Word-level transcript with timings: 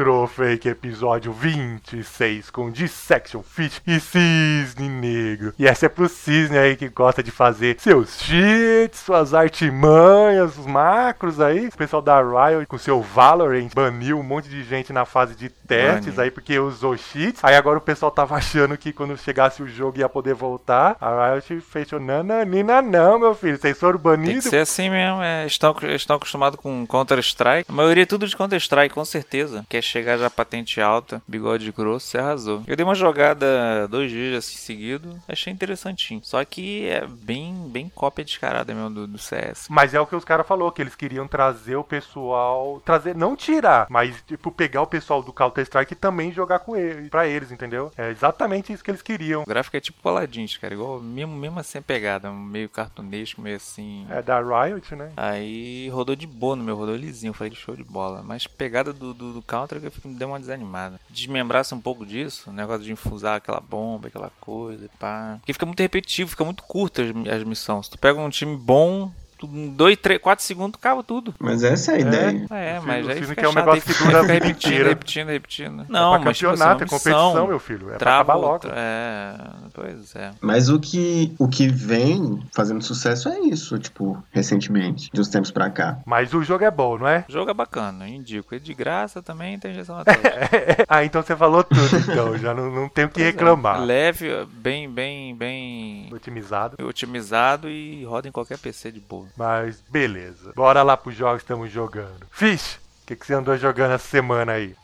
Retrofake. 0.00 0.30
Retrofake 0.40 0.68
episódio 0.68 1.32
26 1.32 2.50
com 2.50 2.70
Dissection 2.70 3.42
Fish 3.42 3.82
e 3.86 4.00
Cisne 4.00 4.88
Negro. 4.88 5.52
E 5.58 5.66
essa 5.66 5.86
é 5.86 5.88
pro 5.88 6.08
Cisne 6.08 6.56
aí 6.56 6.74
que 6.74 6.88
gosta 6.88 7.22
de 7.22 7.30
fazer 7.30 7.76
seus 7.78 8.18
cheats, 8.18 9.00
suas 9.00 9.34
artimanhas, 9.34 10.56
os 10.56 10.66
macros 10.66 11.40
aí. 11.40 11.68
O 11.68 11.76
pessoal 11.76 12.00
da 12.00 12.20
Riot 12.20 12.66
com 12.66 12.78
seu 12.78 13.02
Valorant 13.02 13.68
baniu 13.74 14.18
um 14.18 14.22
monte 14.22 14.48
de 14.48 14.64
gente 14.64 14.92
na 14.92 15.04
fase 15.04 15.34
de 15.34 15.50
testes 15.50 16.18
aí 16.18 16.30
porque 16.30 16.58
usou 16.58 16.96
cheats. 16.96 17.44
Aí 17.44 17.54
agora 17.54 17.78
o 17.78 17.82
pessoal 17.82 18.10
tava 18.10 18.36
achando 18.36 18.76
que 18.78 18.92
quando 18.92 19.16
chegasse 19.18 19.62
o 19.62 19.68
jogo 19.68 19.98
ia 19.98 20.08
poder 20.08 20.34
voltar. 20.34 20.96
A 21.00 21.34
Riot 21.34 21.60
fechou, 21.60 22.00
nananina 22.00 22.80
não, 22.80 23.18
meu 23.18 23.34
filho. 23.34 23.58
Vocês 23.58 23.78
foram 23.78 23.98
Tem 23.98 24.10
banidos. 24.10 24.44
que 24.44 24.50
ser 24.50 24.58
assim 24.58 24.88
mesmo, 24.88 25.22
é, 25.22 25.46
estão, 25.46 25.76
estão 25.94 26.16
acostumados 26.16 26.58
com 26.58 26.86
Counter-Strike. 26.86 27.70
A 27.70 27.72
maioria 27.72 28.04
é 28.04 28.06
tudo 28.06 28.26
de 28.26 28.36
Counter-Strike, 28.36 28.94
com 28.94 29.04
certeza. 29.04 29.64
Quer 29.68 29.82
chegar 29.90 30.16
já 30.16 30.30
patente 30.30 30.80
alta, 30.80 31.22
bigode 31.26 31.70
grosso, 31.72 32.06
você 32.06 32.18
arrasou. 32.18 32.62
Eu 32.66 32.76
dei 32.76 32.84
uma 32.84 32.94
jogada 32.94 33.88
dois 33.88 34.10
dias 34.10 34.44
assim 34.44 34.56
seguido, 34.56 35.20
achei 35.28 35.52
interessantinho. 35.52 36.20
Só 36.22 36.44
que 36.44 36.86
é 36.88 37.06
bem, 37.06 37.68
bem 37.68 37.88
cópia 37.88 38.24
descarada 38.24 38.74
mesmo 38.74 38.90
do, 38.90 39.06
do 39.06 39.18
CS. 39.18 39.66
Mas 39.68 39.94
é 39.94 40.00
o 40.00 40.06
que 40.06 40.16
os 40.16 40.24
caras 40.24 40.46
falou 40.46 40.70
que 40.70 40.80
eles 40.80 40.94
queriam 40.94 41.26
trazer 41.26 41.76
o 41.76 41.84
pessoal, 41.84 42.80
trazer, 42.84 43.14
não 43.14 43.34
tirar, 43.34 43.86
mas 43.90 44.22
tipo 44.26 44.50
pegar 44.50 44.82
o 44.82 44.86
pessoal 44.86 45.22
do 45.22 45.32
Counter 45.32 45.64
Strike 45.64 45.92
e 45.92 45.96
também 45.96 46.32
jogar 46.32 46.60
com 46.60 46.76
ele, 46.76 47.08
para 47.08 47.26
eles, 47.26 47.50
entendeu? 47.50 47.90
É 47.96 48.10
exatamente 48.10 48.72
isso 48.72 48.84
que 48.84 48.90
eles 48.90 49.02
queriam. 49.02 49.42
O 49.42 49.46
gráfico 49.46 49.76
é 49.76 49.80
tipo 49.80 50.02
Paladins, 50.02 50.56
cara, 50.56 50.74
igual 50.74 51.00
mesmo, 51.00 51.34
mesmo 51.34 51.58
assim 51.58 51.78
a 51.78 51.82
pegada, 51.82 52.30
meio 52.30 52.68
cartunesco, 52.68 53.40
meio 53.40 53.56
assim. 53.56 54.06
É 54.10 54.22
da 54.22 54.40
Riot, 54.40 54.94
né? 54.94 55.12
Aí 55.16 55.88
rodou 55.90 56.14
de 56.14 56.26
boa 56.26 56.54
no 56.54 56.62
meu, 56.62 56.76
rodou 56.76 56.94
lisinho, 56.94 57.32
falei 57.32 57.54
show 57.54 57.74
de 57.74 57.84
bola. 57.84 58.22
Mas 58.22 58.46
pegada 58.46 58.92
do, 58.92 59.12
do, 59.12 59.32
do 59.32 59.42
Counter 59.42 59.79
que 59.88 60.08
me 60.08 60.14
deu 60.14 60.28
uma 60.28 60.40
desanimada. 60.40 61.00
Desmembrasse 61.08 61.74
um 61.74 61.80
pouco 61.80 62.04
disso, 62.04 62.50
o 62.50 62.52
negócio 62.52 62.82
de 62.82 62.92
infusar 62.92 63.36
aquela 63.36 63.60
bomba, 63.60 64.08
aquela 64.08 64.30
coisa, 64.40 64.84
e 64.84 64.88
pá. 64.98 65.36
Porque 65.40 65.52
fica 65.52 65.66
muito 65.66 65.80
repetitivo, 65.80 66.30
fica 66.30 66.44
muito 66.44 66.62
curta 66.64 67.02
as, 67.02 67.08
as 67.32 67.44
missões. 67.44 67.88
Tu 67.88 67.98
pega 67.98 68.20
um 68.20 68.30
time 68.30 68.56
bom, 68.56 69.12
2, 69.46 69.96
3, 69.98 70.20
4 70.20 70.44
segundos 70.44 70.80
cava 70.80 71.02
tudo. 71.02 71.34
Mas 71.38 71.62
essa 71.62 71.92
é 71.92 71.94
a 71.96 71.98
ideia. 72.00 72.46
É, 72.50 72.78
O 72.78 72.86
mas 72.86 73.06
o 73.06 73.10
aí 73.10 73.20
fica 73.22 73.34
quer 73.36 73.48
um 73.48 73.52
negócio 73.52 73.82
que 73.82 73.94
dura 74.04 74.22
repetindo, 74.22 74.50
inteira. 74.50 74.88
repetindo, 74.90 75.28
repetindo. 75.28 75.82
é 75.82 75.86
Não, 75.88 76.10
pra 76.16 76.24
mas 76.26 76.36
tipo, 76.38 76.50
assim, 76.50 76.58
campeonato, 76.58 76.82
é 76.82 76.84
uma 76.84 76.90
competição, 76.90 77.28
missão, 77.30 77.46
meu 77.46 77.58
filho. 77.58 77.92
É 77.92 77.96
pra 77.98 78.14
acabar 78.16 78.34
logo. 78.34 78.68
É, 78.72 79.34
pois 79.72 80.14
é. 80.16 80.30
Mas 80.40 80.68
o 80.68 80.78
que, 80.80 81.34
o 81.38 81.48
que 81.48 81.68
vem 81.68 82.42
fazendo 82.54 82.82
sucesso 82.82 83.28
é 83.28 83.38
isso, 83.40 83.78
tipo, 83.78 84.22
recentemente, 84.30 85.10
de 85.12 85.20
uns 85.20 85.28
tempos 85.28 85.50
pra 85.50 85.70
cá. 85.70 85.98
Mas 86.06 86.32
o 86.34 86.42
jogo 86.42 86.64
é 86.64 86.70
bom, 86.70 86.98
não 86.98 87.08
é? 87.08 87.24
O 87.28 87.32
jogo 87.32 87.50
é 87.50 87.54
bacana, 87.54 88.08
indico. 88.08 88.54
E 88.54 88.60
de 88.60 88.74
graça 88.74 89.22
também 89.22 89.58
tem 89.58 89.70
injeção 89.70 89.96
na 89.96 90.04
tela. 90.04 90.18
ah, 90.88 91.04
então 91.04 91.22
você 91.22 91.36
falou 91.36 91.62
tudo, 91.64 91.96
então. 91.96 92.36
Já 92.38 92.54
não, 92.54 92.70
não 92.70 92.88
tenho 92.88 93.08
o 93.08 93.10
que 93.10 93.20
Pois 93.20 93.26
é. 93.26 93.30
reclamar. 93.30 93.80
Leve, 93.84 94.28
bem, 94.52 94.88
bem, 94.90 95.34
bem 95.34 96.08
Otimizado. 96.12 96.76
otimizado 96.84 97.68
e 97.68 98.04
roda 98.04 98.28
em 98.28 98.32
qualquer 98.32 98.58
PC 98.58 98.90
de 98.92 99.00
boa. 99.00 99.26
Mas 99.36 99.80
beleza. 99.88 100.52
Bora 100.54 100.82
lá 100.82 100.96
pros 100.96 101.14
jogos 101.14 101.38
que 101.38 101.44
estamos 101.44 101.70
jogando. 101.70 102.26
Fish, 102.30 102.76
o 103.02 103.06
que, 103.06 103.16
que 103.16 103.26
você 103.26 103.34
andou 103.34 103.56
jogando 103.56 103.92
essa 103.92 104.06
semana 104.06 104.52
aí? 104.52 104.74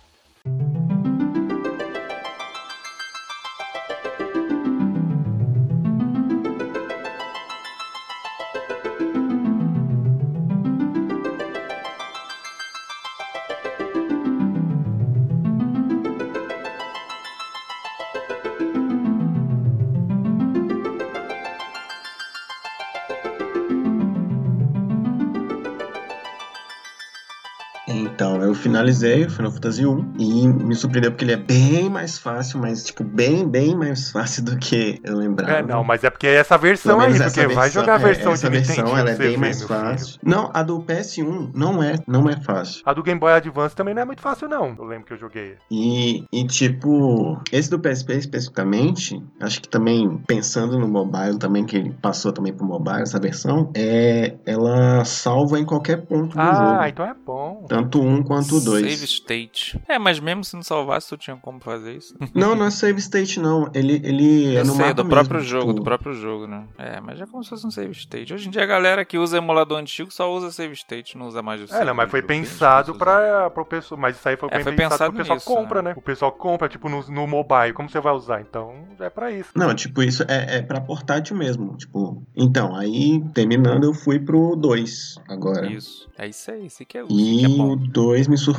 Finalizei 28.76 29.24
o 29.24 29.30
Final 29.30 29.50
Fantasy 29.52 29.86
1 29.86 30.12
e 30.18 30.48
me 30.48 30.74
surpreendeu 30.74 31.10
porque 31.10 31.24
ele 31.24 31.32
é 31.32 31.36
bem 31.36 31.88
mais 31.88 32.18
fácil, 32.18 32.60
mas, 32.60 32.84
tipo, 32.84 33.02
bem, 33.02 33.48
bem 33.48 33.74
mais 33.74 34.10
fácil 34.12 34.44
do 34.44 34.58
que 34.58 35.00
eu 35.02 35.16
lembrava. 35.16 35.52
É, 35.52 35.62
não, 35.62 35.82
mas 35.82 36.04
é 36.04 36.10
porque 36.10 36.26
é 36.26 36.34
essa 36.34 36.58
versão 36.58 37.00
aí, 37.00 37.08
porque 37.12 37.22
essa 37.24 37.40
vai 37.48 37.54
versão- 37.70 37.80
jogar 37.82 37.94
a 37.96 38.00
é, 38.00 38.04
versão 38.04 38.32
essa 38.32 38.50
de 38.50 38.56
versão, 38.56 38.76
Nintendo 38.84 38.98
ela 39.00 39.10
é 39.10 39.16
bem 39.16 39.36
mais 39.38 39.58
meu 39.60 39.68
filho. 39.68 39.80
fácil. 39.80 40.18
Não, 40.22 40.50
a 40.52 40.62
do 40.62 40.80
PS1 40.82 41.50
não 41.54 41.82
é, 41.82 41.94
não 42.06 42.28
é 42.28 42.36
fácil. 42.40 42.82
A 42.84 42.92
do 42.92 43.02
Game 43.02 43.18
Boy 43.18 43.32
Advance 43.32 43.74
também 43.74 43.94
não 43.94 44.02
é 44.02 44.04
muito 44.04 44.20
fácil, 44.20 44.46
não. 44.48 44.74
Eu 44.78 44.84
lembro 44.84 45.06
que 45.06 45.12
eu 45.14 45.18
joguei. 45.18 45.54
E, 45.70 46.24
e, 46.30 46.46
tipo, 46.46 47.40
esse 47.50 47.70
do 47.70 47.78
PSP 47.80 48.12
especificamente, 48.14 49.22
acho 49.40 49.60
que 49.62 49.68
também 49.68 50.20
pensando 50.26 50.78
no 50.78 50.86
mobile 50.88 51.38
também, 51.38 51.64
que 51.64 51.76
ele 51.76 51.94
passou 52.02 52.30
também 52.32 52.52
pro 52.52 52.66
mobile, 52.66 53.00
essa 53.02 53.18
versão, 53.18 53.70
é, 53.74 54.34
ela 54.44 55.02
salva 55.04 55.58
em 55.58 55.64
qualquer 55.64 56.02
ponto 56.04 56.34
do 56.36 56.40
Ah, 56.40 56.54
jogo. 56.54 56.84
então 56.88 57.06
é 57.06 57.14
bom. 57.14 57.64
Tanto 57.68 58.00
um 58.02 58.22
quanto 58.22 58.56
o 58.56 58.60
dois. 58.66 58.92
Save 58.92 59.04
state. 59.04 59.80
É, 59.88 59.98
mas 59.98 60.20
mesmo 60.20 60.44
se 60.44 60.54
não 60.54 60.62
salvasse, 60.62 61.08
tu 61.08 61.16
tinha 61.16 61.36
como 61.36 61.60
fazer 61.60 61.96
isso. 61.96 62.14
Não, 62.34 62.54
não 62.54 62.66
é 62.66 62.70
save 62.70 62.98
state, 63.00 63.40
não. 63.40 63.70
Ele, 63.74 63.94
ele 64.04 64.56
é 64.56 64.62
no 64.62 64.72
sei, 64.74 64.86
mapa 64.86 64.94
do 65.02 65.08
próprio 65.08 65.36
mesmo, 65.38 65.48
jogo, 65.48 65.66
tipo, 65.68 65.74
do 65.74 65.82
próprio 65.82 66.12
jogo, 66.12 66.46
né? 66.46 66.64
É, 66.76 67.00
mas 67.00 67.20
é 67.20 67.26
como 67.26 67.42
se 67.42 67.50
fosse 67.50 67.66
um 67.66 67.70
save 67.70 67.92
state. 67.92 68.34
Hoje 68.34 68.48
em 68.48 68.50
dia 68.50 68.62
a 68.62 68.66
galera 68.66 69.04
que 69.04 69.16
usa 69.16 69.38
emulador 69.38 69.78
antigo 69.78 70.10
só 70.10 70.30
usa 70.34 70.50
save 70.50 70.74
state, 70.74 71.16
não 71.16 71.28
usa 71.28 71.42
mais 71.42 71.60
o 71.60 71.64
É, 71.64 71.68
save 71.68 71.84
não, 71.86 71.94
mas 71.94 72.10
foi 72.10 72.20
jogo. 72.20 72.28
Pensado 72.28 72.94
pra, 72.94 73.48
pro 73.50 73.64
pessoal. 73.64 73.98
Mas 74.00 74.16
isso 74.16 74.28
aí 74.28 74.36
foi, 74.36 74.48
É, 74.52 74.60
foi 74.62 74.72
pensado, 74.72 74.76
pensado 74.76 75.10
pro 75.12 75.18
pessoal 75.18 75.36
nisso, 75.36 75.46
compra, 75.46 75.82
né? 75.82 75.90
né? 75.90 75.94
O 75.96 76.02
pessoal 76.02 76.32
compra, 76.32 76.68
tipo, 76.68 76.88
no, 76.88 77.02
no 77.08 77.26
mobile. 77.26 77.72
Como 77.72 77.88
você 77.88 78.00
vai 78.00 78.12
usar? 78.12 78.40
Então, 78.40 78.74
é 79.00 79.08
pra 79.08 79.30
isso. 79.30 79.50
Não, 79.54 79.74
tipo, 79.74 80.02
isso 80.02 80.22
é, 80.28 80.58
é 80.58 80.62
pra 80.62 80.80
portátil 80.80 81.36
mesmo. 81.36 81.76
Tipo, 81.76 82.22
então, 82.36 82.74
aí, 82.74 83.22
terminando, 83.32 83.84
eu 83.84 83.94
fui 83.94 84.18
pro 84.18 84.54
2 84.56 85.18
agora. 85.28 85.66
Isso. 85.66 86.06
É 86.18 86.26
isso 86.26 86.50
aí, 86.50 86.66
isso 86.66 86.84
que 86.84 86.96
é, 86.98 87.02
isso 87.02 87.12
E 87.12 87.38
que 87.38 87.44
é 87.44 87.48
o 87.48 87.56
bom. 87.56 87.76
2 87.76 88.28
me 88.28 88.36
surpreendeu 88.38 88.55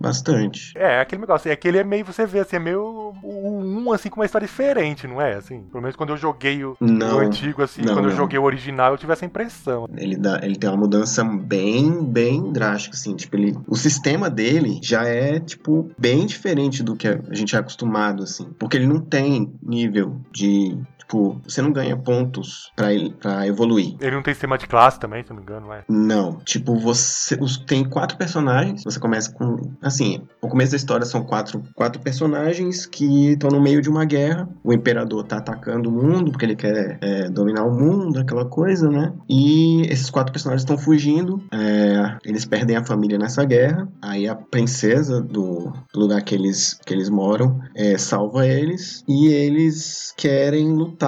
bastante. 0.00 0.72
É, 0.76 0.96
é 0.96 1.00
aquele 1.00 1.20
negócio. 1.20 1.50
É 1.50 1.56
que 1.56 1.68
ele 1.68 1.78
é 1.78 1.84
meio, 1.84 2.04
você 2.04 2.26
vê 2.26 2.40
assim, 2.40 2.56
é 2.56 2.58
meio 2.58 3.14
o 3.22 3.60
1, 3.60 3.92
assim, 3.92 4.08
com 4.08 4.20
uma 4.20 4.26
história 4.26 4.46
diferente, 4.46 5.06
não 5.06 5.20
é? 5.20 5.34
Assim, 5.34 5.62
pelo 5.62 5.82
menos 5.82 5.96
quando 5.96 6.10
eu 6.10 6.16
joguei 6.16 6.64
o, 6.64 6.76
Não, 6.80 7.18
o 7.18 7.20
antigo, 7.20 7.62
assim, 7.62 7.82
não, 7.82 7.94
quando 7.94 8.06
eu 8.06 8.10
não. 8.10 8.16
joguei 8.16 8.38
o 8.38 8.42
original, 8.42 8.92
eu 8.92 8.98
tive 8.98 9.12
essa 9.12 9.24
impressão. 9.24 9.88
Ele, 9.96 10.16
dá, 10.16 10.40
ele 10.42 10.56
tem 10.56 10.68
uma 10.68 10.76
mudança 10.76 11.24
bem, 11.24 12.04
bem 12.04 12.52
drástica, 12.52 12.96
assim. 12.96 13.14
Tipo, 13.14 13.36
ele, 13.36 13.56
o 13.66 13.76
sistema 13.76 14.28
dele 14.30 14.78
já 14.82 15.04
é, 15.04 15.38
tipo, 15.40 15.90
bem 15.98 16.26
diferente 16.26 16.82
do 16.82 16.96
que 16.96 17.08
a 17.08 17.20
gente 17.32 17.54
é 17.54 17.58
acostumado, 17.58 18.22
assim. 18.22 18.48
Porque 18.58 18.76
ele 18.76 18.86
não 18.86 19.00
tem 19.00 19.52
nível 19.62 20.16
de. 20.30 20.76
Tipo, 21.10 21.40
você 21.44 21.60
não 21.60 21.72
ganha 21.72 21.96
pontos 21.96 22.70
pra 22.76 23.44
evoluir. 23.44 23.96
Ele 24.00 24.14
não 24.14 24.22
tem 24.22 24.32
sistema 24.32 24.56
de 24.56 24.68
classe 24.68 25.00
também, 25.00 25.24
se 25.24 25.30
não 25.30 25.36
me 25.38 25.42
engano, 25.42 25.66
não 25.66 25.74
é? 25.74 25.82
Não, 25.88 26.36
tipo, 26.44 26.76
você 26.78 27.36
os- 27.40 27.58
tem 27.58 27.84
quatro 27.84 28.16
personagens. 28.16 28.84
Você 28.84 29.00
começa 29.00 29.32
com. 29.32 29.56
Assim, 29.82 30.20
o 30.40 30.46
começo 30.48 30.70
da 30.70 30.76
história 30.76 31.04
são 31.04 31.24
quatro, 31.24 31.64
quatro 31.74 32.00
personagens 32.00 32.86
que 32.86 33.32
estão 33.32 33.50
no 33.50 33.60
meio 33.60 33.82
de 33.82 33.90
uma 33.90 34.04
guerra. 34.04 34.48
O 34.62 34.72
imperador 34.72 35.24
tá 35.24 35.38
atacando 35.38 35.88
o 35.88 35.92
mundo 35.92 36.30
porque 36.30 36.44
ele 36.44 36.54
quer 36.54 36.98
é, 37.00 37.28
dominar 37.28 37.64
o 37.64 37.74
mundo, 37.76 38.20
aquela 38.20 38.44
coisa, 38.44 38.88
né? 38.88 39.12
E 39.28 39.82
esses 39.90 40.10
quatro 40.10 40.32
personagens 40.32 40.62
estão 40.62 40.78
fugindo. 40.78 41.42
é, 41.52 42.18
eles 42.24 42.44
perdem 42.44 42.76
a 42.76 42.84
família 42.84 43.18
nessa 43.18 43.44
guerra. 43.44 43.88
Aí 44.00 44.28
a 44.28 44.36
princesa 44.36 45.20
do 45.20 45.72
lugar 45.92 46.22
que 46.22 46.36
eles, 46.36 46.74
que 46.86 46.94
eles 46.94 47.10
moram 47.10 47.58
é, 47.74 47.98
salva 47.98 48.46
eles. 48.46 49.02
E 49.08 49.26
eles 49.26 50.14
querem 50.16 50.72
lutar 50.72 50.99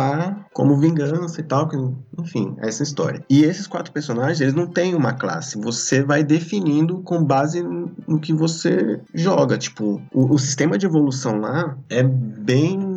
como 0.53 0.77
vingança 0.77 1.41
e 1.41 1.45
tal. 1.45 1.69
que- 1.69 1.77
Enfim, 2.19 2.55
é 2.59 2.69
essa 2.69 2.83
história. 2.83 3.25
E 3.29 3.43
esses 3.45 3.67
quatro 3.67 3.93
personagens, 3.93 4.41
eles 4.41 4.55
não 4.55 4.67
têm 4.67 4.95
uma 4.95 5.13
classe. 5.15 5.59
Você 5.61 6.03
vai 6.03 6.23
definindo 6.25 6.99
com 7.03 7.23
base 7.25 7.63
no 7.63 8.19
que 8.21 8.33
você 8.33 9.01
joga. 9.15 9.57
Tipo, 9.59 10.01
o, 10.13 10.35
o 10.35 10.39
sistema 10.39 10.77
de 10.79 10.87
evolução 10.87 11.39
lá 11.39 11.77
é 11.89 12.03
bem 12.03 12.92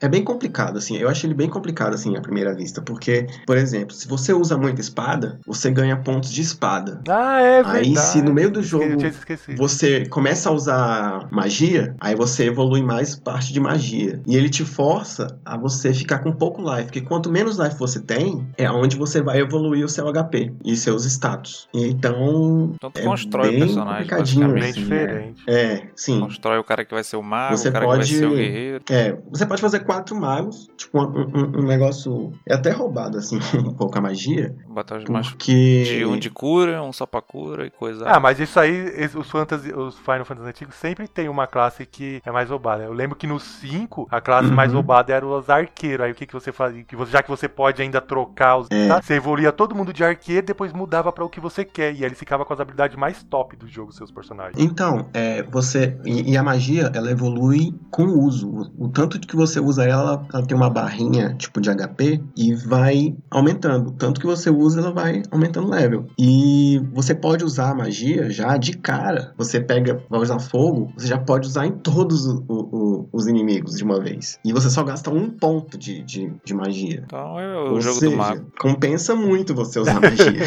é 0.00 0.08
bem 0.08 0.22
complicado 0.24 0.78
assim. 0.78 0.96
Eu 0.96 1.08
acho 1.08 1.26
ele 1.26 1.34
bem 1.34 1.48
complicado 1.48 1.94
assim 1.94 2.16
à 2.16 2.20
primeira 2.20 2.54
vista, 2.54 2.80
porque, 2.82 3.26
por 3.46 3.56
exemplo, 3.56 3.94
se 3.94 4.06
você 4.08 4.32
usa 4.32 4.56
muita 4.56 4.80
espada, 4.80 5.38
você 5.46 5.70
ganha 5.70 5.96
pontos 5.96 6.30
de 6.30 6.40
espada. 6.42 7.00
Ah, 7.08 7.40
é 7.40 7.62
verdade. 7.62 7.78
Aí 7.88 7.96
se 7.96 8.22
no 8.22 8.32
meio 8.32 8.50
do 8.50 8.62
jogo 8.62 8.84
você 9.56 10.06
começa 10.06 10.48
a 10.48 10.52
usar 10.52 11.28
magia, 11.30 11.94
aí 12.00 12.14
você 12.14 12.44
evolui 12.46 12.82
mais 12.82 13.14
parte 13.16 13.52
de 13.52 13.60
magia. 13.60 14.20
E 14.26 14.36
ele 14.36 14.48
te 14.48 14.64
força 14.64 15.38
a 15.44 15.56
você 15.56 15.92
ficar 15.92 16.18
com 16.20 16.32
pouco 16.32 16.62
life, 16.62 16.84
porque 16.84 17.00
quanto 17.00 17.30
menos 17.30 17.58
life 17.58 17.78
você 17.78 18.00
tem, 18.00 18.46
é 18.56 18.70
onde 18.70 18.96
você 18.96 19.20
vai 19.22 19.38
evoluir 19.40 19.84
o 19.84 19.88
seu 19.88 20.06
HP 20.08 20.52
e 20.64 20.76
seus 20.76 21.04
status. 21.04 21.68
Então, 21.74 22.72
Então 22.76 22.90
tu 22.90 23.00
é 23.00 23.04
constrói 23.04 23.48
o 23.48 23.50
bem 23.52 23.60
personagem, 23.60 24.08
complicadinho, 24.08 24.56
assim, 24.56 24.72
diferente. 24.80 25.42
É, 25.46 25.88
sim. 25.96 26.20
Constrói 26.20 26.58
o 26.58 26.64
cara 26.64 26.84
que 26.84 26.94
vai 26.94 27.04
ser 27.04 27.16
o 27.16 27.22
mago, 27.22 27.56
Você 27.56 27.68
o 27.68 27.72
cara 27.72 27.84
pode- 27.84 28.08
que 28.08 28.20
vai 28.20 28.28
ser 28.28 28.34
o 28.34 28.36
guerreiro. 28.36 28.84
É, 28.90 29.16
você 29.30 29.46
pode 29.46 29.57
fazer 29.60 29.80
quatro 29.80 30.14
magos, 30.16 30.68
tipo, 30.76 30.98
um, 31.00 31.20
um- 31.20 31.60
um 31.60 31.62
negócio. 31.66 32.32
É 32.46 32.54
até 32.54 32.70
roubado, 32.70 33.18
assim, 33.18 33.38
um 33.58 33.74
pouco 33.74 33.96
a 33.98 34.00
magia. 34.00 34.54
Botar 34.68 34.98
os 34.98 35.04
mais 35.04 35.28
Porque. 35.28 35.82
de 35.84 36.04
um 36.06 36.18
de 36.18 36.30
cura, 36.30 36.82
um 36.82 36.92
só 36.92 37.06
pra 37.06 37.20
cura 37.22 37.66
e 37.66 37.70
coisa. 37.70 38.04
Ah, 38.08 38.20
mas 38.20 38.38
isso 38.40 38.58
aí, 38.58 39.08
os, 39.14 39.28
fantasy, 39.30 39.72
os 39.72 39.96
Final 39.98 40.24
Fantasy 40.24 40.48
antigos 40.48 40.74
sempre 40.74 41.08
tem 41.08 41.28
uma 41.28 41.46
classe 41.46 41.84
que 41.86 42.20
é 42.24 42.30
mais 42.30 42.50
roubada. 42.50 42.84
Eu 42.84 42.92
lembro 42.92 43.16
que 43.16 43.26
no 43.26 43.38
5, 43.40 44.08
a 44.10 44.20
classe 44.20 44.48
Uhum. 44.48 44.54
mais 44.54 44.72
roubada 44.72 45.12
era 45.12 45.26
os 45.26 45.48
arqueiros. 45.50 46.04
Aí 46.06 46.12
o 46.12 46.14
que, 46.14 46.26
que 46.26 46.32
você 46.34 46.52
fazia? 46.52 46.84
Que 46.84 46.96
você, 46.96 47.12
já 47.12 47.22
que 47.22 47.28
você 47.30 47.48
pode 47.48 47.80
ainda 47.82 48.00
trocar 48.00 48.56
os. 48.58 48.68
É. 48.70 48.88
tá? 48.88 49.02
Você 49.02 49.14
evoluía 49.14 49.52
todo 49.52 49.74
mundo 49.74 49.92
de 49.92 50.04
arqueiro, 50.04 50.46
depois 50.46 50.72
mudava 50.72 51.10
pra 51.12 51.24
o 51.24 51.28
que 51.28 51.40
você 51.40 51.64
quer. 51.64 51.92
E 51.94 51.98
aí 51.98 52.04
ele 52.04 52.14
ficava 52.14 52.44
com 52.44 52.52
as 52.52 52.60
habilidades 52.60 52.96
mais 52.96 53.22
top 53.22 53.56
do 53.56 53.66
jogo, 53.66 53.92
seus 53.92 54.10
personagens. 54.10 54.58
Então, 54.58 55.08
é, 55.12 55.42
você. 55.42 55.96
E, 56.04 56.32
e 56.32 56.36
a 56.36 56.42
magia, 56.42 56.90
ela 56.94 57.10
evolui 57.10 57.74
com 57.90 58.04
o 58.04 58.20
uso. 58.24 58.48
O, 58.78 58.84
o 58.86 58.88
tanto 58.88 59.18
que 59.18 59.34
você 59.36 59.47
usa 59.60 59.84
ela, 59.84 60.26
ela 60.32 60.46
tem 60.46 60.56
uma 60.56 60.68
barrinha, 60.68 61.34
tipo, 61.38 61.60
de 61.60 61.70
HP, 61.70 62.20
e 62.36 62.54
vai 62.54 63.14
aumentando. 63.30 63.92
Tanto 63.92 64.20
que 64.20 64.26
você 64.26 64.50
usa, 64.50 64.80
ela 64.80 64.92
vai 64.92 65.22
aumentando 65.30 65.66
o 65.68 65.70
level. 65.70 66.06
E 66.18 66.80
você 66.92 67.14
pode 67.14 67.44
usar 67.44 67.70
a 67.70 67.74
magia 67.74 68.28
já 68.30 68.56
de 68.56 68.76
cara. 68.76 69.32
Você 69.38 69.60
pega, 69.60 70.02
vai 70.10 70.20
usar 70.20 70.38
fogo, 70.38 70.92
você 70.96 71.06
já 71.06 71.18
pode 71.18 71.46
usar 71.48 71.66
em 71.66 71.72
todos 71.72 72.26
o- 72.26 72.44
o- 72.48 73.08
os 73.12 73.26
inimigos 73.26 73.76
de 73.76 73.84
uma 73.84 74.00
vez. 74.00 74.38
E 74.44 74.52
você 74.52 74.68
só 74.68 74.82
gasta 74.82 75.10
um 75.10 75.30
ponto 75.30 75.78
de, 75.78 76.02
de, 76.02 76.32
de 76.44 76.54
magia. 76.54 77.02
Então 77.06 77.38
é 77.40 77.56
o 77.58 77.72
Ou 77.74 77.80
jogo 77.80 77.98
seja, 78.00 78.10
do 78.10 78.16
mago. 78.16 78.52
compensa 78.58 79.14
muito 79.14 79.54
você 79.54 79.78
usar 79.78 79.94
magia. 80.00 80.40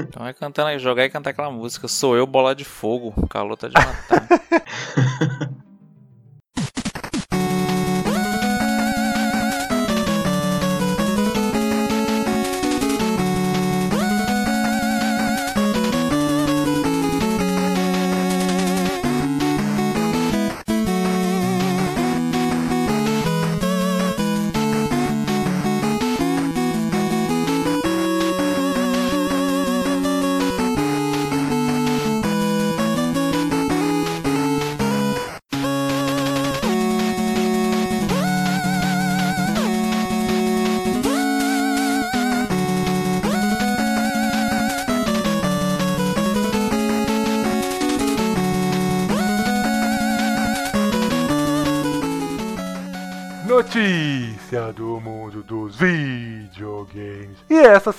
Então 0.00 0.26
é 0.26 0.32
cantando 0.32 0.68
aí, 0.68 0.78
jogar 0.78 1.04
e 1.04 1.10
cantar 1.10 1.30
aquela 1.30 1.50
música. 1.50 1.86
Sou 1.88 2.16
eu, 2.16 2.26
bola 2.26 2.54
de 2.54 2.64
fogo. 2.64 3.12
Calor 3.28 3.56
tá 3.56 3.68
de 3.68 3.74
matar. 3.74 4.28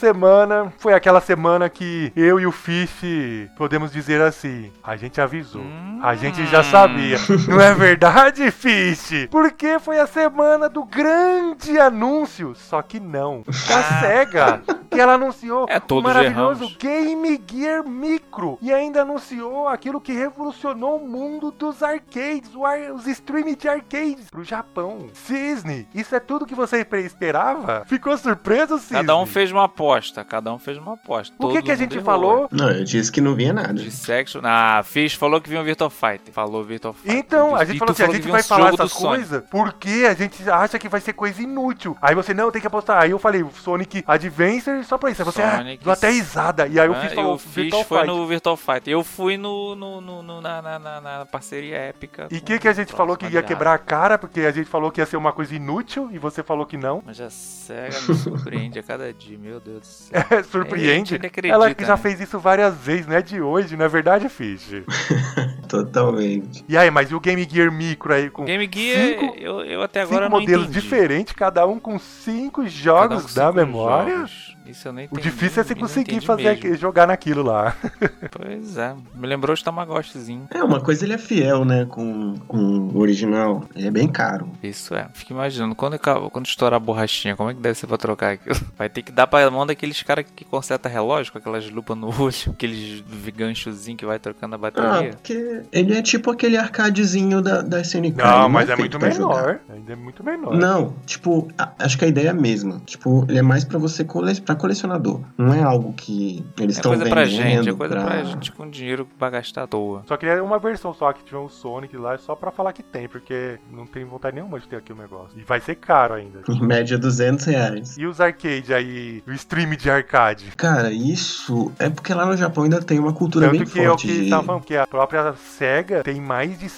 semana 0.02 0.74
foi 0.80 0.94
aquela 0.96 1.22
semana 1.22 1.70
que 1.70 2.12
eu 2.16 2.40
e 2.40 2.48
o 2.48 2.52
Fish 2.52 3.48
podemos 3.56 3.92
dizer 3.92 4.20
assim: 4.20 4.72
a 4.84 4.96
gente 4.96 5.22
avisou, 5.22 5.62
a 6.02 6.16
gente 6.16 6.44
já 6.48 6.64
sabia. 6.64 7.18
Não 7.48 7.62
é 7.62 7.72
verdade, 7.76 8.50
Fish? 8.52 9.28
Porque 9.30 9.78
foi 9.78 10.00
a 10.00 10.08
semana 10.08 10.68
do 10.68 10.84
grande 10.84 11.80
anúncio. 11.80 12.56
Só 12.56 12.82
que 12.82 13.00
não. 13.00 13.44
Da 13.46 14.00
SEGA, 14.00 14.62
que 14.90 15.00
ela 15.00 15.14
anunciou 15.14 15.68
É, 15.70 15.80
o 15.80 16.02
maravilhoso. 16.02 16.76
Game 16.80 17.40
Gear 17.50 17.88
Micro. 17.88 18.58
E 18.60 18.74
ainda 18.74 19.04
anunciou 19.04 19.68
aquilo 19.68 20.02
que 20.02 20.14
revolucionou 20.14 20.98
o 20.98 21.08
mundo 21.08 21.52
dos 21.52 21.84
arcades, 21.84 22.50
os 22.96 23.06
streams 23.06 23.56
de 23.56 23.70
arcades 23.70 24.32
pro 24.32 24.44
Japão. 24.44 25.10
Cisne, 25.14 25.88
isso 25.94 26.16
é 26.16 26.20
tudo 26.20 26.48
que 26.48 26.56
você 26.56 26.86
esperava? 27.06 27.84
Ficou 27.86 28.18
surpreso, 28.18 28.80
Cisne? 28.80 28.98
Cada 28.98 29.16
um 29.16 29.28
fez 29.28 29.52
uma 29.52 29.66
aposta. 29.66 29.91
Cada 30.28 30.54
um 30.54 30.58
fez 30.60 30.78
uma 30.78 30.94
aposta. 30.94 31.34
O 31.40 31.52
que, 31.52 31.62
que 31.62 31.72
a 31.72 31.76
gente 31.76 31.94
errou. 31.96 32.06
falou? 32.06 32.48
Não, 32.52 32.70
eu 32.72 32.84
disse 32.84 33.12
que 33.12 33.20
não 33.22 33.36
vinha 33.36 33.54
nada. 33.54 33.74
De 33.74 33.92
sexo. 33.92 34.40
Ah, 34.44 34.82
Fish 34.84 35.14
falou 35.16 35.40
que 35.42 35.50
vinha 35.50 35.62
o 35.62 35.64
Virtual 35.64 35.90
Fighter. 35.90 36.34
Falou 36.34 36.64
Virtual 36.64 36.94
Fighter. 36.94 37.16
Então, 37.18 37.56
a 37.56 37.64
gente 37.66 37.80
falou 37.80 37.92
assim, 37.92 38.04
a 38.04 38.08
que 38.08 38.14
gente 38.16 38.28
vai 38.30 38.42
um 38.42 38.44
falar 38.44 38.74
essas 38.74 38.94
coisas 38.94 39.44
porque 39.50 40.06
a 40.10 40.14
gente 40.14 40.50
acha 40.50 40.78
que 40.80 40.88
vai 40.90 41.02
ser 41.02 41.14
coisa 41.14 41.42
inútil. 41.42 41.98
Aí 42.02 42.16
você, 42.16 42.34
não, 42.34 42.52
tem 42.52 42.62
que 42.62 42.68
apostar. 42.68 43.02
Aí 43.02 43.12
eu 43.12 43.20
falei, 43.20 43.46
Sonic 43.62 44.04
Adventure 44.08 44.84
só 44.84 44.98
pra 44.98 45.10
isso. 45.12 45.22
Aí 45.22 45.26
você, 45.26 45.42
ah, 45.42 45.58
Sonic- 45.58 45.84
deu 45.84 45.94
até 45.94 46.10
risada. 46.10 46.68
E 46.68 46.80
aí 46.80 46.88
eu 46.88 46.94
Ah, 46.94 47.02
fiz 47.02 47.12
e 47.12 47.16
falou, 47.16 47.36
o 47.36 47.38
Fish 47.38 47.54
Virtual 47.54 47.84
foi 47.84 48.00
Fight. 48.00 48.08
no 48.10 48.28
Virtual 48.28 48.58
Fighter. 48.58 48.94
Eu 48.94 49.04
fui 49.04 49.38
no, 49.38 49.76
no, 49.76 50.02
no- 50.02 50.24
no- 50.24 50.42
na, 50.42 50.62
na, 50.62 50.80
na- 50.80 51.02
na 51.02 51.26
parceria 51.26 51.76
épica. 51.78 52.28
E 52.32 52.38
o 52.38 52.42
que, 52.42 52.60
que 52.60 52.68
a 52.68 52.74
gente 52.74 52.92
falou 52.94 53.16
que 53.18 53.26
ia 53.28 53.42
quebrar 53.44 53.74
a 53.74 53.78
cara, 53.78 54.18
porque 54.18 54.42
a 54.42 54.52
gente 54.52 54.70
falou 54.70 54.92
que 54.92 55.02
ia 55.02 55.06
ser 55.06 55.18
uma 55.18 55.32
coisa 55.34 55.56
inútil 55.56 56.10
e 56.12 56.18
você 56.18 56.44
falou 56.44 56.66
que 56.66 56.78
não. 56.78 57.02
Mas 57.06 57.20
a 57.20 57.30
SEGA 57.30 58.00
me 58.08 58.16
surpreende 58.16 58.80
a 58.80 58.84
cada 58.84 59.12
dia, 59.14 59.38
meu 59.38 59.60
Deus 59.60 59.81
É, 60.12 60.44
surpreende. 60.44 61.16
Acredita, 61.16 61.48
Ela 61.48 61.74
que 61.74 61.86
já 61.86 61.96
né? 61.96 62.02
fez 62.02 62.20
isso 62.20 62.38
várias 62.38 62.76
vezes, 62.76 63.08
não 63.08 63.16
é 63.16 63.22
de 63.22 63.42
hoje, 63.42 63.78
não 63.78 63.86
é 63.86 63.88
verdade, 63.88 64.28
Fish? 64.28 64.84
Totalmente. 65.70 66.66
E 66.68 66.78
aí, 66.78 66.92
mas 66.92 67.12
e 67.12 67.16
o 67.16 67.20
Game 67.20 67.48
Gear 67.50 67.72
Micro 67.72 68.14
aí 68.14 68.30
com 68.30 68.44
Game 68.44 68.70
Gear, 68.74 69.20
cinco, 69.20 69.36
eu, 69.38 69.62
eu 69.64 69.82
até 69.82 70.02
cinco 70.02 70.14
agora 70.16 70.30
não 70.30 70.38
modelos 70.40 70.66
entendi. 70.66 70.82
diferentes, 70.82 71.34
cada 71.34 71.66
um 71.66 71.80
com 71.80 71.98
cinco 71.98 72.62
um 72.62 72.68
jogos 72.68 73.28
com 73.28 73.34
da 73.34 73.48
cinco 73.48 73.56
memória? 73.56 74.16
jogos. 74.18 74.58
Isso 74.66 74.88
eu 74.88 74.94
nem 74.94 75.06
O 75.06 75.08
entendi. 75.08 75.30
difícil 75.30 75.62
é 75.62 75.66
você 75.66 75.76
conseguir 75.76 76.22
fazer 76.22 76.58
mesmo. 76.64 76.76
jogar 76.78 77.08
naquilo 77.08 77.44
lá. 77.44 77.76
Pois 78.32 78.78
é, 78.78 78.96
me 79.16 79.28
lembrou 79.28 79.56
de 79.56 79.64
Tamagotchizinho. 79.64 80.48
É, 80.52 80.64
uma 80.64 80.80
coisa 80.80 81.04
ele 81.04 81.14
é 81.14 81.18
fiel, 81.18 81.66
né, 81.66 81.86
com, 81.86 82.36
com 82.48 82.58
o 82.94 82.98
original. 83.00 83.64
Ele 83.76 83.88
é 83.88 83.92
bem 83.92 84.08
caro. 84.08 84.50
Isso 84.64 84.96
é. 84.96 85.08
Fico 85.14 85.34
imaginando, 85.34 85.76
quando, 85.76 86.00
quando 86.00 86.46
estourar 86.46 86.78
a 86.78 86.80
borrachinha, 86.80 87.36
como 87.36 87.50
é 87.50 87.54
que 87.54 87.60
deve 87.60 87.78
ser 87.78 87.88
pra 87.88 87.98
trocar 87.98 88.34
aquilo? 88.34 88.56
Vai 88.78 88.90
ter 88.90 89.02
que 89.02 89.12
dar 89.12 89.28
pra 89.28 89.50
mão 89.52 89.66
daqueles 89.66 90.02
caras 90.04 90.26
que 90.36 90.46
conserta 90.46 90.88
relógio, 90.88 91.32
com 91.34 91.40
aquelas 91.40 91.70
lupas 91.70 91.98
no 91.98 92.08
olho, 92.08 92.34
aqueles 92.54 93.04
ganchozinhos 93.36 94.00
que 94.00 94.06
vai 94.06 94.20
trocando 94.20 94.56
a 94.56 94.58
Ah, 94.58 94.60
bateria. 94.62 95.10
porque 95.12 95.62
ele 95.72 95.98
é 95.98 96.02
tipo 96.02 96.32
aquele 96.32 96.58
arcadezinho 96.58 97.42
da, 97.42 97.62
da 97.62 97.82
SNK. 97.82 98.16
Não, 98.18 98.44
ele 98.46 98.50
mas 98.54 98.70
é 98.70 98.76
feito 98.76 99.00
muito 99.00 99.14
menor. 99.20 99.60
Ainda 99.70 99.94
é 99.94 99.96
muito 99.96 100.24
menor. 100.24 100.56
Não, 100.56 100.94
tipo, 101.06 101.50
a- 101.58 101.72
acho 101.80 101.98
que 101.98 102.06
a 102.06 102.08
ideia 102.08 102.28
é 102.28 102.32
a 102.32 102.34
mesma. 102.34 102.82
Tipo, 102.86 103.26
ele 103.28 103.40
é 103.40 103.42
mais 103.42 103.64
pra 103.64 103.78
você, 103.80 104.04
cole... 104.04 104.32
colecionador. 104.62 105.20
Não 105.38 105.54
é 105.54 105.62
algo 105.62 105.94
que 105.94 106.46
eles 106.60 106.78
É 106.78 106.80
estão 106.80 106.92
coisa 106.92 107.04
vendendo 107.04 107.14
pra 107.14 107.26
gente, 107.26 107.70
é 107.70 107.74
coisa 107.74 107.96
pra... 107.96 108.04
pra 108.06 108.24
gente 108.24 108.52
com 108.52 108.70
dinheiro 108.70 109.08
pra 109.18 109.30
gastar 109.30 109.64
à 109.64 109.68
toa. 109.68 110.04
Só 110.08 110.16
queria 110.18 110.44
uma 110.44 110.60
versão 110.60 110.94
só 110.94 111.12
que 111.12 111.24
tiver 111.24 111.40
um 111.40 111.50
Sonic 111.50 111.96
lá, 111.98 112.18
só 112.18 112.36
pra 112.36 112.52
falar 112.52 112.72
que 112.74 112.84
tem, 112.84 113.08
porque 113.08 113.60
não 113.72 113.86
tem 113.86 114.06
vontade 114.06 114.36
nenhuma 114.36 114.60
de 114.60 114.68
ter 114.68 114.78
aqui 114.78 114.94
o 114.94 114.96
negócio. 114.96 115.38
E 115.40 115.44
vai 115.44 115.60
ser 115.60 115.76
caro 115.76 116.14
ainda. 116.14 116.42
Em 116.50 116.62
média, 116.62 116.98
200 116.98 117.46
reais. 117.46 117.98
E 117.98 118.06
os 118.06 118.22
arcade 118.22 118.74
aí, 118.74 119.24
o 119.28 119.32
stream 119.34 119.72
de 119.76 119.90
arcade? 119.90 120.52
Cara, 120.56 120.92
isso 120.92 121.72
é 121.80 121.90
porque 121.90 122.14
lá 122.14 122.26
no 122.26 122.38
Japão 122.38 122.64
ainda 122.66 122.82
tem 122.82 123.00
uma 123.00 123.14
cultura 123.14 123.48
Tanto 123.48 123.58
bem 123.60 123.68
que 123.68 123.80
é 123.80 123.84
o 123.84 123.90
forte 123.90 124.08
que 124.08 124.24
de... 124.26 124.30
tava 124.30 124.44
falando, 124.44 124.64
que 124.64 124.76
a 124.78 124.86
própria 124.86 125.34
SEGA 125.34 126.04
tem 126.04 126.20
mais 126.22 126.60
de 126.60 126.70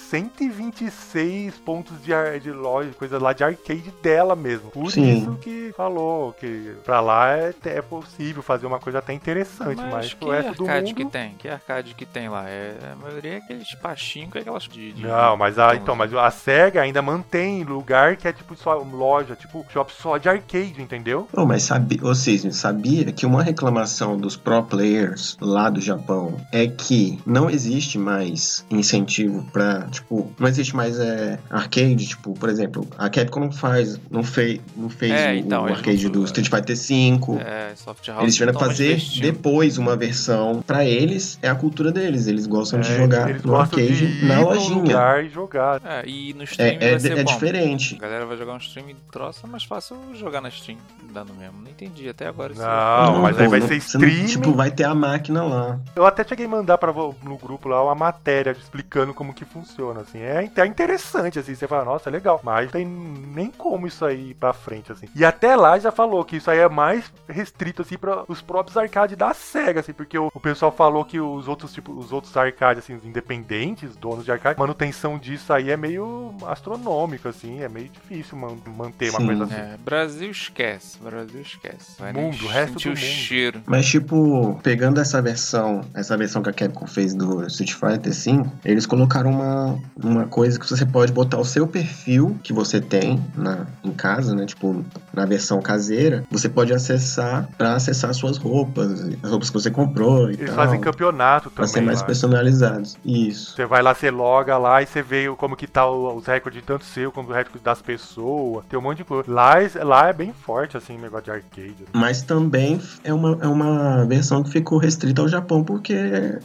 126 0.57 1.55
pontos 1.59 2.01
de, 2.03 2.13
ar- 2.13 2.39
de 2.39 2.51
loja, 2.51 2.91
coisa 2.97 3.17
lá 3.19 3.33
de 3.33 3.43
arcade 3.43 3.93
dela 4.01 4.35
mesmo. 4.35 4.69
Por 4.71 4.91
Sim. 4.91 5.17
isso 5.19 5.35
que 5.41 5.73
falou 5.75 6.33
que 6.33 6.73
pra 6.83 6.99
lá 7.01 7.31
é 7.31 7.51
até 7.69 7.81
possível 7.81 8.43
fazer 8.43 8.65
uma 8.65 8.79
coisa 8.79 8.99
até 8.99 9.13
interessante, 9.13 9.77
mas, 9.77 9.91
Mas 9.93 10.13
que 10.13 10.25
o 10.25 10.29
resto 10.31 10.53
do 10.55 10.63
arcade 10.65 10.87
mundo... 10.87 10.95
que 10.95 11.05
tem? 11.05 11.31
Que 11.37 11.47
arcade 11.47 11.93
que 11.95 12.05
tem 12.05 12.27
lá? 12.29 12.49
É, 12.49 12.75
a 12.91 12.95
maioria 12.95 13.33
é 13.33 13.37
aqueles 13.37 13.73
pastinhos 13.75 14.31
com 14.31 14.37
aquelas 14.37 14.63
de, 14.63 14.91
de- 14.91 15.01
Não, 15.01 15.37
mas 15.37 15.57
a, 15.57 15.75
então, 15.75 15.95
mas 15.95 16.13
a 16.13 16.29
SEGA 16.29 16.81
ainda 16.81 17.01
mantém 17.01 17.63
lugar 17.63 18.17
que 18.17 18.27
é 18.27 18.33
tipo 18.33 18.55
só 18.55 18.75
loja, 18.75 19.35
tipo 19.35 19.65
shop 19.71 19.91
só 19.93 20.17
de 20.17 20.27
arcade, 20.27 20.81
entendeu? 20.81 21.27
Oh, 21.33 21.45
mas 21.45 21.63
sabia, 21.63 22.03
ô 22.03 22.13
Cisne, 22.13 22.51
sabia 22.51 23.11
que 23.11 23.25
uma 23.25 23.41
reclamação 23.43 24.17
dos 24.17 24.35
pro 24.35 24.63
players 24.63 25.37
lá 25.39 25.69
do 25.69 25.79
Japão 25.79 26.35
é 26.51 26.67
que 26.67 27.19
não 27.25 27.49
existe 27.49 27.97
mais 27.97 28.65
incentivo 28.69 29.43
pra, 29.51 29.83
tipo, 29.89 30.31
não 30.37 30.47
existe 30.47 30.75
mais 30.75 30.99
é, 30.99 31.39
arcade, 31.49 32.07
tipo, 32.07 32.33
por 32.33 32.49
exemplo, 32.49 32.85
a 32.97 33.09
Capcom 33.09 33.39
não 33.41 33.51
faz, 33.51 33.99
não 34.11 34.23
fez, 34.23 34.59
não 34.75 34.89
fez 34.89 35.11
É, 35.13 35.31
o, 35.31 35.35
então, 35.35 35.63
o 35.63 35.67
arcade 35.67 36.03
não- 36.05 36.11
do 36.11 36.25
Street 36.25 36.49
Fighter 36.49 36.75
V. 36.75 37.39
É, 37.39 37.52
soft 37.75 38.07
house. 38.07 38.21
Eles 38.21 38.35
tiveram 38.35 38.53
que 38.53 38.59
fazer 38.65 39.01
depois 39.21 39.77
uma 39.77 39.95
versão. 39.95 40.61
Pra 40.65 40.85
eles, 40.85 41.37
é 41.41 41.49
a 41.49 41.55
cultura 41.55 41.91
deles. 41.91 42.27
Eles 42.27 42.45
gostam 42.47 42.79
de 42.79 42.91
É, 42.91 42.97
jogar 42.97 43.29
eles 43.29 43.43
no 43.43 43.55
arcade 43.55 44.19
de 44.19 44.25
na 44.25 44.39
lojinha. 44.41 45.21
e 45.21 45.29
jogar. 45.29 45.81
É, 45.85 46.03
e 46.07 46.33
no 46.33 46.43
stream 46.43 46.67
É, 46.67 46.75
é, 46.75 46.89
vai 46.91 46.99
ser 46.99 47.17
é 47.17 47.23
diferente. 47.23 47.95
A 47.95 47.99
galera 47.99 48.25
vai 48.25 48.37
jogar 48.37 48.53
um 48.53 48.57
stream 48.57 48.89
e 48.89 48.95
troça, 49.11 49.45
é 49.45 49.49
mais 49.49 49.63
fácil 49.63 49.97
jogar 50.13 50.41
na 50.41 50.49
Steam, 50.51 50.77
dando 51.11 51.33
mesmo. 51.33 51.61
Não 51.61 51.69
entendi 51.69 52.07
até 52.09 52.27
agora. 52.27 52.53
isso. 52.53 52.61
Não, 52.61 53.21
mas 53.21 53.39
aí 53.39 53.47
vai 53.47 53.61
ser 53.61 53.67
você 53.81 53.97
não- 53.97 54.07
streaming. 54.07 54.25
Tipo, 54.27 54.51
vai 54.53 54.71
ter 54.71 54.83
a 54.83 54.95
máquina 54.95 55.43
lá. 55.43 55.79
Eu 55.95 56.05
até 56.05 56.23
cheguei 56.23 56.45
a 56.45 56.49
mandar 56.49 56.77
para 56.77 56.91
no 56.91 57.37
grupo 57.37 57.67
lá 57.69 57.83
uma 57.83 57.95
matéria 57.95 58.51
explicando 58.51 59.13
como 59.13 59.33
que 59.33 59.45
funciona, 59.45 60.01
assim. 60.01 60.19
É 60.19 60.39
até 60.45 60.65
interessante, 60.65 61.39
assim. 61.39 61.55
Você 61.55 61.67
fala, 61.67 61.85
nossa, 61.85 62.09
é 62.09 62.11
legal. 62.11 62.39
Mas 62.43 62.71
tem 62.71 62.85
nem 62.85 63.49
como 63.49 63.87
isso 63.87 64.05
aí 64.05 64.31
ir 64.31 64.33
pra 64.35 64.53
frente, 64.53 64.91
assim. 64.91 65.07
E 65.15 65.23
até 65.25 65.55
lá 65.55 65.77
já 65.79 65.91
falou 65.91 66.23
que 66.23 66.37
isso 66.37 66.49
aí 66.49 66.59
é 66.59 66.69
mais 66.69 67.11
restrito, 67.43 67.81
assim, 67.81 67.97
para 67.97 68.23
os 68.27 68.41
próprios 68.41 68.77
arcades 68.77 69.17
da 69.17 69.33
SEGA, 69.33 69.81
assim. 69.81 69.93
Porque 69.93 70.17
o, 70.17 70.31
o 70.33 70.39
pessoal 70.39 70.71
falou 70.71 71.03
que 71.03 71.19
os 71.19 71.47
outros, 71.47 71.73
tipo, 71.73 71.91
os 71.91 72.11
outros 72.11 72.35
arcades, 72.37 72.83
assim, 72.83 72.95
os 72.95 73.05
independentes, 73.05 73.95
donos 73.95 74.23
de 74.25 74.31
arcade, 74.31 74.57
manutenção 74.59 75.17
disso 75.17 75.51
aí 75.51 75.69
é 75.69 75.77
meio 75.77 76.33
astronômica, 76.47 77.29
assim. 77.29 77.61
É 77.61 77.69
meio 77.69 77.89
difícil 77.89 78.37
man- 78.37 78.57
manter 78.77 79.09
uma 79.09 79.19
Sim. 79.19 79.25
coisa 79.25 79.43
assim. 79.43 79.53
É, 79.53 79.77
Brasil 79.83 80.31
esquece, 80.31 80.97
Brasil 80.99 81.41
esquece. 81.41 81.99
Vai 81.99 82.13
Mundo, 82.13 82.43
o 82.45 82.47
resto 82.47 82.79
do 82.79 82.87
mundo. 82.89 82.97
cheiro. 82.97 83.61
Mas, 83.65 83.85
tipo, 83.85 84.59
pegando 84.63 84.99
essa 85.01 85.21
versão, 85.21 85.81
essa 85.93 86.15
versão 86.17 86.41
que 86.41 86.49
a 86.49 86.53
Capcom 86.53 86.87
fez 86.87 87.13
do 87.13 87.45
Street 87.47 87.73
Fighter 87.73 88.13
V, 88.13 88.49
eles 88.63 88.85
colocaram 88.85 89.31
uma, 89.31 89.79
uma 90.01 90.25
coisa 90.27 90.59
que 90.59 90.69
você 90.69 90.85
pode 90.85 91.11
botar 91.11 91.37
o 91.37 91.45
seu 91.45 91.67
perfil 91.67 92.37
que 92.43 92.53
você 92.53 92.79
tem 92.79 93.23
na, 93.35 93.65
em 93.83 93.91
casa, 93.91 94.33
né? 94.35 94.45
Tipo, 94.45 94.83
na 95.13 95.25
versão 95.25 95.61
caseira, 95.61 96.23
você 96.29 96.47
pode 96.47 96.73
acessar 96.73 97.32
pra 97.57 97.75
acessar 97.75 98.13
suas 98.13 98.37
roupas, 98.37 99.01
as 99.23 99.29
roupas 99.29 99.49
que 99.49 99.53
você 99.53 99.71
comprou 99.71 100.29
e 100.29 100.33
Eles 100.33 100.45
tal. 100.47 100.55
fazem 100.55 100.79
campeonato 100.79 101.49
Pra 101.49 101.65
também. 101.65 101.73
ser 101.73 101.81
mais 101.81 101.99
lá. 101.99 102.05
personalizados. 102.05 102.97
Isso. 103.05 103.55
Você 103.55 103.65
vai 103.65 103.81
lá, 103.81 103.93
você 103.93 104.09
loga 104.11 104.57
lá 104.57 104.81
e 104.81 104.85
você 104.85 105.01
vê 105.01 105.27
como 105.37 105.55
que 105.55 105.67
tá 105.67 105.89
os 105.89 106.25
recordes 106.25 106.63
tanto 106.65 106.85
seu 106.85 107.11
como 107.11 107.29
os 107.29 107.35
recordes 107.35 107.61
das 107.61 107.81
pessoas. 107.81 108.65
Tem 108.69 108.77
um 108.77 108.81
monte 108.81 108.97
de 108.97 109.03
coisa. 109.03 109.23
Lá, 109.31 109.61
é- 109.61 109.83
lá 109.83 110.07
é 110.09 110.13
bem 110.13 110.31
forte, 110.33 110.77
assim, 110.77 110.97
o 110.97 111.01
negócio 111.01 111.25
de 111.25 111.31
arcade. 111.31 111.75
Mas 111.93 112.21
também 112.21 112.79
é 113.03 113.13
uma, 113.13 113.37
é 113.41 113.47
uma 113.47 114.05
versão 114.05 114.43
que 114.43 114.49
ficou 114.49 114.77
restrita 114.77 115.21
ao 115.21 115.27
Japão, 115.27 115.63
porque 115.63 115.93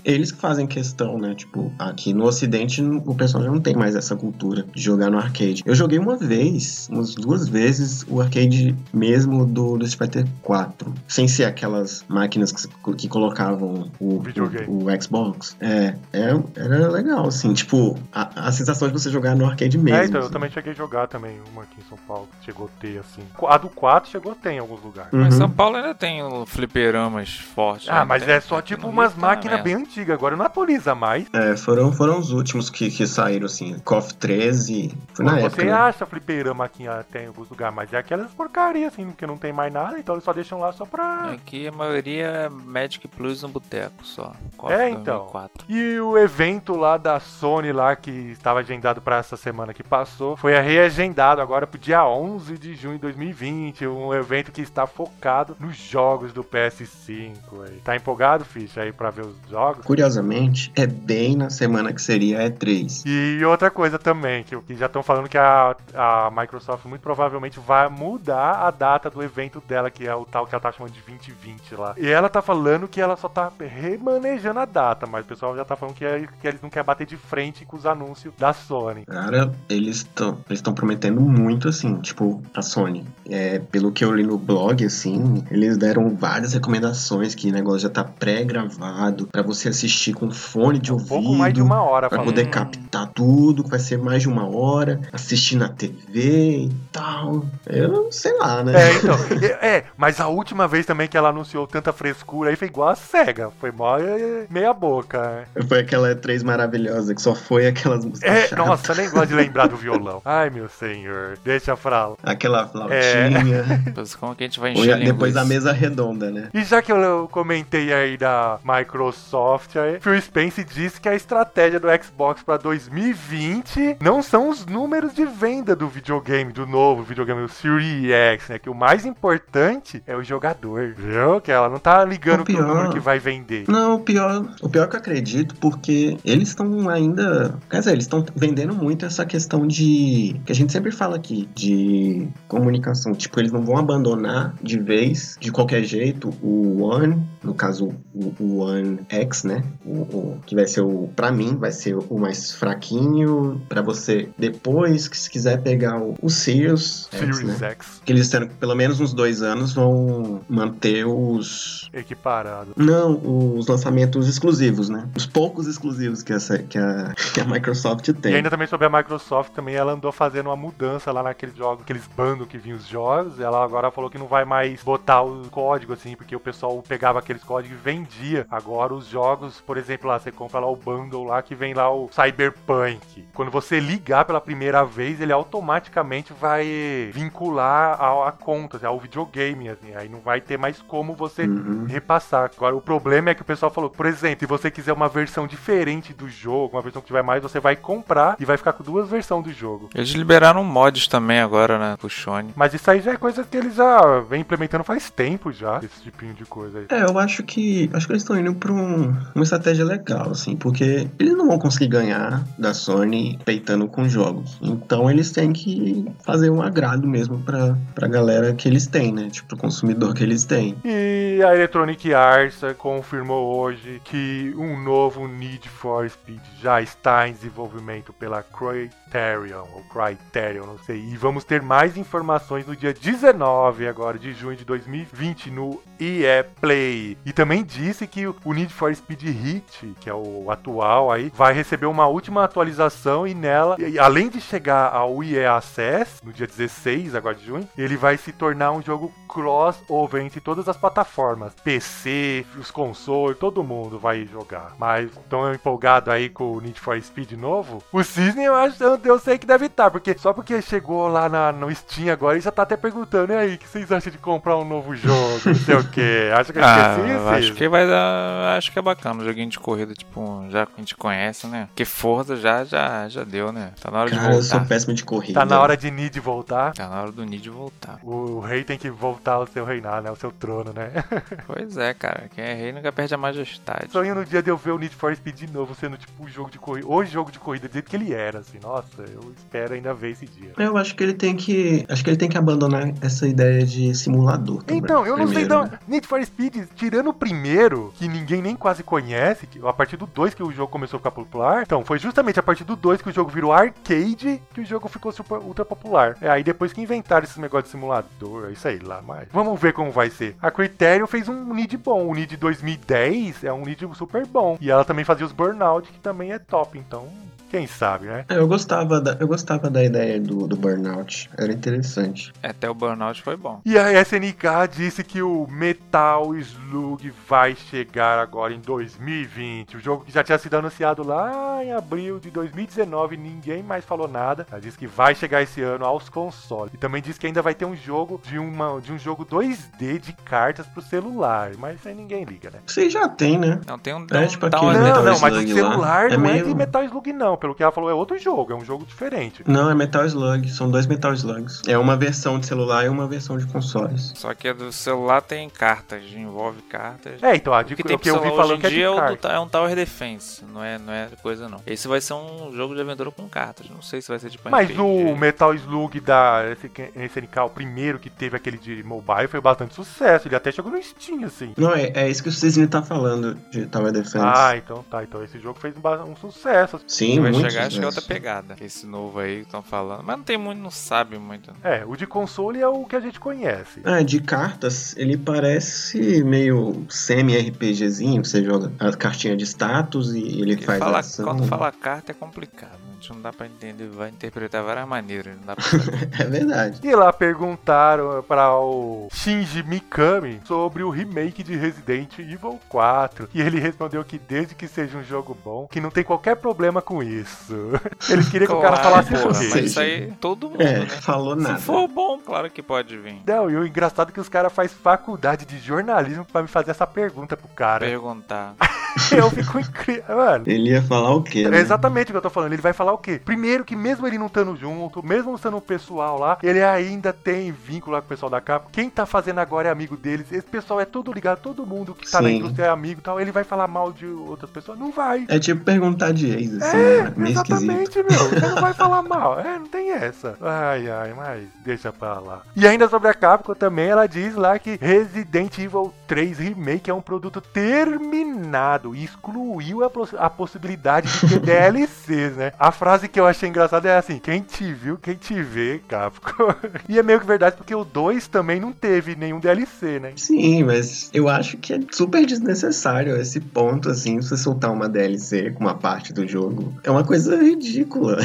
eles 0.04 0.32
que 0.32 0.38
fazem 0.40 0.66
questão, 0.66 1.18
né? 1.18 1.34
Tipo, 1.34 1.72
aqui 1.78 2.12
no 2.12 2.24
Ocidente 2.24 2.82
o 2.82 3.14
pessoal 3.14 3.44
já 3.44 3.50
não 3.50 3.60
tem 3.60 3.74
mais 3.74 3.94
essa 3.96 4.14
cultura 4.16 4.64
de 4.74 4.80
jogar 4.82 5.10
no 5.10 5.18
arcade. 5.18 5.62
Eu 5.66 5.74
joguei 5.74 5.98
uma 5.98 6.16
vez, 6.16 6.88
umas 6.90 7.14
duas 7.14 7.48
vezes, 7.48 8.04
o 8.08 8.20
arcade 8.20 8.74
mesmo 8.92 9.44
do, 9.44 9.76
do 9.76 9.84
Street 9.84 9.98
Fighter 10.12 10.26
4. 10.42 10.77
Sem 11.06 11.26
ser 11.28 11.44
aquelas 11.44 12.04
máquinas 12.08 12.52
que, 12.52 12.94
que 12.94 13.08
colocavam 13.08 13.90
o, 14.00 14.16
o, 14.16 14.84
o 14.84 15.02
Xbox. 15.02 15.56
É, 15.60 15.94
é, 16.12 16.30
era 16.56 16.88
legal, 16.88 17.26
assim. 17.26 17.52
Tipo, 17.52 17.98
a, 18.12 18.48
a 18.48 18.52
sensação 18.52 18.88
de 18.88 18.94
você 18.94 19.10
jogar 19.10 19.34
no 19.34 19.46
arcade 19.46 19.76
mesmo. 19.78 19.98
é, 20.00 20.04
então, 20.06 20.20
eu 20.20 20.24
assim. 20.24 20.32
também 20.32 20.50
cheguei 20.50 20.72
a 20.72 20.76
jogar 20.76 21.06
também 21.08 21.40
uma 21.52 21.62
aqui 21.62 21.80
em 21.80 21.88
São 21.88 21.98
Paulo. 22.06 22.28
que 22.40 22.46
Chegou 22.46 22.66
a 22.66 22.80
ter, 22.80 22.98
assim. 22.98 23.22
A 23.48 23.58
do 23.58 23.68
4 23.68 24.10
chegou 24.10 24.32
a 24.32 24.34
ter 24.34 24.52
em 24.52 24.58
alguns 24.58 24.82
lugares. 24.82 25.10
Mas 25.12 25.34
Uhum. 25.34 25.38
São 25.40 25.50
Paulo 25.50 25.76
ainda 25.76 25.94
tem 25.94 26.22
o 26.22 26.44
fliperamas 26.46 27.34
fortes. 27.38 27.88
Ah, 27.88 28.04
mas 28.04 28.24
Tem- 28.24 28.34
é 28.34 28.40
só 28.40 28.60
tipo 28.62 28.88
umas 28.88 29.12
tá 29.14 29.20
máquinas 29.20 29.60
bem 29.62 29.74
antigas. 29.74 30.14
Agora 30.14 30.36
não 30.36 30.44
atualiza 30.44 30.94
mais. 30.94 31.26
É, 31.32 31.56
foram, 31.56 31.92
foram 31.92 32.18
os 32.18 32.30
últimos 32.30 32.70
que, 32.70 32.90
que 32.90 33.06
saíram, 33.06 33.46
assim. 33.46 33.78
KOF 33.84 34.14
13. 34.14 34.92
Foi 35.14 35.24
na 35.24 35.34
Você 35.40 35.46
época. 35.46 35.64
né? 35.64 35.72
acha 35.72 36.06
fliperama 36.06 36.64
aqui 36.64 36.86
até 36.86 37.24
em 37.24 37.26
alguns 37.28 37.48
lugares, 37.48 37.74
mas 37.74 37.92
é 37.92 37.98
aquelas 37.98 38.30
porcarias, 38.32 38.92
assim, 38.92 39.10
que 39.16 39.26
não 39.26 39.36
tem 39.36 39.52
mais 39.52 39.72
nada, 39.72 39.98
então 39.98 40.14
eles 40.14 40.24
só 40.24 40.32
deixam 40.32 40.58
lá 40.60 40.67
só 40.72 40.84
pra. 40.84 41.30
Aqui 41.32 41.68
a 41.68 41.72
maioria 41.72 42.26
é 42.26 42.48
Magic 42.48 43.06
Plus 43.08 43.42
no 43.42 43.48
boteco 43.48 44.04
só. 44.04 44.32
É, 44.68 44.90
então. 44.90 45.18
2004. 45.18 45.64
E 45.68 46.00
o 46.00 46.18
evento 46.18 46.76
lá 46.76 46.96
da 46.96 47.20
Sony 47.20 47.72
lá 47.72 47.94
que 47.96 48.10
estava 48.10 48.60
agendado 48.60 49.00
para 49.00 49.18
essa 49.18 49.36
semana 49.36 49.74
que 49.74 49.82
passou 49.82 50.36
foi 50.36 50.58
reagendado 50.58 51.40
agora 51.40 51.66
pro 51.66 51.78
dia 51.78 52.04
11 52.06 52.58
de 52.58 52.74
junho 52.74 52.94
de 52.94 53.02
2020, 53.02 53.86
um 53.86 54.14
evento 54.14 54.52
que 54.52 54.60
está 54.60 54.86
focado 54.86 55.56
nos 55.60 55.76
jogos 55.76 56.32
do 56.32 56.42
PS5. 56.42 57.36
Aí. 57.66 57.80
Tá 57.84 57.96
empolgado, 57.96 58.44
Ficha, 58.44 58.82
aí 58.82 58.92
para 58.92 59.10
ver 59.10 59.26
os 59.26 59.36
jogos? 59.48 59.84
Curiosamente, 59.84 60.72
é 60.74 60.86
bem 60.86 61.36
na 61.36 61.50
semana 61.50 61.92
que 61.92 62.00
seria 62.00 62.40
a 62.40 62.50
E3. 62.50 63.04
E 63.06 63.44
outra 63.44 63.70
coisa 63.70 63.98
também, 63.98 64.44
que, 64.44 64.56
que 64.62 64.76
já 64.76 64.86
estão 64.86 65.02
falando 65.02 65.28
que 65.28 65.38
a, 65.38 65.76
a 65.94 66.30
Microsoft 66.30 66.84
muito 66.86 67.02
provavelmente 67.02 67.58
vai 67.58 67.88
mudar 67.88 68.66
a 68.66 68.70
data 68.70 69.10
do 69.10 69.22
evento 69.22 69.62
dela, 69.66 69.90
que 69.90 70.06
é 70.06 70.14
o 70.14 70.24
tal 70.24 70.46
que 70.46 70.54
ela 70.58 70.60
tá 70.60 70.72
chamando 70.72 70.92
de 70.92 71.00
2020 71.00 71.74
lá. 71.76 71.94
E 71.96 72.08
ela 72.08 72.28
tá 72.28 72.42
falando 72.42 72.88
que 72.88 73.00
ela 73.00 73.16
só 73.16 73.28
tá 73.28 73.50
remanejando 73.58 74.60
a 74.60 74.64
data, 74.64 75.06
mas 75.06 75.24
o 75.24 75.28
pessoal 75.28 75.56
já 75.56 75.64
tá 75.64 75.76
falando 75.76 75.94
que, 75.94 76.04
é- 76.04 76.26
que 76.40 76.46
eles 76.48 76.60
não 76.60 76.68
querem 76.70 76.86
bater 76.86 77.06
de 77.06 77.16
frente 77.16 77.64
com 77.64 77.76
os 77.76 77.86
anúncios 77.86 78.32
da 78.38 78.52
Sony. 78.52 79.04
Cara, 79.06 79.52
eles 79.68 79.98
estão 79.98 80.38
eles 80.48 80.60
tão 80.60 80.72
prometendo 80.74 81.20
muito, 81.20 81.68
assim, 81.68 81.96
tipo, 82.00 82.42
a 82.54 82.62
Sony. 82.62 83.04
É, 83.28 83.58
pelo 83.58 83.92
que 83.92 84.04
eu 84.04 84.12
li 84.14 84.22
no 84.24 84.38
blog, 84.38 84.84
assim, 84.84 85.44
eles 85.50 85.76
deram 85.76 86.14
várias 86.14 86.52
recomendações 86.54 87.34
que 87.34 87.48
o 87.50 87.52
negócio 87.52 87.80
já 87.80 87.90
tá 87.90 88.04
pré-gravado 88.04 89.26
pra 89.26 89.42
você 89.42 89.68
assistir 89.68 90.12
com 90.14 90.30
fone 90.30 90.78
de 90.78 90.90
Um 90.90 90.94
ouvido. 90.94 91.08
pouco 91.08 91.34
mais 91.34 91.52
de 91.54 91.60
uma 91.62 91.82
hora 91.82 92.08
Pra 92.08 92.18
falando. 92.18 92.34
poder 92.34 92.48
captar 92.48 93.06
tudo, 93.08 93.62
que 93.64 93.70
vai 93.70 93.78
ser 93.78 93.98
mais 93.98 94.22
de 94.22 94.28
uma 94.28 94.46
hora, 94.48 95.00
assistir 95.12 95.56
na 95.56 95.68
TV 95.68 96.64
e 96.66 96.72
tal. 96.92 97.44
Eu 97.66 98.10
sei 98.10 98.36
lá, 98.38 98.62
né? 98.64 98.72
É, 98.74 98.92
então. 98.96 99.14
é, 99.60 99.68
é, 99.78 99.84
mas 99.96 100.20
a 100.20 100.28
última 100.28 100.47
vez 100.68 100.86
também 100.86 101.08
que 101.08 101.16
ela 101.16 101.28
anunciou 101.28 101.66
tanta 101.66 101.92
frescura 101.92 102.50
aí 102.50 102.56
foi 102.56 102.68
igual 102.68 102.88
a 102.88 102.94
SEGA. 102.94 103.50
Foi 103.60 103.70
mó 103.70 103.98
é, 103.98 104.46
meia 104.48 104.72
boca. 104.72 105.44
Foi 105.68 105.80
aquela 105.80 106.14
E3 106.14 106.42
maravilhosa, 106.44 107.14
que 107.14 107.20
só 107.22 107.34
foi 107.34 107.66
aquelas 107.66 108.04
músicas 108.04 108.30
É, 108.30 108.46
chatas. 108.48 108.66
nossa, 108.66 108.94
nem 108.94 109.10
gosto 109.10 109.28
de 109.28 109.34
lembrar 109.36 109.66
do 109.68 109.76
violão. 109.76 110.20
Ai, 110.24 110.50
meu 110.50 110.68
senhor. 110.68 111.38
Deixa 111.44 111.76
pra 111.76 112.06
lá. 112.08 112.16
Aquela 112.22 112.66
flautinha. 112.66 113.82
Mas 113.96 114.14
como 114.14 114.34
que 114.34 114.44
a 114.44 114.46
gente 114.46 114.60
vai 114.60 114.72
Ou 114.74 114.78
encher 114.80 114.96
depois 114.98 115.34
linguiça? 115.34 115.40
a 115.40 115.44
mesa 115.44 115.72
redonda, 115.72 116.30
né? 116.30 116.48
E 116.54 116.64
já 116.64 116.80
que 116.82 116.92
eu 116.92 117.28
comentei 117.30 117.92
aí 117.92 118.16
da 118.16 118.58
Microsoft, 118.64 119.76
aí, 119.76 120.00
Phil 120.00 120.20
Spencer 120.20 120.64
disse 120.64 121.00
que 121.00 121.08
a 121.08 121.14
estratégia 121.14 121.78
do 121.80 121.88
Xbox 122.02 122.42
para 122.42 122.56
2020 122.58 123.96
não 124.00 124.22
são 124.22 124.48
os 124.48 124.64
números 124.66 125.14
de 125.14 125.24
venda 125.24 125.74
do 125.74 125.88
videogame, 125.88 126.52
do 126.52 126.66
novo 126.66 127.02
videogame, 127.02 127.42
o 127.42 127.48
Series 127.48 128.10
X, 128.10 128.48
né? 128.48 128.58
Que 128.58 128.70
o 128.70 128.74
mais 128.74 129.04
importante 129.04 130.02
é 130.06 130.14
o 130.16 130.22
jogador, 130.28 130.94
viu? 130.96 131.40
Que 131.40 131.50
ela 131.50 131.68
não 131.68 131.78
tá 131.78 132.04
ligando 132.04 132.40
O 132.40 132.44
que 132.44 132.52
o 132.52 132.56
pior- 132.56 132.66
número 132.68 132.90
que 132.90 133.00
vai 133.00 133.18
vender. 133.18 133.64
Não, 133.68 133.96
o 133.96 134.00
pior, 134.00 134.44
o 134.62 134.68
pior 134.68 134.88
que 134.88 134.96
eu 134.96 135.00
acredito, 135.00 135.54
porque 135.56 136.16
eles 136.24 136.48
estão 136.48 136.88
ainda. 136.88 137.54
Quer 137.70 137.78
dizer, 137.80 137.92
eles 137.92 138.04
estão 138.04 138.24
vendendo 138.36 138.74
muito 138.74 139.04
essa 139.06 139.24
questão 139.24 139.66
de. 139.66 140.40
que 140.44 140.52
a 140.52 140.54
gente 140.54 140.72
sempre 140.72 140.90
fala 140.90 141.16
aqui, 141.16 141.48
de 141.54 142.28
comunicação. 142.46 143.12
Tipo, 143.12 143.40
eles 143.40 143.52
não 143.52 143.62
vão 143.64 143.78
abandonar 143.78 144.54
de 144.62 144.78
vez, 144.78 145.36
de 145.40 145.50
qualquer 145.50 145.82
jeito, 145.84 146.32
o 146.42 146.82
One, 146.82 147.20
no 147.42 147.54
caso, 147.54 147.94
o, 148.14 148.34
o 148.40 148.58
One 148.60 149.00
X, 149.08 149.44
né? 149.44 149.62
O, 149.84 149.92
o- 150.00 150.38
que 150.46 150.54
vai 150.54 150.66
ser 150.66 150.80
o. 150.82 151.08
Pra 151.14 151.30
mim, 151.30 151.56
vai 151.56 151.72
ser 151.72 151.94
o 151.96 152.18
mais 152.18 152.52
fraquinho. 152.52 153.60
Pra 153.68 153.82
você, 153.82 154.28
depois, 154.38 155.08
que 155.08 155.16
se 155.16 155.30
quiser 155.30 155.60
pegar 155.62 156.00
o, 156.00 156.14
o 156.20 156.28
Sirius 156.30 157.08
X, 157.12 157.18
Series 157.18 157.42
né? 157.60 157.68
X 157.70 158.00
Que 158.04 158.12
eles, 158.12 158.30
pelo 158.60 158.74
menos 158.74 159.00
uns 159.00 159.12
dois 159.12 159.42
anos, 159.42 159.72
vão 159.74 160.40
manter 160.48 161.04
os. 161.06 161.88
equiparado. 161.92 162.72
Não, 162.76 163.56
os 163.56 163.66
lançamentos 163.66 164.28
exclusivos, 164.28 164.88
né? 164.88 165.08
Os 165.16 165.26
poucos 165.26 165.66
exclusivos 165.66 166.22
que, 166.22 166.32
essa, 166.32 166.58
que, 166.58 166.78
a, 166.78 167.14
que 167.34 167.40
a 167.40 167.44
Microsoft 167.44 168.08
tem. 168.20 168.32
E 168.32 168.36
ainda 168.36 168.50
também 168.50 168.66
sobre 168.66 168.86
a 168.86 168.90
Microsoft, 168.90 169.52
também 169.52 169.74
ela 169.74 169.92
andou 169.92 170.12
fazendo 170.12 170.46
uma 170.46 170.56
mudança 170.56 171.12
lá 171.12 171.22
naqueles 171.22 171.56
jogos, 171.56 171.82
aqueles 171.82 172.06
bandos 172.16 172.46
que 172.48 172.58
vinham 172.58 172.78
os 172.78 172.86
jogos. 172.86 173.38
Ela 173.40 173.62
agora 173.64 173.90
falou 173.90 174.10
que 174.10 174.18
não 174.18 174.26
vai 174.26 174.44
mais 174.44 174.82
botar 174.82 175.22
o 175.22 175.48
código, 175.50 175.92
assim, 175.92 176.14
porque 176.16 176.34
o 176.34 176.40
pessoal 176.40 176.82
pegava 176.86 177.18
aqueles 177.18 177.37
Gathers 177.38 177.44
Code 177.44 177.68
vendia 177.74 178.46
agora 178.50 178.92
os 178.92 179.06
jogos, 179.06 179.60
por 179.60 179.76
exemplo, 179.76 180.08
lá 180.08 180.18
você 180.18 180.30
compra 180.32 180.60
lá 180.60 180.66
o 180.66 180.76
bundle 180.76 181.24
lá 181.24 181.40
que 181.42 181.54
vem 181.54 181.72
lá 181.74 181.90
o 181.90 182.08
Cyberpunk. 182.12 183.26
Quando 183.34 183.50
você 183.50 183.78
ligar 183.80 184.24
pela 184.24 184.40
primeira 184.40 184.84
vez, 184.84 185.20
ele 185.20 185.32
automaticamente 185.32 186.32
vai 186.32 187.10
vincular 187.12 188.00
a, 188.00 188.28
a 188.28 188.32
conta, 188.32 188.76
assim, 188.76 188.86
ao 188.86 188.98
videogame, 188.98 189.68
assim, 189.68 189.94
aí 189.94 190.08
não 190.08 190.20
vai 190.20 190.40
ter 190.40 190.58
mais 190.58 190.80
como 190.82 191.14
você 191.14 191.48
Uhum. 191.48 191.86
repassar. 191.88 192.50
Agora, 192.56 192.76
o 192.76 192.80
problema 192.80 193.30
é 193.30 193.34
que 193.34 193.42
o 193.42 193.44
pessoal 193.44 193.70
falou, 193.70 193.88
por 193.90 194.06
exemplo, 194.06 194.40
se 194.40 194.46
você 194.46 194.70
quiser 194.70 194.92
uma 194.92 195.08
versão 195.08 195.46
diferente 195.46 196.12
do 196.12 196.28
jogo, 196.28 196.76
uma 196.76 196.82
versão 196.82 197.00
que 197.00 197.06
tiver 197.06 197.22
mais, 197.22 197.42
você 197.42 197.58
vai 197.60 197.74
comprar 197.76 198.36
e 198.38 198.44
vai 198.44 198.56
ficar 198.56 198.72
com 198.72 198.82
duas 198.82 199.08
versões 199.08 199.44
do 199.44 199.52
jogo. 199.52 199.88
Eles 199.94 200.10
liberaram 200.10 200.62
mods 200.64 201.06
também 201.08 201.40
agora, 201.40 201.78
né? 201.78 201.96
Pro 201.98 202.08
Shone. 202.08 202.52
Mas 202.56 202.74
isso 202.74 202.90
aí 202.90 203.00
já 203.00 203.12
é 203.12 203.16
coisa 203.16 203.44
que 203.44 203.56
eles 203.56 203.74
já 203.76 204.20
vem 204.20 204.40
implementando 204.40 204.84
faz 204.84 205.10
tempo 205.10 205.52
já, 205.52 205.78
esse 205.82 206.02
tipinho 206.02 206.34
de 206.34 206.44
coisa 206.44 206.80
aí. 206.80 206.86
É, 206.90 207.04
eu 207.04 207.17
acho 207.18 207.42
que. 207.42 207.90
Acho 207.92 208.06
que 208.06 208.12
eles 208.12 208.22
estão 208.22 208.38
indo 208.38 208.54
pra 208.54 208.72
um- 208.72 209.16
uma 209.34 209.44
estratégia 209.44 209.84
legal, 209.84 210.30
assim, 210.30 210.56
porque 210.56 211.08
eles 211.18 211.36
não 211.36 211.48
vão 211.48 211.58
conseguir 211.58 211.88
ganhar 211.88 212.44
da 212.58 212.72
Sony 212.74 213.38
peitando 213.44 213.86
com 213.88 214.08
jogos. 214.08 214.58
Então 214.62 215.10
eles 215.10 215.30
têm 215.32 215.52
que 215.52 216.04
fazer 216.24 216.50
um 216.50 216.62
agrado 216.62 217.06
mesmo 217.06 217.38
pra, 217.40 217.76
pra 217.94 218.06
galera 218.08 218.52
que 218.54 218.68
eles 218.68 218.86
têm, 218.86 219.12
né? 219.12 219.28
Tipo, 219.30 219.48
pro 219.48 219.56
consumidor 219.56 220.14
que 220.14 220.22
eles 220.22 220.44
têm. 220.44 220.76
E 220.84 221.40
a 221.42 221.54
Electronic 221.54 222.12
Arts 222.12 222.60
confirmou 222.76 223.56
hoje 223.58 224.00
que 224.04 224.52
um 224.56 224.82
novo 224.82 225.26
Need 225.26 225.68
for 225.68 226.08
Speed 226.08 226.40
já 226.62 226.80
está 226.82 227.28
em 227.28 227.32
desenvolvimento 227.32 228.12
pela 228.12 228.42
Criterion, 228.42 229.64
ou 229.74 229.82
Criterion, 229.84 230.66
não 230.66 230.78
sei. 230.78 230.98
E 231.00 231.16
vamos 231.16 231.44
ter 231.44 231.62
mais 231.62 231.96
informações 231.96 232.66
no 232.66 232.76
dia 232.76 232.92
19 232.92 233.86
agora 233.86 234.18
de 234.18 234.32
junho 234.32 234.56
de 234.56 234.64
2020 234.64 235.50
no 235.50 235.80
EA 235.98 236.44
Play. 236.60 237.07
E 237.24 237.32
também 237.32 237.64
disse 237.64 238.06
que 238.06 238.26
o 238.26 238.52
Need 238.52 238.72
for 238.72 238.94
Speed 238.94 239.22
Hit, 239.22 239.94
que 240.00 240.10
é 240.10 240.14
o 240.14 240.50
atual 240.50 241.10
aí, 241.10 241.32
vai 241.34 241.52
receber 241.52 241.86
uma 241.86 242.06
última 242.06 242.44
atualização 242.44 243.26
e 243.26 243.34
nela, 243.34 243.76
e 243.78 243.98
além 243.98 244.28
de 244.28 244.40
chegar 244.40 244.92
ao 244.92 245.22
EA 245.22 245.56
Access 245.56 246.20
no 246.24 246.32
dia 246.32 246.46
16 246.46 247.14
agora 247.14 247.34
de 247.34 247.46
junho, 247.46 247.68
ele 247.76 247.96
vai 247.96 248.16
se 248.16 248.32
tornar 248.32 248.72
um 248.72 248.82
jogo 248.82 249.12
crossover 249.28 250.22
entre 250.22 250.40
todas 250.40 250.68
as 250.68 250.76
plataformas, 250.76 251.52
PC, 251.62 252.44
os 252.58 252.70
consoles, 252.70 253.38
todo 253.38 253.62
mundo 253.62 253.98
vai 253.98 254.26
jogar. 254.26 254.72
Mas 254.78 255.10
tão 255.28 255.52
empolgado 255.52 256.10
aí 256.10 256.28
com 256.28 256.52
o 256.52 256.60
Need 256.60 256.80
for 256.80 257.00
Speed 257.00 257.32
novo? 257.32 257.82
O 257.92 258.02
Cisne 258.02 258.44
eu 258.44 258.54
acho, 258.54 258.82
eu, 258.82 259.18
sei 259.18 259.38
que 259.38 259.46
deve 259.46 259.66
estar, 259.66 259.90
porque 259.90 260.16
só 260.18 260.32
porque 260.32 260.60
chegou 260.62 261.08
lá 261.08 261.28
na, 261.28 261.52
no 261.52 261.74
Steam 261.74 262.12
agora, 262.12 262.34
ele 262.34 262.40
já 262.40 262.50
tá 262.50 262.62
até 262.62 262.76
perguntando, 262.76 263.32
e 263.32 263.36
aí, 263.36 263.54
o 263.54 263.58
que 263.58 263.68
vocês 263.68 263.90
acham 263.92 264.10
de 264.10 264.18
comprar 264.18 264.56
um 264.56 264.64
novo 264.64 264.94
jogo? 264.94 265.40
Não 265.44 265.54
sei 265.54 265.74
o 265.76 265.84
que. 265.90 266.30
Acha 266.34 266.52
que 266.52 266.58
Ah, 266.58 266.96
eu 267.06 267.28
acho 267.28 267.54
que 267.54 267.68
vai 267.68 267.86
dar. 267.86 268.56
Acho 268.56 268.72
que 268.72 268.78
é 268.78 268.82
bacana 268.82 269.22
um 269.22 269.24
joguinho 269.24 269.48
de 269.48 269.58
corrida, 269.58 269.94
tipo, 269.94 270.44
já 270.50 270.66
que 270.66 270.72
a 270.76 270.80
gente 270.80 270.94
conhece, 270.96 271.46
né? 271.46 271.66
Porque 271.68 271.84
Forza 271.84 272.36
já, 272.36 272.64
já, 272.64 273.08
já 273.08 273.24
deu, 273.24 273.52
né? 273.52 273.72
Tá 273.80 273.90
na 273.90 274.00
hora 274.00 274.10
de 274.10 274.16
Cara, 274.16 274.34
eu 274.34 274.42
sou 274.42 274.58
voltar. 274.58 274.68
péssimo 274.68 274.94
de 274.94 275.04
corrida. 275.04 275.40
Tá 275.40 275.46
na 275.46 275.60
hora 275.60 275.76
de 275.76 275.90
Need 275.90 276.18
voltar. 276.20 276.72
Tá 276.72 276.88
na 276.88 277.00
hora 277.02 277.12
do 277.12 277.24
Nid 277.24 277.48
voltar. 277.48 277.98
O 278.02 278.40
rei 278.40 278.64
tem 278.64 278.78
que 278.78 278.90
voltar 278.90 279.34
ao 279.34 279.46
seu 279.46 279.64
reinar, 279.64 280.02
né? 280.02 280.10
O 280.10 280.16
seu 280.16 280.30
trono, 280.32 280.72
né? 280.72 280.90
Pois 281.46 281.76
é, 281.76 281.94
cara. 281.94 282.28
Quem 282.34 282.44
é 282.44 282.54
rei 282.54 282.72
nunca 282.72 282.90
perde 282.92 283.14
a 283.14 283.18
majestade. 283.18 283.90
Sonho 283.90 284.14
no 284.14 284.24
dia 284.24 284.42
de 284.42 284.50
eu 284.50 284.56
ver 284.56 284.70
o 284.72 284.78
Need 284.78 284.94
for 284.94 285.14
Speed 285.14 285.36
de 285.36 285.50
novo 285.52 285.74
sendo 285.74 285.96
tipo 285.96 286.24
o 286.24 286.28
jogo 286.28 286.50
de 286.50 286.58
corrida, 286.58 286.86
o 286.88 287.04
jogo 287.04 287.30
de 287.30 287.38
corrida 287.38 287.68
do 287.68 287.72
jeito 287.72 287.88
que 287.88 287.96
ele 287.96 288.12
era, 288.12 288.40
assim. 288.40 288.58
Nossa, 288.62 289.02
eu 289.12 289.32
espero 289.36 289.74
ainda 289.74 289.94
ver 289.94 290.10
esse 290.12 290.26
dia. 290.26 290.52
Eu 290.58 290.76
acho 290.76 290.94
que 290.94 291.02
ele 291.02 291.14
tem 291.14 291.36
que. 291.36 291.84
Acho 291.88 292.02
que 292.04 292.10
ele 292.10 292.16
tem 292.16 292.28
que 292.28 292.36
abandonar 292.38 292.92
essa 293.00 293.26
ideia 293.26 293.64
de 293.64 293.94
simulador. 293.94 294.62
também, 294.62 294.82
Então, 294.82 295.06
eu 295.06 295.16
não 295.16 295.26
sei 295.26 295.44
primeiro, 295.46 295.54
não. 295.54 295.70
né? 295.70 295.78
Need 295.88 296.06
for 296.06 296.22
Speed, 296.24 296.66
tirando 296.88 297.08
o 297.08 297.14
primeiro, 297.14 297.92
que 297.98 298.08
ninguém 298.08 298.40
nem 298.40 298.56
quase 298.56 298.82
conhece, 298.82 299.46
que 299.46 299.60
a 299.62 299.72
partir 299.74 299.98
do 299.98 300.06
2 300.06 300.32
que 300.32 300.42
o 300.42 300.50
jogo 300.50 300.72
começou 300.72 300.96
a 300.96 301.00
ficar 301.00 301.10
popular. 301.10 301.62
Então, 301.62 301.84
foi 301.84 301.98
justamente 301.98 302.40
a 302.40 302.42
partir 302.42 302.64
do 302.64 302.74
2 302.74 303.02
que 303.02 303.10
o 303.10 303.12
jogo 303.12 303.30
virou 303.30 303.52
arcade 303.52 304.40
que 304.54 304.60
o 304.62 304.64
jogo 304.64 304.88
ficou 304.88 305.12
super, 305.12 305.38
ultra 305.38 305.66
popular. 305.66 306.16
É 306.22 306.30
aí 306.30 306.42
depois 306.42 306.72
que 306.72 306.80
inventaram 306.80 307.24
esse 307.24 307.38
negócio 307.38 307.64
de 307.64 307.70
simulador, 307.70 308.46
aí 308.46 308.56
sei 308.56 308.78
lá, 308.78 309.02
mas 309.06 309.28
vamos 309.30 309.60
ver 309.60 309.74
como 309.74 309.92
vai 309.92 310.08
ser. 310.08 310.34
A 310.40 310.50
Criterion 310.50 311.06
fez 311.06 311.28
um 311.28 311.52
Need 311.52 311.76
bom, 311.76 312.06
o 312.06 312.14
Need 312.14 312.36
2010 312.38 313.44
é 313.44 313.52
um 313.52 313.64
Need 313.64 313.86
super 313.94 314.24
bom. 314.26 314.56
E 314.58 314.70
ela 314.70 314.84
também 314.84 315.04
fazia 315.04 315.26
os 315.26 315.32
Burnout, 315.32 315.92
que 315.92 316.00
também 316.00 316.32
é 316.32 316.38
top, 316.38 316.78
então, 316.78 317.08
quem 317.48 317.66
sabe, 317.66 318.06
né? 318.06 318.24
É, 318.28 318.36
Eu 318.38 318.46
gostava 318.46 319.00
da, 319.00 319.16
eu 319.18 319.26
gostava 319.26 319.68
da 319.70 319.82
ideia 319.82 320.20
do, 320.20 320.46
do 320.46 320.56
Burnout. 320.56 321.28
Era 321.36 321.52
interessante. 321.52 322.32
Até 322.42 322.68
o 322.68 322.74
Burnout 322.74 323.22
foi 323.22 323.36
bom. 323.36 323.60
E 323.64 323.78
a 323.78 324.00
SNK 324.02 324.46
disse 324.76 325.02
que 325.02 325.22
o 325.22 325.46
Metal 325.50 326.34
Slug 326.36 327.12
vai 327.28 327.54
chegar 327.56 328.18
agora 328.18 328.52
em 328.52 328.60
2020. 328.60 329.76
O 329.76 329.80
jogo 329.80 330.04
que 330.04 330.12
já 330.12 330.22
tinha 330.22 330.38
sido 330.38 330.54
anunciado 330.56 331.02
lá 331.02 331.62
em 331.64 331.72
abril 331.72 332.18
de 332.18 332.30
2019, 332.30 333.16
ninguém 333.16 333.62
mais 333.62 333.84
falou 333.84 334.06
nada. 334.08 334.46
Ela 334.50 334.60
disse 334.60 334.76
que 334.78 334.86
vai 334.86 335.14
chegar 335.14 335.42
esse 335.42 335.62
ano 335.62 335.84
aos 335.84 336.08
consoles. 336.08 336.72
E 336.74 336.76
também 336.76 337.00
disse 337.02 337.18
que 337.18 337.26
ainda 337.26 337.42
vai 337.42 337.54
ter 337.54 337.64
um 337.64 337.74
jogo 337.76 338.20
de, 338.24 338.38
uma, 338.38 338.80
de 338.80 338.92
um 338.92 338.98
jogo 338.98 339.24
2D 339.24 339.98
de 339.98 340.12
cartas 340.12 340.66
pro 340.66 340.82
celular. 340.82 341.52
Mas 341.58 341.86
aí 341.86 341.94
ninguém 341.94 342.24
liga, 342.24 342.50
né? 342.50 342.58
Você 342.66 342.88
já 342.90 343.08
tem, 343.08 343.38
né? 343.38 343.60
Não, 343.66 343.78
tem 343.78 343.94
um. 343.94 344.06
É, 344.10 344.26
tipo 344.26 344.48
Não, 344.48 344.72
não, 345.02 345.18
mas 345.20 345.34
o 345.34 345.40
Slug 345.40 345.52
lá. 345.62 345.70
celular 345.70 346.10
É 346.12 346.16
não 346.16 346.26
é 346.26 346.32
meio- 346.32 346.46
de 346.46 346.54
Metal 346.54 346.84
Slug, 346.84 347.12
não. 347.12 347.36
Pelo 347.38 347.54
que 347.54 347.62
ela 347.62 347.72
falou, 347.72 347.90
é 347.90 347.94
outro 347.94 348.18
jogo, 348.18 348.52
é 348.52 348.56
um 348.56 348.64
jogo 348.64 348.84
diferente. 348.84 349.42
Não, 349.46 349.70
é 349.70 349.74
Metal 349.74 350.04
Slug. 350.04 350.48
São 350.50 350.70
dois 350.70 350.86
Metal 350.86 351.12
Slugs. 351.14 351.62
É 351.66 351.78
uma 351.78 351.96
versão 351.96 352.38
de 352.38 352.46
celular 352.46 352.84
e 352.84 352.88
uma 352.88 353.06
versão 353.06 353.38
de 353.38 353.46
consoles. 353.46 354.12
Só 354.16 354.34
que 354.34 354.48
a 354.48 354.52
do 354.52 354.72
celular 354.72 355.22
tem 355.22 355.48
cartas, 355.48 356.02
envolve 356.14 356.62
cartas. 356.62 357.22
É, 357.22 357.36
então, 357.36 357.52
a 357.54 357.60
O 357.60 357.64
que 357.64 357.76
dica 357.76 357.88
tem 357.88 357.96
o 357.96 357.98
que 357.98 358.10
eu 358.10 358.14
vi 358.14 358.20
celular 358.20 358.32
hoje 358.32 358.42
falando 358.42 358.58
em 358.58 358.60
que 358.60 358.66
é 358.66 358.70
de 358.70 358.76
dia 358.76 358.86
é, 358.86 358.90
o 358.90 359.16
do 359.16 359.28
é 359.28 359.40
um 359.40 359.48
Tower 359.48 359.74
Defense, 359.74 360.44
não 360.44 360.62
é, 360.62 360.78
não 360.78 360.92
é 360.92 361.08
coisa 361.22 361.48
não. 361.48 361.60
Esse 361.66 361.88
vai 361.88 362.00
ser 362.00 362.14
um 362.14 362.52
jogo 362.52 362.74
de 362.74 362.80
aventura 362.80 363.10
com 363.10 363.28
cartas, 363.28 363.68
não 363.70 363.82
sei 363.82 364.00
se 364.00 364.08
vai 364.08 364.18
ser 364.18 364.30
tipo 364.30 364.48
Mas 364.50 364.68
RPG. 364.68 364.80
o 364.80 365.16
Metal 365.16 365.54
Slug 365.54 366.00
da 366.00 366.42
SNK, 366.52 367.40
o 367.44 367.50
primeiro 367.50 367.98
que 367.98 368.10
teve 368.10 368.36
aquele 368.36 368.58
de 368.58 368.82
mobile, 368.82 369.28
foi 369.28 369.40
bastante 369.40 369.74
sucesso. 369.74 370.28
Ele 370.28 370.36
até 370.36 370.50
chegou 370.50 370.70
no 370.70 370.82
Steam, 370.82 371.24
assim. 371.24 371.52
Não, 371.56 371.74
é, 371.74 371.92
é 371.94 372.08
isso 372.08 372.22
que 372.22 372.28
o 372.28 372.32
Cisne 372.32 372.66
tá 372.66 372.82
falando 372.82 373.34
de 373.50 373.66
Tower 373.66 373.92
Defense. 373.92 374.18
Ah, 374.18 374.56
então 374.56 374.84
tá. 374.90 375.02
Então 375.02 375.22
esse 375.22 375.38
jogo 375.38 375.58
fez 375.58 375.74
um, 375.76 376.10
um 376.10 376.16
sucesso. 376.16 376.80
Sim, 376.86 377.20
vai 377.30 377.40
muito 377.40 377.50
chegar, 377.52 377.66
acho 377.66 377.76
que 377.78 377.82
é 377.82 377.86
outra 377.86 378.00
sucesso. 378.00 378.14
pegada. 378.20 378.56
Esse 378.60 378.86
novo 378.86 379.18
aí 379.18 379.36
que 379.36 379.42
estão 379.42 379.62
falando. 379.62 380.02
Mas 380.04 380.16
não 380.16 380.24
tem 380.24 380.36
muito, 380.38 380.60
não 380.60 380.70
sabe 380.70 381.18
muito. 381.18 381.52
É, 381.62 381.84
o 381.86 381.96
de 381.96 382.06
console 382.06 382.60
é 382.60 382.68
o 382.68 382.84
que 382.84 382.96
a 382.96 383.00
gente 383.00 383.18
conhece. 383.20 383.80
Ah, 383.84 384.02
de 384.02 384.20
cartas, 384.20 384.96
ele 384.96 385.16
parece 385.16 386.22
meio 386.24 386.86
semi-RPGzinho, 386.88 388.22
que 388.22 388.28
você 388.28 388.42
joga 388.44 388.72
a 388.78 388.92
cartinha 388.96 389.36
de 389.36 389.44
status 389.44 390.12
e 390.14 390.18
ele 390.40 390.52
Porque 390.56 390.66
faz 390.66 390.78
fala- 390.78 390.98
ação. 390.98 391.24
quando 391.24 391.44
fala 391.46 391.70
carta 391.72 392.12
é 392.12 392.14
complicado. 392.14 392.87
Gente 392.98 393.12
não 393.12 393.20
dá 393.22 393.32
pra 393.32 393.46
entender, 393.46 393.86
vai 393.88 394.08
interpretar 394.08 394.62
várias 394.64 394.86
maneiras. 394.88 395.36
Não 395.36 395.46
dá 395.46 395.54
pra. 395.54 395.64
É 396.18 396.24
verdade. 396.24 396.80
E 396.82 396.94
lá 396.96 397.12
perguntaram 397.12 398.22
para 398.26 398.52
o 398.58 399.08
Shinji 399.12 399.62
Mikami 399.62 400.40
sobre 400.44 400.82
o 400.82 400.90
remake 400.90 401.42
de 401.44 401.54
Resident 401.54 402.18
Evil 402.18 402.58
4. 402.68 403.28
E 403.32 403.40
ele 403.40 403.60
respondeu 403.60 404.04
que 404.04 404.18
desde 404.18 404.54
que 404.54 404.66
seja 404.66 404.98
um 404.98 405.04
jogo 405.04 405.36
bom, 405.44 405.68
que 405.70 405.80
não 405.80 405.90
tem 405.90 406.02
qualquer 406.02 406.36
problema 406.36 406.82
com 406.82 407.02
isso. 407.02 407.54
Ele 408.10 408.24
queria 408.24 408.46
que 408.48 408.52
o 408.52 408.60
cara 408.60 408.76
falasse 408.78 409.10
porra, 409.10 409.22
por 409.22 409.32
quê? 409.38 409.48
Mas 409.52 409.64
isso 409.64 409.80
aí, 409.80 410.12
todo 410.20 410.50
mundo, 410.50 410.62
É, 410.62 410.80
né? 410.80 410.86
falou 410.86 411.36
Se 411.36 411.42
nada. 411.42 411.58
for 411.60 411.86
bom, 411.88 412.18
claro 412.18 412.50
que 412.50 412.62
pode 412.62 412.96
vir. 412.98 413.22
Não, 413.26 413.48
e 413.50 413.56
o 413.56 413.66
engraçado 413.66 414.08
é 414.10 414.12
que 414.12 414.20
os 414.20 414.28
caras 414.28 414.52
fazem 414.52 414.76
faculdade 414.76 415.44
de 415.44 415.58
jornalismo 415.58 416.24
pra 416.24 416.42
me 416.42 416.48
fazer 416.48 416.72
essa 416.72 416.86
pergunta 416.86 417.36
pro 417.36 417.48
cara. 417.48 417.86
Perguntar. 417.86 418.54
Eu 419.16 419.30
fico 419.30 419.58
incrível. 419.58 420.04
Mano, 420.16 420.44
Ele 420.46 420.70
ia 420.70 420.82
falar 420.82 421.14
o 421.14 421.22
quê, 421.22 421.40
É 421.44 421.50
né? 421.50 421.58
exatamente 421.60 422.08
o 422.08 422.12
que 422.12 422.16
eu 422.16 422.22
tô 422.22 422.30
falando. 422.30 422.52
Ele 422.52 422.62
vai 422.62 422.72
falar 422.72 422.92
o 422.92 422.98
quê? 422.98 423.20
Primeiro 423.24 423.64
que 423.64 423.74
mesmo 423.76 424.06
ele 424.06 424.18
não 424.18 424.26
estando 424.26 424.56
junto, 424.56 425.04
mesmo 425.04 425.30
não 425.30 425.38
sendo 425.38 425.56
um 425.56 425.60
pessoal 425.60 426.18
lá, 426.18 426.38
ele 426.42 426.62
ainda 426.62 427.12
tem 427.12 427.50
vínculo 427.52 427.92
lá 427.94 428.00
com 428.00 428.06
o 428.06 428.08
pessoal 428.08 428.30
da 428.30 428.40
capa. 428.40 428.68
Quem 428.72 428.90
tá 428.90 429.06
fazendo 429.06 429.38
agora 429.38 429.68
é 429.68 429.70
amigo 429.70 429.96
deles. 429.96 430.30
Esse 430.32 430.46
pessoal 430.46 430.80
é 430.80 430.84
todo 430.84 431.12
ligado, 431.12 431.40
todo 431.40 431.66
mundo 431.66 431.94
que 431.94 432.10
tá 432.10 432.20
na 432.20 432.28
Sim. 432.28 432.36
indústria 432.36 432.64
é 432.66 432.68
amigo 432.68 433.00
e 433.00 433.02
tal. 433.02 433.20
Ele 433.20 433.32
vai 433.32 433.44
falar 433.44 433.66
mal 433.68 433.92
de 433.92 434.06
outras 434.06 434.50
pessoas? 434.50 434.78
Não 434.78 434.90
vai. 434.92 435.24
É 435.28 435.38
tipo 435.38 435.64
perguntar 435.64 436.12
de 436.12 436.30
ex, 436.30 436.54
assim, 436.62 436.76
É, 436.76 437.02
né? 437.02 437.12
meio 437.16 437.34
esquisito. 437.36 437.70
exatamente, 437.70 437.96
meu. 438.02 438.18
Você 438.28 438.46
não 438.48 438.60
vai 438.60 438.74
falar 438.74 439.02
mal. 439.02 439.38
É, 439.40 439.58
não 439.58 439.66
tem 439.66 439.90
essa. 439.92 440.36
Ai, 440.40 440.90
ai, 440.90 441.12
mas 441.16 441.44
deixa 441.64 441.92
pra 441.92 442.18
lá. 442.18 442.42
E 442.56 442.66
ainda 442.66 442.88
sobre 442.88 443.08
a 443.08 443.14
Capcom 443.14 443.54
também, 443.54 443.88
ela 443.88 444.06
diz 444.06 444.34
lá 444.34 444.58
que 444.58 444.78
Resident 444.80 445.58
Evil 445.58 445.92
3 446.08 446.38
Remake 446.38 446.90
é 446.90 446.94
um 446.94 447.00
produto 447.02 447.40
terminado 447.40 448.94
e 448.96 449.04
excluiu 449.04 449.84
a, 449.84 449.90
pos- 449.90 450.14
a 450.14 450.28
possibilidade 450.30 451.08
de 451.20 451.28
ter 451.28 451.40
DLCs, 451.70 452.36
né? 452.36 452.52
A 452.58 452.72
frase 452.72 453.08
que 453.08 453.20
eu 453.20 453.26
achei 453.26 453.48
engraçada 453.48 453.88
é 453.88 453.96
assim: 453.98 454.18
quem 454.18 454.40
te 454.40 454.72
viu, 454.72 454.96
quem 454.96 455.14
te 455.14 455.40
vê, 455.42 455.80
Capcom. 455.86 456.54
e 456.88 456.98
é 456.98 457.02
meio 457.02 457.20
que 457.20 457.26
verdade, 457.26 457.56
porque 457.56 457.74
o 457.74 457.84
2 457.84 458.26
também 458.28 458.58
não 458.58 458.72
teve 458.72 459.14
nenhum 459.14 459.38
DLC, 459.38 460.00
né? 460.00 460.12
Sim, 460.16 460.64
mas 460.64 461.10
eu 461.12 461.28
acho 461.28 461.58
que 461.58 461.74
é 461.74 461.80
super 461.92 462.24
desnecessário 462.24 463.16
esse 463.16 463.38
ponto, 463.40 463.90
assim, 463.90 464.20
você 464.20 464.36
soltar 464.36 464.72
uma 464.72 464.88
DLC 464.88 465.50
com 465.50 465.60
uma 465.64 465.74
parte 465.74 466.12
do 466.12 466.26
jogo. 466.26 466.72
É 466.82 466.90
uma 466.90 467.04
coisa 467.04 467.36
ridícula. 467.36 468.16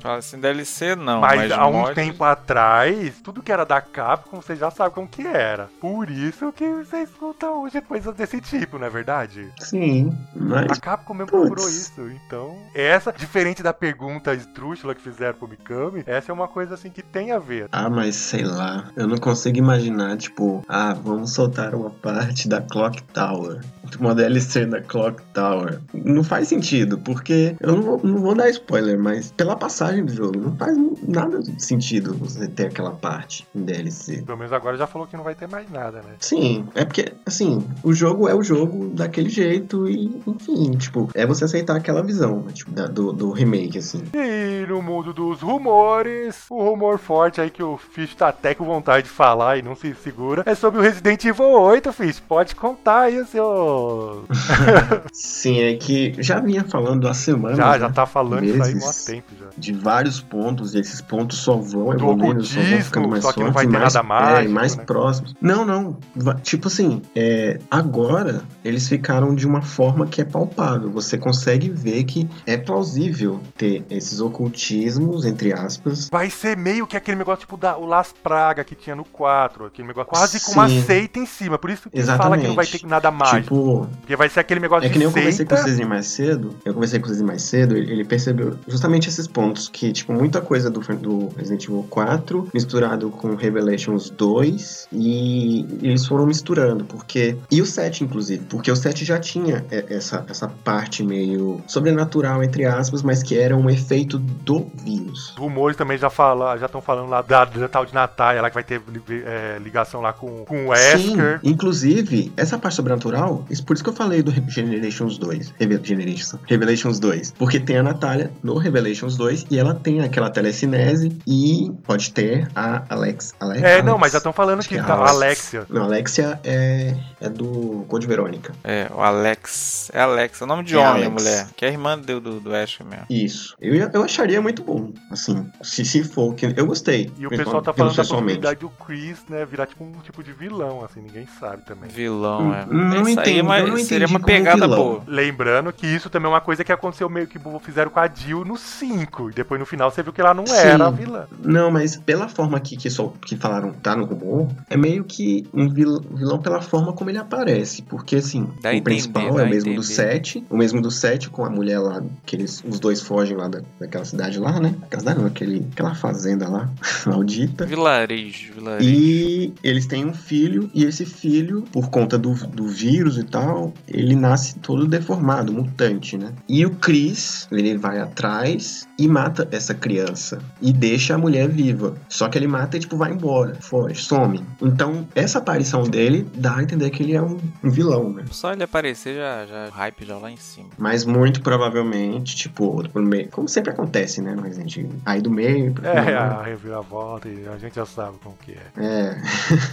Fala 0.00 0.18
assim, 0.18 0.38
DLC 0.38 0.94
não, 0.94 1.20
Mas, 1.20 1.36
mas, 1.36 1.52
há 1.52 1.66
um 1.66 1.72
mods- 1.72 1.94
tempo 1.94 2.22
atrás, 2.24 3.14
tudo 3.22 3.42
que 3.42 3.50
era 3.50 3.64
da 3.64 3.80
Capcom, 3.80 4.40
você 4.40 4.54
já 4.54 4.70
sabe 4.70 4.94
como 4.94 5.08
que 5.08 5.26
era. 5.26 5.68
Por 5.80 6.10
isso 6.10 6.52
que 6.52 6.73
você 6.82 7.02
escuta 7.02 7.50
hoje 7.50 7.80
coisas 7.80 8.14
desse 8.14 8.40
tipo, 8.40 8.78
não 8.78 8.86
é 8.86 8.90
verdade? 8.90 9.52
Sim, 9.60 10.16
mas. 10.34 10.70
A 10.70 10.80
Capcom 10.80 11.14
mesmo 11.14 11.30
procurou 11.30 11.68
isso, 11.68 12.08
então. 12.08 12.56
Essa, 12.74 13.12
diferente 13.12 13.62
da 13.62 13.72
pergunta 13.72 14.34
esdrúxula 14.34 14.94
que 14.94 15.02
fizeram 15.02 15.38
pro 15.38 15.48
Mikami, 15.48 16.02
essa 16.06 16.32
é 16.32 16.34
uma 16.34 16.48
coisa 16.48 16.74
assim 16.74 16.90
que 16.90 17.02
tem 17.02 17.32
a 17.32 17.38
ver. 17.38 17.68
Ah, 17.72 17.90
mas 17.90 18.16
sei 18.16 18.44
lá. 18.44 18.90
Eu 18.96 19.06
não 19.06 19.18
consigo 19.18 19.58
imaginar, 19.58 20.16
tipo, 20.16 20.64
ah, 20.68 20.94
vamos 20.94 21.32
soltar 21.32 21.74
uma 21.74 21.90
parte 21.90 22.48
da 22.48 22.60
Clock 22.60 23.02
Tower. 23.04 23.60
Uma 24.00 24.14
DLC 24.14 24.66
da 24.66 24.80
Clock 24.80 25.22
Tower. 25.32 25.80
Não 25.92 26.24
faz 26.24 26.48
sentido, 26.48 26.98
porque 26.98 27.56
eu 27.60 27.76
não 27.76 27.82
vou, 27.82 28.00
não 28.02 28.18
vou 28.18 28.34
dar 28.34 28.48
spoiler, 28.50 28.98
mas 28.98 29.30
pela 29.32 29.56
passagem 29.56 30.04
do 30.04 30.12
jogo, 30.12 30.38
não 30.38 30.56
faz 30.56 30.76
nada 31.06 31.40
de 31.40 31.62
sentido 31.62 32.14
você 32.14 32.48
ter 32.48 32.66
aquela 32.66 32.92
parte 32.92 33.46
em 33.54 33.62
DLC. 33.62 34.22
Pelo 34.22 34.38
menos 34.38 34.52
agora 34.52 34.76
já 34.76 34.86
falou 34.86 35.06
que 35.06 35.16
não 35.16 35.24
vai 35.24 35.34
ter 35.34 35.46
mais 35.48 35.70
nada, 35.70 35.98
né? 35.98 36.14
Sim, 36.18 36.63
é 36.74 36.84
porque, 36.84 37.12
assim, 37.26 37.64
o 37.82 37.92
jogo 37.92 38.28
é 38.28 38.34
o 38.34 38.42
jogo 38.42 38.88
daquele 38.94 39.28
jeito 39.28 39.88
e, 39.88 40.20
enfim, 40.26 40.72
tipo, 40.72 41.08
é 41.14 41.26
você 41.26 41.44
aceitar 41.44 41.76
aquela 41.76 42.02
visão, 42.02 42.42
né, 42.42 42.52
tipo, 42.52 42.70
da- 42.70 42.86
do, 42.86 43.12
do 43.12 43.30
remake, 43.32 43.78
assim. 43.78 44.02
E 44.14 44.66
no 44.68 44.80
mundo 44.82 45.12
dos 45.12 45.40
rumores, 45.40 46.44
o 46.50 46.62
rumor 46.62 46.98
forte 46.98 47.40
aí 47.40 47.50
que 47.50 47.62
o 47.62 47.76
Fish 47.76 48.14
tá 48.14 48.28
até 48.28 48.54
com 48.54 48.64
vontade 48.64 49.04
de 49.04 49.10
falar 49.10 49.58
e 49.58 49.62
não 49.62 49.74
se 49.74 49.94
segura 50.02 50.42
é 50.46 50.54
sobre 50.54 50.80
o 50.80 50.82
Resident 50.82 51.24
Evil 51.24 51.46
8, 51.50 51.92
Fish. 51.92 52.20
Pode 52.20 52.54
contar 52.56 53.02
aí 53.02 53.20
o 53.20 53.26
seu. 53.26 54.24
Sim, 55.12 55.60
é 55.60 55.74
que 55.76 56.14
já 56.18 56.40
vinha 56.40 56.64
falando 56.64 57.06
há 57.08 57.14
semanas, 57.14 57.56
já, 57.56 57.72
né, 57.72 57.78
já 57.80 57.90
tá 57.90 58.06
falando 58.06 58.44
isso 58.44 58.62
aí 58.62 58.70
há 58.72 58.74
meses. 58.74 59.04
tempo 59.04 59.26
já. 59.38 59.46
de 59.56 59.72
vários 59.72 60.20
pontos, 60.20 60.74
e 60.74 60.78
esses 60.78 61.00
pontos 61.00 61.38
só 61.38 61.56
vão 61.56 61.86
Do 61.86 61.92
evoluindo, 61.94 62.44
só 62.44 62.60
vão 62.60 62.80
ficando 62.80 63.08
mais 63.08 63.22
só 63.22 63.32
que 63.32 63.40
não 63.40 63.52
fortes 63.52 63.54
vai 63.54 63.66
ter 63.72 63.78
mais, 63.78 63.94
nada 63.94 64.06
mágico, 64.06 64.38
é, 64.44 64.48
mais 64.48 64.76
né? 64.76 64.84
próximos. 64.84 65.34
Não, 65.40 65.64
não. 65.64 65.96
Va- 66.14 66.36
Tipo 66.54 66.68
assim, 66.68 67.02
é, 67.16 67.58
agora 67.68 68.42
eles 68.64 68.88
ficaram 68.88 69.34
de 69.34 69.46
uma 69.46 69.62
forma 69.62 70.06
que 70.06 70.20
é 70.20 70.24
palpável. 70.24 70.90
Você 70.90 71.18
consegue 71.18 71.68
ver 71.68 72.04
que 72.04 72.28
é 72.46 72.56
plausível 72.56 73.40
ter 73.56 73.84
esses 73.90 74.20
ocultismos, 74.20 75.24
entre 75.24 75.52
aspas. 75.52 76.08
Vai 76.10 76.30
ser 76.30 76.56
meio 76.56 76.86
que 76.86 76.96
aquele 76.96 77.16
negócio 77.16 77.40
tipo 77.40 77.56
da, 77.56 77.76
o 77.76 77.86
Las 77.86 78.12
Praga 78.12 78.62
que 78.62 78.74
tinha 78.74 78.94
no 78.94 79.04
4, 79.04 79.66
aquele 79.66 79.88
negócio 79.88 80.10
quase 80.10 80.40
com 80.40 80.52
uma 80.52 80.68
seita 80.68 81.18
em 81.18 81.26
cima. 81.26 81.58
Por 81.58 81.70
isso 81.70 81.90
que 81.90 82.00
fala 82.00 82.14
Exatamente. 82.14 82.42
que 82.42 82.48
não 82.48 82.54
vai 82.54 82.66
ter 82.66 82.86
nada 82.86 83.10
mágico. 83.10 83.42
Tipo, 83.42 83.88
Porque 84.00 84.16
vai 84.16 84.28
ser 84.28 84.40
aquele 84.40 84.60
negócio 84.60 84.86
É 84.86 84.90
que 84.90 84.98
nem 84.98 85.06
eu 85.06 85.12
conversei 85.12 85.44
com 85.44 85.54
o 85.54 85.88
mais 85.88 86.06
cedo. 86.06 86.54
Eu 86.64 86.74
conversei 86.74 87.00
com 87.00 87.06
o 87.06 87.08
Cisne 87.08 87.26
mais 87.26 87.42
cedo, 87.42 87.76
ele 87.76 87.94
ele 87.94 88.04
percebeu 88.04 88.56
justamente 88.68 89.08
esses 89.08 89.26
pontos. 89.26 89.68
Que, 89.68 89.92
tipo, 89.92 90.12
muita 90.12 90.40
coisa 90.40 90.70
do, 90.70 90.80
do 90.80 91.28
Resident 91.36 91.64
Evil 91.64 91.86
4 91.88 92.48
misturado 92.52 93.10
com 93.10 93.34
Revelations 93.34 94.10
2. 94.10 94.88
E 94.92 95.66
eles 95.82 96.06
foram 96.06 96.26
misturando, 96.44 96.84
porque. 96.84 97.36
E 97.50 97.62
o 97.62 97.66
7, 97.66 98.04
inclusive, 98.04 98.44
porque 98.48 98.70
o 98.70 98.76
7 98.76 99.04
já 99.04 99.18
tinha 99.18 99.64
essa, 99.70 100.24
essa 100.28 100.46
parte 100.62 101.02
meio 101.02 101.62
sobrenatural, 101.66 102.42
entre 102.44 102.64
aspas, 102.66 103.02
mas 103.02 103.22
que 103.22 103.38
era 103.38 103.56
um 103.56 103.70
efeito 103.70 104.18
do 104.18 104.66
vírus. 104.84 105.30
Os 105.30 105.36
rumores 105.36 105.76
também 105.76 105.96
já 105.96 106.10
fala, 106.10 106.56
já 106.58 106.66
estão 106.66 106.80
falando 106.82 107.08
lá 107.08 107.22
da, 107.22 107.44
da 107.46 107.68
tal 107.68 107.86
de 107.86 107.94
Natália, 107.94 108.42
lá 108.42 108.50
que 108.50 108.54
vai 108.54 108.64
ter 108.64 108.80
é, 109.26 109.58
ligação 109.62 110.00
lá 110.00 110.12
com, 110.12 110.44
com 110.44 110.68
o 110.68 110.76
Sim, 110.76 111.16
Wesker. 111.16 111.40
inclusive, 111.42 112.32
essa 112.36 112.58
parte 112.58 112.74
sobrenatural, 112.74 113.44
isso- 113.48 113.64
por 113.64 113.74
isso 113.74 113.82
que 113.82 113.90
eu 113.90 113.94
falei 113.94 114.22
do 114.22 114.32
Generations 114.50 115.16
2. 115.18 115.54
Reve- 115.58 115.80
Generations, 115.82 116.34
Revelations 116.46 116.98
2. 116.98 117.32
Porque 117.38 117.58
tem 117.58 117.78
a 117.78 117.82
Natália 117.82 118.30
no 118.42 118.58
Revelations 118.58 119.16
2 119.16 119.46
e 119.50 119.58
ela 119.58 119.74
tem 119.74 120.00
aquela 120.00 120.28
telecinese 120.30 121.16
e 121.26 121.72
pode 121.84 122.12
ter 122.12 122.48
a 122.54 122.82
Alex. 122.88 123.34
Alex 123.40 123.62
É, 123.62 123.82
não, 123.82 123.92
Alex? 123.92 124.00
mas 124.00 124.12
já 124.12 124.18
estão 124.18 124.32
falando 124.32 124.58
Acho 124.58 124.68
que 124.68 124.76
é 124.76 124.82
tá, 124.82 124.94
Alex. 124.94 125.14
Alexia. 125.54 125.66
Não, 125.70 125.84
Alexia 125.84 126.33
é, 126.42 126.94
é 127.20 127.28
do 127.28 127.84
Code 127.88 128.06
Verônica. 128.06 128.52
É, 128.64 128.88
o 128.94 129.00
Alex. 129.00 129.90
É 129.92 130.00
Alex, 130.00 130.40
é 130.40 130.44
o 130.44 130.46
nome 130.46 130.64
de 130.64 130.74
É 130.74 130.78
homem, 130.78 131.04
Alex. 131.06 131.12
mulher. 131.22 131.46
Que 131.56 131.64
é 131.64 131.68
a 131.68 131.70
irmã 131.72 131.98
do, 131.98 132.20
do, 132.20 132.40
do 132.40 132.54
Ash 132.54 132.78
mesmo. 132.80 133.04
Isso. 133.10 133.54
Eu, 133.60 133.74
eu 133.92 134.02
acharia 134.02 134.40
muito 134.40 134.62
bom, 134.62 134.92
assim, 135.10 135.46
se, 135.62 135.84
se 135.84 136.02
for. 136.04 136.34
Que, 136.34 136.52
eu 136.56 136.66
gostei. 136.66 137.10
E 137.18 137.26
o 137.26 137.30
pessoal 137.30 137.62
tá 137.62 137.72
falando 137.72 137.94
da 137.96 138.04
possibilidade 138.04 138.60
do 138.60 138.68
Chris, 138.70 139.18
né, 139.28 139.44
virar 139.44 139.66
tipo 139.66 139.84
um 139.84 139.92
tipo 140.02 140.22
de 140.22 140.32
vilão, 140.32 140.84
assim, 140.84 141.00
ninguém 141.00 141.26
sabe 141.38 141.64
também. 141.64 141.88
Vilão, 141.90 142.54
é. 142.54 142.64
Hum, 142.64 142.68
não 142.70 143.08
Isso 143.08 143.20
aí 143.20 143.26
entendo, 143.30 143.38
é 143.38 143.42
uma- 143.42 143.58
eu 143.60 143.66
não 143.68 143.76
seria 143.78 143.96
entendi 144.06 144.12
uma 144.12 144.20
como 144.20 144.26
pegada 144.26 144.60
vilão. 144.66 144.76
boa. 144.78 145.02
Lembrando 145.06 145.72
que 145.72 145.86
isso 145.86 146.08
também 146.10 146.26
é 146.30 146.34
uma 146.34 146.40
coisa 146.40 146.64
que 146.64 146.72
aconteceu 146.72 147.08
meio 147.08 147.26
que 147.26 147.38
fizeram 147.62 147.90
com 147.90 148.00
a 148.00 148.08
Jill 148.08 148.44
no 148.44 148.56
5. 148.56 149.30
E 149.30 149.32
depois 149.34 149.58
no 149.60 149.66
final 149.66 149.90
você 149.90 150.02
viu 150.02 150.12
que 150.12 150.20
ela 150.20 150.34
não 150.34 150.46
Sim. 150.46 150.54
era 150.56 150.86
a 150.86 150.90
vilã. 150.90 151.26
Não, 151.42 151.70
mas 151.70 151.96
pela 151.96 152.28
forma 152.28 152.58
que, 152.60 152.76
que, 152.76 152.90
só, 152.90 153.12
que 153.24 153.36
falaram, 153.36 153.72
tá 153.72 153.94
no 153.96 154.04
rumor, 154.04 154.48
é 154.68 154.76
meio 154.76 155.04
que 155.04 155.46
um 155.52 155.68
vil- 156.14 156.24
vilão 156.24 156.38
pela 156.38 156.60
forma 156.62 156.92
como 156.92 157.10
ele 157.10 157.18
aparece. 157.18 157.82
Porque, 157.82 158.16
assim, 158.16 158.44
Dá 158.60 158.70
o 158.70 158.72
entender, 158.72 158.82
principal 158.82 159.38
é 159.38 159.42
o 159.44 159.48
mesmo 159.48 159.74
do 159.74 159.80
entender. 159.80 159.94
7, 159.94 160.44
o 160.50 160.56
mesmo 160.56 160.80
do 160.80 160.90
7 160.90 161.30
com 161.30 161.44
a 161.44 161.50
mulher 161.50 161.78
lá, 161.78 162.02
que 162.26 162.36
eles, 162.36 162.62
os 162.66 162.80
dois 162.80 163.00
fogem 163.00 163.36
lá 163.36 163.48
da, 163.48 163.60
daquela 163.78 164.04
cidade 164.04 164.38
lá, 164.38 164.58
né? 164.60 164.74
Aquela 164.82 165.14
não, 165.14 165.26
aquele, 165.26 165.66
aquela 165.72 165.94
fazenda 165.94 166.48
lá, 166.48 166.70
maldita. 167.06 167.66
Vilarejo, 167.66 168.54
vilarejo. 168.54 168.88
E 168.88 169.52
eles 169.62 169.86
têm 169.86 170.04
um 170.04 170.14
filho, 170.14 170.70
e 170.74 170.84
esse 170.84 171.04
filho, 171.04 171.62
por 171.72 171.90
conta 171.90 172.16
do, 172.18 172.32
do 172.48 172.66
vírus 172.66 173.18
e 173.18 173.24
tal, 173.24 173.72
ele 173.88 174.14
nasce 174.14 174.58
todo 174.58 174.86
deformado, 174.86 175.52
mutante, 175.52 176.16
né? 176.16 176.32
E 176.48 176.64
o 176.64 176.70
Chris, 176.70 177.46
ele 177.50 177.76
vai 177.76 177.98
atrás 177.98 178.86
e 178.98 179.06
mata 179.08 179.48
essa 179.50 179.74
criança. 179.74 180.38
E 180.60 180.72
deixa 180.72 181.14
a 181.14 181.18
mulher 181.18 181.48
viva. 181.48 181.94
Só 182.08 182.28
que 182.28 182.38
ele 182.38 182.46
mata 182.46 182.76
e, 182.76 182.80
tipo, 182.80 182.96
vai 182.96 183.12
embora, 183.12 183.56
foge, 183.60 184.02
some. 184.02 184.42
Então, 184.62 185.06
essa 185.14 185.38
aparição 185.38 185.82
dele 185.84 186.03
dá 186.34 186.56
a 186.56 186.62
entender 186.62 186.90
que 186.90 187.02
ele 187.02 187.14
é 187.14 187.22
um, 187.22 187.38
um 187.62 187.70
vilão, 187.70 188.10
né? 188.10 188.24
Só 188.30 188.52
ele 188.52 188.62
aparecer 188.62 189.16
já, 189.16 189.46
já, 189.46 189.66
o 189.68 189.70
hype 189.70 190.04
já 190.04 190.16
lá 190.18 190.30
em 190.30 190.36
cima. 190.36 190.68
Mas 190.78 191.04
muito 191.04 191.40
provavelmente, 191.42 192.36
tipo, 192.36 192.64
outro 192.64 192.90
pro 192.90 193.02
meio. 193.02 193.28
Como 193.30 193.48
sempre 193.48 193.70
acontece, 193.70 194.20
né? 194.22 194.34
No 194.34 194.42
Resident 194.42 194.76
Evil. 194.76 194.90
Aí 195.04 195.20
do 195.20 195.30
meio 195.30 195.72
pro 195.72 195.86
É, 195.86 196.04
final. 196.04 196.40
a 196.40 196.42
reviravolta 196.42 197.28
e 197.28 197.46
a 197.48 197.56
gente 197.58 197.74
já 197.76 197.86
sabe 197.86 198.18
como 198.22 198.36
que 198.42 198.52
é. 198.52 198.62
É. 198.76 199.16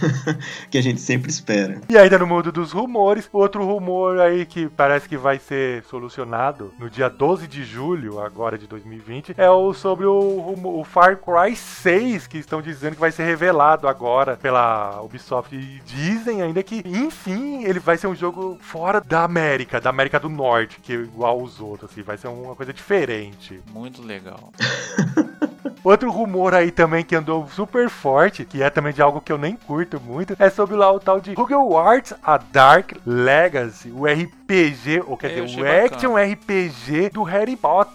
que 0.70 0.78
a 0.78 0.82
gente 0.82 1.00
sempre 1.00 1.30
espera. 1.30 1.80
E 1.88 1.96
ainda 1.96 2.18
no 2.18 2.26
mundo 2.26 2.50
dos 2.52 2.72
rumores, 2.72 3.28
outro 3.32 3.64
rumor 3.64 4.20
aí 4.20 4.44
que 4.46 4.68
parece 4.68 5.08
que 5.08 5.16
vai 5.16 5.38
ser 5.38 5.82
solucionado 5.84 6.72
no 6.78 6.88
dia 6.90 7.08
12 7.08 7.46
de 7.46 7.64
julho, 7.64 8.20
agora 8.20 8.56
de 8.58 8.66
2020, 8.66 9.34
é 9.36 9.50
o 9.50 9.72
sobre 9.72 10.06
o, 10.06 10.40
rumo- 10.40 10.78
o 10.80 10.84
Far 10.84 11.16
Cry 11.18 11.54
6, 11.56 12.26
que 12.26 12.38
estão 12.38 12.60
dizendo 12.62 12.94
que 12.94 13.00
vai 13.00 13.12
ser 13.12 13.24
revelado 13.24 13.86
agora 13.88 14.36
pela 14.36 15.00
Ubisoft. 15.02 15.54
E 15.54 15.80
dizem 16.22 16.40
ainda 16.40 16.62
que, 16.62 16.82
enfim, 16.86 17.64
ele 17.64 17.80
vai 17.80 17.96
ser 17.96 18.06
um 18.06 18.14
jogo 18.14 18.56
fora 18.60 19.00
da 19.00 19.24
América, 19.24 19.80
da 19.80 19.90
América 19.90 20.18
do 20.20 20.28
Norte, 20.28 20.78
que 20.80 20.92
é 20.92 20.96
igual 20.96 21.40
os 21.42 21.60
outros, 21.60 21.90
assim, 21.90 22.02
vai 22.02 22.16
ser 22.16 22.28
uma 22.28 22.54
coisa 22.54 22.72
diferente. 22.72 23.60
Muito 23.72 24.02
legal. 24.02 24.52
Outro 25.84 26.12
rumor 26.12 26.54
aí 26.54 26.70
também 26.70 27.04
que 27.04 27.14
andou 27.16 27.48
super 27.48 27.88
forte, 27.90 28.44
que 28.44 28.62
é 28.62 28.70
também 28.70 28.92
de 28.92 29.02
algo 29.02 29.20
que 29.20 29.32
eu 29.32 29.38
nem 29.38 29.56
curto 29.56 30.00
muito, 30.00 30.36
é 30.38 30.48
sobre 30.48 30.76
lá 30.76 30.92
o 30.92 31.00
tal 31.00 31.20
de 31.20 31.32
Hogwarts 31.32 32.14
A 32.22 32.36
Dark 32.38 32.92
Legacy, 33.04 33.90
o 33.90 34.06
RPG, 34.06 35.02
ou 35.04 35.16
quer 35.16 35.36
Eu 35.36 35.46
dizer, 35.46 35.60
o 35.60 35.64
bacana. 35.64 35.84
action 35.86 36.14
RPG 36.16 37.10
do 37.10 37.24
Harry 37.24 37.56
Potter, 37.56 37.92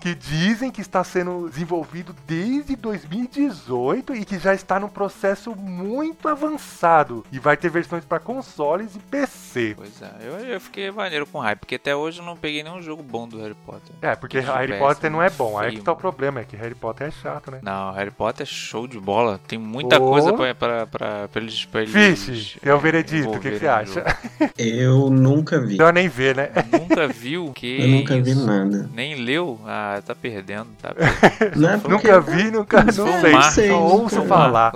que 0.00 0.14
dizem 0.14 0.70
que 0.70 0.80
está 0.80 1.02
sendo 1.04 1.48
desenvolvido 1.48 2.14
desde 2.26 2.76
2018 2.76 4.14
e 4.14 4.24
que 4.24 4.38
já 4.38 4.54
está 4.54 4.78
num 4.78 4.88
processo 4.88 5.54
muito 5.54 6.28
avançado 6.28 7.24
e 7.32 7.38
vai 7.38 7.56
ter 7.56 7.70
versões 7.70 8.04
para 8.04 8.18
consoles 8.18 8.94
e 8.94 8.98
PC. 8.98 9.74
Pois 9.76 10.02
é, 10.02 10.10
eu, 10.22 10.32
eu 10.46 10.60
fiquei 10.60 10.90
maneiro 10.90 11.26
com 11.26 11.38
hype, 11.38 11.58
porque 11.60 11.74
até 11.76 11.94
hoje 11.94 12.20
eu 12.20 12.24
não 12.24 12.36
peguei 12.36 12.62
nenhum 12.62 12.82
jogo 12.82 13.02
bom 13.02 13.26
do 13.28 13.38
Harry 13.38 13.56
Potter. 13.66 13.94
É, 14.00 14.14
porque 14.14 14.40
Que 14.40 14.46
Harry 14.46 14.78
Potter 14.78 15.10
não 15.10 15.22
é 15.22 15.30
bom, 15.30 15.58
aí 15.58 15.76
que 15.76 15.82
tá 15.82 15.92
o 15.92 15.96
problema, 15.96 16.40
é 16.40 16.44
que 16.44 16.56
Harry 16.56 16.74
Potter 16.74 17.08
é 17.08 17.10
chato, 17.10 17.50
né? 17.50 17.60
Não, 17.62 17.92
Harry 17.92 18.10
Potter 18.10 18.42
é 18.42 18.46
show 18.46 18.86
de 18.86 18.98
bola. 18.98 19.40
Tem 19.46 19.58
muita 19.58 20.00
Ô. 20.00 20.10
coisa 20.10 20.32
pra, 20.32 20.54
pra, 20.54 20.86
pra, 20.86 21.28
pra 21.28 21.40
eles. 21.40 21.64
Pra 21.64 21.82
eles 21.82 21.92
Fish, 21.92 22.58
é 22.62 22.72
o 22.72 22.76
é, 22.76 22.80
veredito, 22.80 23.30
o 23.30 23.40
que, 23.40 23.50
que 23.50 23.58
você 23.58 23.66
acha? 23.66 23.92
jogo. 23.92 24.52
Eu 24.56 25.10
nunca 25.10 25.60
vi. 25.60 25.72
Melhor 25.72 25.92
nem 25.92 26.08
ver, 26.08 26.36
né? 26.36 26.50
Nunca 26.72 27.08
viu? 27.08 27.52
Que 27.52 27.80
Eu 27.80 27.88
nunca 27.88 28.20
vi 28.20 28.34
nada. 28.34 28.88
Nem 28.92 29.14
leu? 29.16 29.57
Ah, 29.66 30.00
tá 30.04 30.14
perdendo. 30.14 30.66
Tá 30.80 30.94
perdendo. 30.94 31.60
Na 31.60 31.72
época, 31.72 31.88
Nunca 31.88 32.20
vi, 32.20 32.50
nunca 32.50 32.84
não 32.84 32.92
Foi 32.92 33.34
um 33.36 33.42
sei. 33.42 33.68
Só 33.68 33.82
ouço 33.82 34.22
falar. 34.22 34.72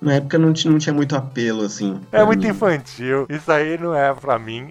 na 0.00 0.14
época 0.14 0.38
não, 0.38 0.52
tinha- 0.52 0.70
não 0.70 0.78
tinha 0.78 0.92
muito 0.92 1.16
apelo, 1.16 1.62
assim. 1.62 2.00
É 2.12 2.24
muito 2.24 2.42
mim. 2.42 2.48
infantil. 2.48 3.26
Isso 3.28 3.50
aí 3.50 3.78
não 3.78 3.94
é 3.94 4.12
pra 4.14 4.38
mim. 4.38 4.68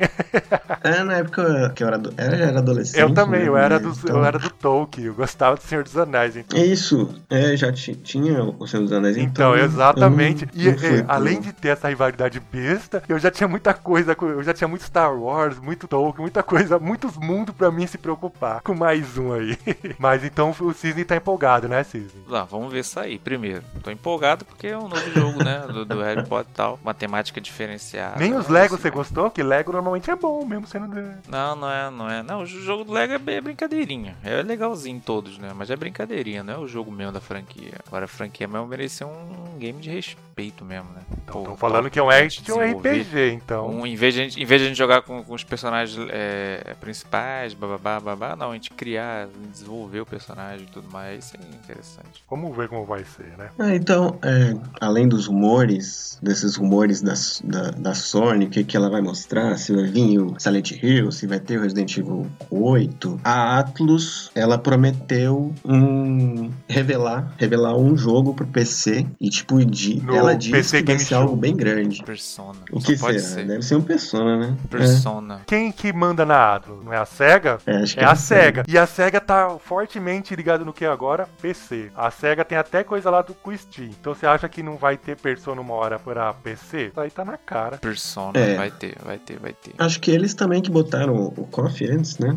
É, 0.84 1.04
na 1.04 1.18
época 1.18 1.72
que 1.76 1.84
eu 1.84 1.88
era, 1.88 1.96
ado- 1.96 2.14
eu 2.18 2.38
já 2.38 2.46
era 2.46 2.60
adolescente. 2.60 3.00
Eu 3.00 3.14
também, 3.14 3.42
né, 3.42 3.48
eu 3.48 3.58
era, 3.58 3.80
né, 3.80 3.86
dos, 3.86 4.04
então- 4.04 4.18
eu 4.18 4.26
era 4.26 4.38
do 4.38 4.50
Tolkien, 4.50 5.08
eu 5.08 5.14
gostava 5.14 5.56
do 5.56 5.62
Senhor 5.64 5.84
dos 5.84 5.98
Anéis. 5.98 6.36
Então. 6.36 6.60
É 6.60 6.66
isso. 6.66 7.14
É, 7.30 7.56
já 7.56 7.72
ti- 7.72 7.96
tinha 7.96 8.44
o 8.44 8.68
Senhor 8.68 8.84
dos 8.84 8.92
Anéis. 8.94 9.18
Então, 9.18 9.56
Então, 9.56 9.66
exatamente. 9.66 10.44
eu 10.56 10.72
não- 10.74 10.74
E 10.74 10.90
não 10.92 10.98
é, 11.00 11.06
além 11.08 11.42
de 11.42 11.52
ter 11.54 11.70
essa 11.70 11.88
rivalidade 11.90 12.40
besta, 12.52 13.02
eu 13.08 13.18
já 13.18 13.32
tinha 13.32 13.48
muita 13.48 13.74
coisa, 13.74 14.16
eu 14.22 14.44
já 14.44 14.54
tinha 14.54 14.68
muito 14.68 14.84
Star 14.84 15.14
Wars, 15.16 15.58
muito 15.60 15.88
Tolkien, 15.88 16.22
muita 16.22 16.44
coisa, 16.44 16.78
muitos 16.80 17.18
mundos 17.18 17.56
pra 17.56 17.72
mim 17.72 17.88
se 17.88 17.98
preocupar 17.98 18.62
com 18.62 18.74
mais 18.76 19.13
um 19.18 19.34
aí. 19.34 19.58
Mas 20.00 20.24
então 20.24 20.54
o 20.60 20.74
Cisne 20.74 21.04
tá 21.06 21.16
empolgado, 21.16 21.68
né, 21.68 21.84
Cisne? 21.84 22.24
Lá, 22.28 22.44
vamos 22.44 22.72
ver 22.72 22.84
sair 22.84 23.20
primeiro. 23.20 23.64
Tô 23.84 23.92
empolgado 23.92 24.46
porque 24.46 24.68
é 24.68 24.78
um 24.78 24.88
novo 24.88 25.12
jogo, 25.12 25.44
né? 25.44 25.64
Do, 25.68 25.86
do 25.86 26.02
Harry 26.02 26.26
Potter 26.26 26.52
e 26.52 26.56
tal. 26.56 26.80
Uma 26.82 26.94
temática 26.94 27.40
diferenciada. 27.42 28.20
Nem 28.20 28.34
os 28.36 28.48
Lego 28.48 28.76
assim, 28.76 28.84
você 28.84 28.90
gostou? 28.90 29.30
Que 29.32 29.42
Lego 29.44 29.72
normalmente 29.72 30.10
é 30.12 30.16
bom, 30.16 30.46
mesmo 30.46 30.68
sendo. 30.68 30.88
de- 30.94 31.30
Não, 31.30 31.56
não 31.56 31.70
é, 31.72 31.90
não 31.90 32.10
é. 32.10 32.24
Não, 32.24 32.42
o 32.42 32.46
jogo 32.46 32.84
do 32.84 32.92
Lego 32.94 33.14
é 33.14 33.18
bem- 33.18 33.36
é 33.38 33.42
brincadeirinha. 33.42 34.16
É 34.24 34.42
legalzinho 34.42 35.02
todos, 35.06 35.38
né? 35.38 35.52
Mas 35.56 35.70
é 35.70 35.76
brincadeirinha, 35.76 36.44
não 36.44 36.54
é 36.54 36.58
o 36.58 36.68
jogo 36.68 36.92
mesmo 36.92 37.12
da 37.14 37.22
franquia. 37.22 37.74
Agora 37.88 38.06
a 38.06 38.08
franquia 38.08 38.48
mesmo 38.48 38.68
merecia 38.68 39.06
um 39.08 39.58
game 39.58 39.80
de 39.82 39.90
respeito 39.90 40.64
mesmo, 40.66 40.90
né? 40.94 41.02
Estão 41.28 41.56
falando 41.58 41.90
que 41.90 42.00
é 42.00 42.04
um 42.04 42.10
action. 42.10 42.44
RPG, 42.60 43.32
então. 43.34 43.70
Um, 43.70 43.86
em, 43.88 43.96
vez 43.96 44.14
de, 44.14 44.22
a 44.22 44.24
gente- 44.24 44.42
em 44.42 44.46
vez 44.46 44.62
de 44.62 44.66
a 44.66 44.70
gente 44.70 44.78
jogar 44.78 45.02
com, 45.02 45.24
com 45.24 45.34
os 45.34 45.44
personagens 45.44 45.98
é, 46.10 46.76
principais, 46.80 47.54
bababá, 47.54 48.00
babá, 48.00 48.36
não, 48.36 48.52
a 48.52 48.54
gente 48.54 48.70
criar, 48.94 49.28
desenvolver 49.52 50.02
o 50.02 50.06
personagem 50.06 50.68
e 50.68 50.72
tudo 50.72 50.88
mais, 50.92 51.26
isso 51.26 51.38
é 51.38 51.56
interessante. 51.56 52.24
Vamos 52.30 52.56
ver 52.56 52.68
como 52.68 52.86
vai 52.86 53.04
ser, 53.04 53.34
né? 53.38 53.50
Ah, 53.58 53.74
então, 53.76 54.20
é, 54.22 54.54
além 54.80 55.08
dos 55.08 55.26
rumores, 55.26 56.20
desses 56.22 56.56
rumores 56.56 57.02
da, 57.02 57.14
da, 57.44 57.72
da 57.72 57.94
Sony, 57.96 58.46
o 58.46 58.50
que, 58.50 58.64
que 58.64 58.78
ela 58.78 58.90
vai 58.92 59.02
mostrar, 59.02 59.58
se 59.58 59.74
vai 59.74 59.86
vir 59.86 60.20
o 60.20 60.36
Silent 60.38 60.72
Hill, 60.72 61.12
se 61.12 61.26
vai 61.26 61.40
ter 61.40 61.58
o 61.58 61.62
Resident 61.64 61.98
Evil 61.98 62.28
8, 62.52 63.20
a 63.24 63.58
Atlus, 63.58 64.30
ela 64.36 64.60
prometeu 64.60 65.52
um 65.66 66.52
revelar, 66.68 67.34
revelar 67.38 67.76
um 67.76 67.98
jogo 67.98 68.34
pro 68.36 68.46
PC 68.46 69.08
e 69.20 69.30
tipo, 69.30 69.64
de, 69.66 70.04
No 70.04 70.16
ela 70.16 70.36
disse 70.36 70.52
PC 70.52 70.78
que 70.82 70.84
vai 70.86 70.96
Game 70.96 71.00
ser 71.00 71.16
algo 71.16 71.36
bem 71.36 71.56
grande. 71.56 72.04
Persona. 72.04 72.60
O 72.72 72.80
Só 72.80 72.86
que 72.88 72.98
pode 72.98 73.20
será? 73.20 73.42
ser. 73.42 73.48
Deve 73.48 73.62
ser 73.64 73.76
um 73.76 73.82
Persona, 73.82 74.38
né? 74.38 74.56
Persona. 74.70 75.42
Quem 75.48 75.72
que 75.72 75.92
manda 75.92 76.26
na 76.26 76.56
Atlus? 76.56 76.84
Não 76.86 76.94
é 76.94 76.98
a 76.98 77.06
SEGA? 77.06 77.58
É, 77.66 77.78
acho 77.78 77.96
que 77.96 78.00
É 78.00 78.06
a 78.06 78.16
SEGA. 78.16 78.64
E 78.68 78.78
a 78.78 78.83
SEGA 78.86 79.20
tá 79.22 79.58
fortemente 79.60 80.36
ligada 80.36 80.64
no 80.66 80.74
que 80.74 80.86
agora? 80.86 81.28
PC. 81.42 81.92
A 81.96 82.10
SEGA 82.12 82.44
tem 82.46 82.58
até 82.58 82.84
coisa 82.84 83.10
lá 83.10 83.22
do 83.22 83.36
Steam. 83.58 83.90
Então 84.00 84.14
você 84.14 84.26
acha 84.26 84.48
que 84.50 84.64
não 84.64 84.78
vai 84.78 84.98
ter 84.98 85.16
Persona 85.18 85.62
uma 85.62 85.74
hora 85.74 86.00
pra 86.00 86.34
PC? 86.34 86.88
Isso 86.88 87.00
aí 87.00 87.12
tá 87.12 87.24
na 87.26 87.38
cara. 87.38 87.78
Persona, 87.78 88.38
É. 88.40 88.56
vai 88.56 88.72
ter, 88.72 88.96
vai 89.04 89.18
ter, 89.18 89.40
vai 89.40 89.54
ter. 89.54 89.74
Acho 89.78 90.00
que 90.00 90.12
eles 90.12 90.34
também 90.34 90.62
que 90.62 90.72
botaram 90.72 91.16
o 91.16 91.48
KOF 91.48 91.86
antes, 91.90 92.18
né? 92.18 92.36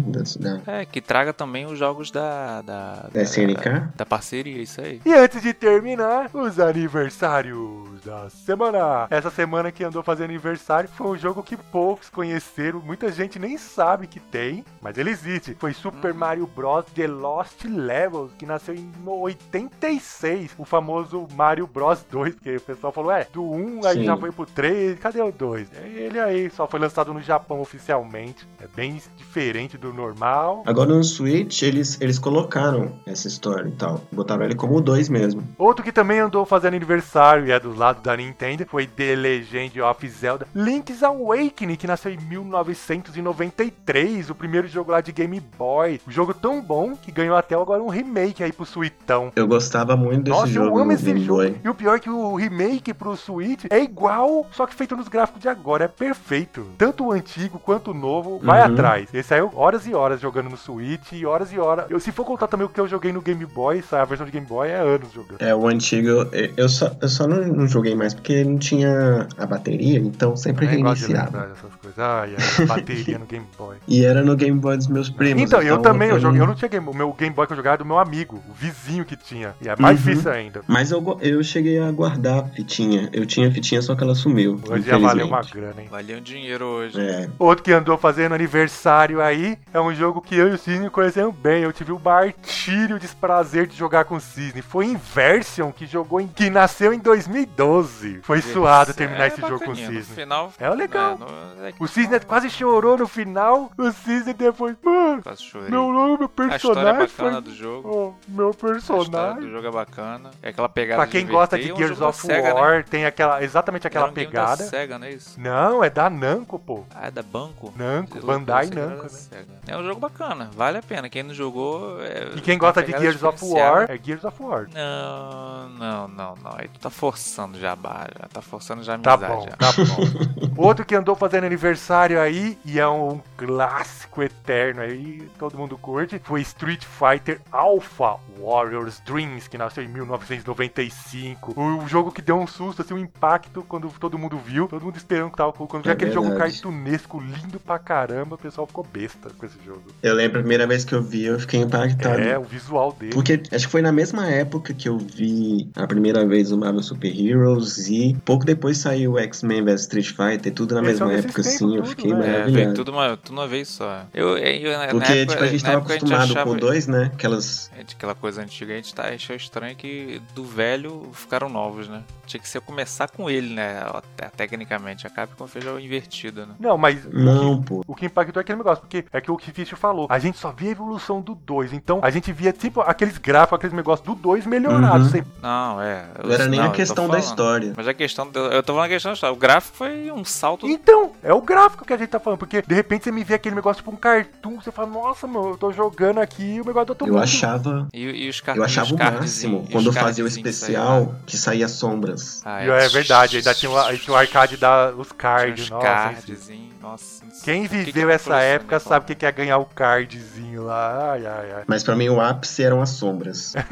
É, 0.67 0.85
que 0.85 1.01
traga 1.01 1.33
também 1.33 1.67
os 1.67 1.79
jogos 1.79 2.11
da. 2.11 2.63
Da, 2.63 3.09
da 3.13 3.23
SNK. 3.23 3.65
Da, 3.65 3.89
da 3.97 4.07
parceria, 4.07 4.63
isso 4.63 4.81
aí. 4.81 5.01
E 5.05 5.13
antes 5.15 5.41
de 5.43 5.53
terminar, 5.53 6.31
os 6.33 6.59
aniversários 6.61 8.01
da 8.05 8.29
semana. 8.31 9.07
Essa 9.11 9.31
semana 9.31 9.73
que 9.73 9.83
andou 9.85 10.03
fazendo 10.03 10.31
aniversário 10.31 10.89
foi 10.89 11.07
um 11.09 11.17
jogo 11.17 11.43
que 11.43 11.57
poucos 11.57 12.09
conheceram, 12.11 12.81
muita 12.81 13.11
gente 13.11 13.39
nem 13.39 13.57
sabe 13.57 14.07
que 14.07 14.21
tem, 14.21 14.65
mas 14.81 14.99
ele 14.99 15.11
existe. 15.11 15.57
Foi 15.59 15.73
Super 15.73 16.13
Mario 16.13 16.36
Bros. 16.45 16.85
The 16.95 17.07
Lost 17.07 17.65
Levels, 17.65 18.33
que 18.37 18.45
nasceu 18.45 18.75
em 18.75 18.91
86, 19.07 20.53
o 20.59 20.65
famoso 20.65 21.27
Mario 21.37 21.67
Bros 21.67 22.05
2, 22.11 22.35
porque 22.35 22.57
o 22.57 22.61
pessoal 22.61 22.93
falou, 22.93 23.13
é, 23.13 23.27
do 23.33 23.45
1 23.45 23.87
aí 23.87 23.99
Sim. 23.99 24.05
já 24.05 24.17
foi 24.17 24.33
pro 24.33 24.45
3, 24.45 24.99
cadê 24.99 25.23
o 25.23 25.31
2? 25.31 25.69
Ele 25.85 26.19
aí 26.19 26.51
só 26.51 26.67
foi 26.67 26.81
lançado 26.81 27.15
no 27.15 27.23
Japão 27.23 27.61
oficialmente, 27.61 28.47
é 28.61 28.67
bem 28.67 29.01
diferente 29.17 29.79
do 29.79 29.93
normal. 29.93 30.65
Agora 30.67 30.93
no 30.93 31.05
Switch, 31.05 31.63
eles, 31.63 32.01
eles 32.01 32.19
colocaram 32.19 32.99
essa 33.07 33.29
história 33.29 33.69
e 33.69 33.73
tal. 33.73 34.01
Botaram 34.11 34.45
ele 34.45 34.55
como 34.55 34.77
o 34.77 34.81
2 34.81 35.09
mesmo. 35.09 35.43
Outro 35.57 35.85
que 35.85 35.93
também 35.93 36.19
andou 36.19 36.45
fazendo 36.45 36.75
aniversário 36.75 37.47
e 37.47 37.53
é 37.53 37.61
do 37.61 37.77
lado 37.77 38.03
da 38.03 38.17
Nintendo 38.17 38.67
foi 38.67 38.87
The 38.87 39.15
Legend 39.15 39.81
of 39.81 40.09
Zelda 40.09 40.47
Link's 40.55 41.03
Awakening, 41.03 41.77
que 41.77 41.87
nasceu 41.87 42.13
em 42.13 42.19
1993, 42.19 44.31
o 44.31 44.35
primeiro 44.35 44.67
jogo 44.67 44.91
lá 44.91 45.01
de 45.01 45.13
Game 45.13 45.39
Boy. 45.39 46.01
Um 46.07 46.11
jogo 46.11 46.26
tão 46.35 46.61
bom 46.61 46.95
que 46.97 47.11
ganhou 47.13 47.37
até 47.37 47.55
agora 47.55 47.83
um 47.83 47.89
remake 47.89 48.43
aí 48.43 48.53
pro 48.53 48.65
Suitão. 48.67 49.33
Eu 49.37 49.47
gostava 49.47 49.97
muito 49.97 50.25
desse 50.25 50.37
Nossa, 50.39 50.53
jogo 50.53 50.77
eu 50.79 50.83
amo 50.83 50.93
esse 50.93 51.17
jogo. 51.19 51.27
Boy. 51.43 51.57
E 51.65 51.69
o 51.69 51.75
pior 51.75 51.97
é 51.97 51.99
que 52.01 52.11
o 52.11 52.35
remake 52.35 52.95
pro 52.95 53.17
Switch 53.17 53.65
é 53.71 53.83
igual, 53.83 54.47
só 54.53 54.67
que 54.67 54.75
feito 54.75 54.97
nos 54.97 55.09
gráficos 55.09 55.41
de 55.43 55.49
agora. 55.49 55.85
É 55.85 55.89
perfeito. 55.89 56.67
Tanto 56.79 57.05
o 57.07 57.13
antigo 57.13 57.59
quanto 57.59 57.91
o 57.91 57.95
novo, 57.95 58.39
vai 58.43 58.61
Uhum. 58.67 58.73
atrás. 58.73 59.09
Esse 59.13 59.29
saiu 59.29 59.51
horas 59.55 59.87
e 59.87 59.95
horas 59.95 60.21
jogando 60.21 60.49
no 60.51 60.57
Switch 60.57 61.13
e 61.13 61.27
horas 61.27 61.53
e 61.53 61.59
horas. 61.59 61.87
Eu, 61.91 61.99
se 62.01 62.13
for 62.13 62.25
contar 62.25 62.47
também 62.47 62.67
o 62.67 62.71
que 62.71 62.81
eu 62.81 62.89
joguei 62.89 63.13
no 63.13 63.21
Game 63.21 63.45
Boy, 63.47 63.83
a 63.93 64.05
versão 64.05 64.25
de 64.27 64.33
Game 64.33 64.47
Boy 64.47 64.69
é 64.69 64.77
anos 64.79 65.13
jogando. 65.13 65.41
É, 65.41 65.55
o 65.55 65.67
antigo, 65.67 66.09
eu- 66.09 66.31
eu 66.57 66.69
só, 66.69 66.91
eu 67.01 67.09
só 67.09 67.27
não, 67.27 67.39
não 67.47 67.67
joguei 67.67 67.95
mais 67.95 68.15
porque 68.15 68.45
não 68.45 68.59
tinha 68.59 69.27
a 69.39 69.47
bateria, 69.47 69.99
então 69.99 70.37
sempre 70.37 70.67
de 70.67 70.73
reiniciava. 70.75 71.25
lembrar 71.25 71.47
dessas 71.49 71.75
coisas. 71.75 71.99
Ai, 71.99 72.67
bateria 72.67 73.19
no 73.19 73.27
Game 73.27 73.47
Boy. 73.57 73.77
E 73.89 74.05
era 74.05 74.23
no 74.23 74.37
Game 74.37 74.59
Boy 74.59 74.77
dos 74.77 74.87
meus 74.89 75.09
primos. 75.09 75.43
Então, 75.43 75.63
eu 75.63 75.79
também, 75.79 76.09
eu, 76.11 76.16
joguei, 76.21 76.41
eu 76.41 76.45
não- 76.47 76.53
não 76.53 76.55
tinha 76.55 76.69
Game 76.69 76.89
O 76.89 76.95
meu 76.95 77.13
Game 77.13 77.35
Boy 77.35 77.47
que 77.47 77.53
eu 77.53 77.57
jogava 77.57 77.75
era 77.75 77.79
do 77.83 77.87
meu 77.87 77.99
amigo, 77.99 78.43
o 78.49 78.53
vizinho 78.53 79.05
que 79.05 79.17
tinha. 79.17 79.55
E 79.61 79.69
é 79.69 79.77
mais 79.79 79.99
Uhum. 80.01 80.11
difícil 80.11 80.31
ainda. 80.31 80.63
Mas 80.67 80.91
eu, 80.91 81.19
eu 81.21 81.43
cheguei 81.43 81.79
a 81.81 81.91
guardar 81.91 82.41
a 82.41 82.45
fitinha. 82.49 83.09
Eu 83.13 83.27
tinha 83.27 83.49
a 83.49 83.51
fitinha, 83.51 83.81
só 83.83 83.95
que 83.95 84.03
ela 84.03 84.15
sumiu. 84.15 84.61
Hoje 84.69 84.89
ia 84.89 84.99
valer 84.99 85.25
uma 85.25 85.41
grana, 85.43 85.83
hein? 85.83 85.89
Valeu 85.91 86.19
um 86.19 86.23
dinheiro 86.23 86.65
hoje. 86.65 87.01
É, 87.01 87.29
Outro 87.39 87.63
que 87.65 87.73
andou 87.73 87.97
fazendo 87.99 88.35
aniversário 88.35 89.21
aí 89.21 89.59
é 89.73 89.81
um 89.81 89.95
jogo 89.95 90.21
que 90.21 90.35
eu 90.37 90.49
e 90.49 90.53
o 90.55 90.59
Cisne 90.59 90.89
conhecemos 90.91 91.35
bem. 91.35 91.63
Eu 91.63 91.73
tive 91.73 91.93
o 91.93 91.99
martírio 91.99 92.99
desprazer 92.99 93.67
de 93.67 93.77
jogar 93.77 94.05
com 94.05 94.17
o 94.17 94.21
Cisne. 94.21 94.63
Foi 94.63 94.87
Inversion 94.87 95.71
que 95.73 95.87
jogou 95.87 96.21
em. 96.21 96.27
que 96.29 96.49
nasceu 96.51 96.93
em 96.93 96.99
2012. 96.99 98.21
Foi 98.23 98.41
suado 98.41 98.93
terminar 98.95 99.25
É 99.25 99.27
esse 99.29 99.41
jogo 99.41 99.59
com 99.59 99.65
o 99.65 99.69
bacaninha, 99.69 99.91
No 99.91 99.97
Cisne. 100.01 100.15
final. 100.15 100.53
É 100.59 100.69
legal. 100.71 101.15
É, 101.15 101.19
no- 101.61 101.67
é 101.67 101.73
O 101.79 101.87
Cisne 101.87 102.21
quase 102.21 102.51
chorou 102.51 102.97
no 102.99 103.07
final. 103.07 103.71
O 103.79 103.91
Cisne 103.93 104.33
depois. 104.35 104.77
Mano, 104.85 105.23
Quase 105.23 105.43
chorei. 105.43 105.69
meu 105.71 105.91
meu 106.19 106.31
A 106.51 106.57
história 106.57 106.81
é 106.81 106.93
personagem 106.93 106.99
bacana 107.09 107.33
foi. 107.33 107.41
do 107.43 107.55
jogo. 107.55 107.89
Oh, 108.29 108.31
meu 108.31 108.47
A 108.49 108.51
história 108.51 108.73
personagem. 108.75 109.41
do 109.43 109.51
jogo 109.51 109.67
é 109.67 109.71
bacana. 109.71 110.31
É 110.43 110.49
aquela 110.51 110.69
pegada 110.69 111.03
Pra 111.03 111.11
quem 111.11 111.25
de 111.27 111.33
gosta 111.33 111.59
de 111.59 111.71
é 111.71 111.73
um 111.75 111.77
Gears 111.77 111.99
da 111.99 112.09
of 112.09 112.21
Sega, 112.21 112.55
War, 112.55 112.77
Né? 112.79 112.85
tem 112.89 113.05
aquela, 113.07 113.43
exatamente 113.43 113.87
aquela 113.87 114.05
Era 114.07 114.13
um 114.13 114.15
game 114.15 114.27
pegada. 114.31 114.57
Da 114.65 114.71
Sega, 114.71 114.99
não 114.99 115.07
é 115.07 115.11
isso? 115.13 115.41
Não, 115.41 115.83
é 115.83 115.91
da 115.91 116.09
Namco, 116.11 116.59
pô. 116.59 116.85
Ah, 116.95 117.09
é 117.09 117.11
da 117.11 117.23
Banco? 117.23 117.73
Namco, 117.77 118.19
Eu 118.19 118.23
Bandai 118.25 118.67
era 118.71 118.87
Namco, 118.87 119.05
né? 119.05 119.45
É 119.67 119.77
um 119.77 119.85
jogo 119.85 120.01
bacana, 120.01 120.51
vale 120.55 120.79
a 120.79 120.83
pena. 120.83 121.09
Quem 121.09 121.23
não 121.23 121.35
jogou. 121.35 122.01
É, 122.03 122.31
E 122.37 122.41
quem 122.41 122.57
gosta 122.59 122.83
de 122.83 122.93
Gears 122.93 123.23
of. 123.23 123.45
War 123.45 123.91
é 123.91 123.99
Gears 124.03 124.25
of 124.25 124.43
War. 124.43 124.69
Não, 124.73 125.69
não, 125.71 126.09
não, 126.09 126.35
não. 126.43 126.53
Aí 126.57 126.69
tu 126.69 126.79
tá 126.81 126.91
forçando 126.91 127.59
já 127.59 127.73
a 127.73 127.77
barra, 127.77 128.09
já 128.21 128.29
tá 128.29 128.41
forçando 128.43 128.83
já 128.83 128.95
a 128.95 128.99
Tá 128.99 129.15
amizade. 129.15 129.33
bom, 129.35 129.47
já. 129.49 129.57
tá 129.57 129.73
bom. 129.73 130.47
Outro 130.67 130.85
que 130.85 130.95
andou 130.95 131.15
fazendo 131.15 131.45
aniversário 131.45 132.21
aí, 132.21 132.59
e 132.65 132.79
é 132.79 132.89
um 132.89 133.21
clássico 133.37 134.23
eterno 134.23 134.81
aí, 134.83 135.29
todo 135.39 135.57
mundo 135.57 135.77
curte, 135.79 135.96
foi 136.23 136.41
Street 136.43 136.83
Fighter 136.85 137.41
Alpha 137.51 138.17
Warriors 138.39 139.01
Dreams, 139.07 139.49
que 139.49 139.57
nasceu 139.57 139.83
em 139.83 139.89
1995. 139.89 141.59
O 141.59 141.89
jogo 141.89 142.13
que 142.13 142.21
deu 142.21 142.37
um 142.39 142.47
susto, 142.47 142.83
assim, 142.83 142.95
um 142.95 142.99
impacto 142.99 143.65
quando 143.69 143.89
todo 143.99 144.19
mundo 144.19 144.39
viu, 144.39 144.69
todo 144.69 144.85
mundo 144.85 144.97
esperando 144.97 145.31
que 145.31 145.37
tava, 145.37 145.53
quando 145.53 145.89
É 145.89 145.93
aquele 145.93 146.13
jogo 146.13 146.37
cartunesco 146.37 147.21
lindo 147.21 147.59
pra 147.59 147.79
caramba, 147.79 148.35
o 148.35 148.39
pessoal 148.39 148.67
ficou 148.67 148.85
besta 148.93 149.31
com 149.37 149.47
esse 149.47 149.57
jogo. 149.65 149.83
eu 150.03 150.15
lembro 150.15 150.39
a 150.39 150.43
primeira 150.43 150.67
vez 150.67 150.85
que 150.85 150.95
eu 150.95 151.03
vi, 151.03 151.25
eu 151.25 151.39
fiquei 151.41 151.61
impactado. 151.61 152.21
É, 152.21 152.39
o 152.39 152.43
visual 152.45 152.93
dele. 152.93 153.13
Porque 153.13 153.43
acho 153.53 153.67
que 153.67 153.73
foi 153.73 153.83
na 153.83 153.93
mesma 153.93 154.27
época 154.29 154.75
que 154.75 154.89
eu 154.89 154.99
vi 154.99 155.69
a 155.75 155.87
primeira 155.87 156.27
vez 156.27 156.53
o 156.53 156.59
Marvel 156.59 156.83
Super 156.83 157.09
Heroes 157.19 157.89
e 157.89 158.17
pouco 158.25 158.45
depois 158.45 158.79
saiu 158.79 159.13
o 159.13 159.19
X-Men 159.19 159.65
vs 159.65 159.81
Street 159.83 160.09
Fighter, 160.09 160.53
tudo 160.53 160.75
na 160.75 160.83
mesma 160.83 161.07
é 161.07 161.17
nesses 161.17 161.25
época, 161.27 161.41
assim, 161.43 161.77
eu 161.77 161.85
fiquei 161.85 162.13
né? 162.13 162.27
É, 162.27 162.33
maravilhado. 162.33 162.75
tudo 162.75 162.93
uma, 162.93 163.17
tudo 163.17 163.33
uma 163.37 163.49
vez 163.49 163.69
só. 163.69 164.05
Eu, 164.13 164.37
eu, 164.37 164.73
na 164.79 164.89
Porque, 164.89 165.13
época- 165.13 165.33
tipo, 165.33 165.45
a 165.45 165.47
gente 165.47 165.65
tava 165.65 165.86
acostumado 165.95 166.23
achava- 166.25 166.51
com 166.51 166.57
o 166.57 166.61
dois, 166.61 166.87
né? 166.87 167.11
Aquelas. 167.15 167.71
É, 167.77 167.81
aquela 167.83 168.15
coisa 168.15 168.43
antiga, 168.43 168.73
a 168.73 168.77
gente 168.77 168.95
tá, 168.95 169.09
achou 169.09 169.37
estranho 169.37 169.75
que 169.77 170.21
do 170.35 170.45
velho 170.45 171.09
ficaram 171.13 171.49
novos, 171.49 171.89
né? 171.89 172.03
Tinha 172.27 172.41
que 172.41 172.49
ser 172.49 172.61
começar 172.61 173.09
com 173.09 173.31
ele, 173.31 173.55
né? 173.55 173.83
Até, 173.95 174.29
tecnicamente. 174.29 175.07
A 175.07 175.11
Capcom 175.11 175.47
fez 175.47 175.65
o 175.67 175.79
invertido, 175.79 176.47
né? 176.47 176.55
Não, 176.59 176.77
mas 176.77 177.05
Não, 177.13 177.63
pô. 177.63 177.83
O 177.87 177.95
que 177.95 178.07
impactou 178.07 178.41
é 178.41 178.43
aquele 178.43 178.59
negócio, 178.59 178.81
porque 178.83 179.05
é 179.13 179.21
que 179.21 179.31
o 179.31 179.37
que 179.37 179.53
Fischer 179.53 179.79
falou, 179.79 180.07
a 180.11 180.19
gente 180.19 180.39
só 180.39 180.51
via 180.51 180.69
a 180.69 180.73
evolução 180.73 181.21
do 181.21 181.35
2, 181.35 181.73
então 181.73 182.01
a 182.03 182.11
gente 182.11 182.33
via 182.33 182.53
tipo 182.53 182.81
aqueles 182.81 183.19
gráficos, 183.19 183.57
aqueles 183.59 183.75
negócios 183.77 184.07
do 184.07 184.15
2 184.15 184.45
melhorados. 184.47 185.07
Uhum. 185.07 185.13
sempre. 185.13 185.33
Não, 185.43 185.81
é. 185.81 186.07
eu- 186.19 186.27
Não 186.27 186.33
era 186.35 186.47
nem 186.49 186.61
não, 186.61 186.67
a 186.67 186.71
questão 186.73 187.09
da 187.09 187.19
história. 187.19 187.73
Mas 187.77 187.87
a 187.87 187.95
questão. 187.95 188.27
do- 188.29 188.39
Eu 188.39 188.63
tô 188.63 188.73
falando 188.73 188.87
a 188.87 188.93
questão 188.95 189.11
da 189.11 189.15
história. 189.15 189.35
O 189.35 189.39
gráfico 189.39 189.77
foi 189.77 190.11
um 190.11 190.25
salto. 190.25 190.67
Então, 190.67 191.13
é 191.23 191.33
o 191.33 191.41
gráfico 191.41 191.85
que 191.85 191.93
a 191.93 191.97
gente 191.97 192.09
tá 192.09 192.19
falando, 192.19 192.39
porque 192.39 192.63
de 192.63 192.75
repente 192.75 193.05
você 193.05 193.13
me 193.13 193.23
vê 193.23 193.35
aquele 193.35 193.55
negócio 193.55 193.83
tipo 193.83 193.91
um 193.93 193.97
cartoon, 193.97 194.57
você 194.61 194.71
fala, 194.73 194.89
nossa, 194.89 195.27
meu, 195.27 195.51
eu 195.51 195.57
tô 195.57 195.66
jogando 195.73 196.19
aqui 196.19 196.61
o 196.61 196.65
negócio 196.67 196.87
do 196.87 196.91
outro 196.91 197.07
Eu 197.07 197.13
mundo. 197.15 197.23
achava. 197.23 197.89
E, 197.93 198.03
e 198.03 198.29
os 198.29 198.43
Eu 198.55 198.63
achava 198.65 198.87
os 198.87 198.93
o 198.93 198.97
máximo 198.99 199.67
quando 199.71 199.93
fazia 199.93 200.25
o 200.25 200.29
que 200.29 200.35
especial 200.35 201.15
que 201.27 201.37
saía 201.37 201.69
sombras. 201.69 202.41
saíam. 202.43 202.75
E 202.79 202.85
É 202.85 202.89
verdade, 202.89 203.37
ainda 203.39 203.55
tinha, 203.55 203.71
tinha 203.99 204.15
o 204.15 204.17
arcade 204.17 204.57
da, 204.57 204.93
os 204.97 205.13
cards, 205.13 205.67
Tinha 205.67 205.79
os 205.79 205.85
nossa. 205.85 205.87
cardzinhos. 206.13 206.76
Nossa. 206.87 207.25
Quem 207.43 207.67
o 207.67 207.69
que 207.69 207.79
que 207.79 207.85
viveu 207.87 208.11
é 208.11 208.15
essa 208.15 208.39
época 208.41 208.79
sabe 208.79 209.05
o 209.05 209.07
que 209.09 209.15
que 209.17 209.27
é 209.27 209.33
ganhar 209.33 209.59
o 209.59 209.65
cardzinho 209.65 210.63
lá. 210.65 211.13
Ai, 211.13 211.27
ai, 211.27 211.53
ai. 211.57 211.65
Mas 211.67 211.83
pra 211.83 211.97
mim 211.97 212.09
o 212.09 212.21
ápice 212.21 212.63
eram 212.63 212.81
as 212.81 212.91
sombras. 212.91 213.55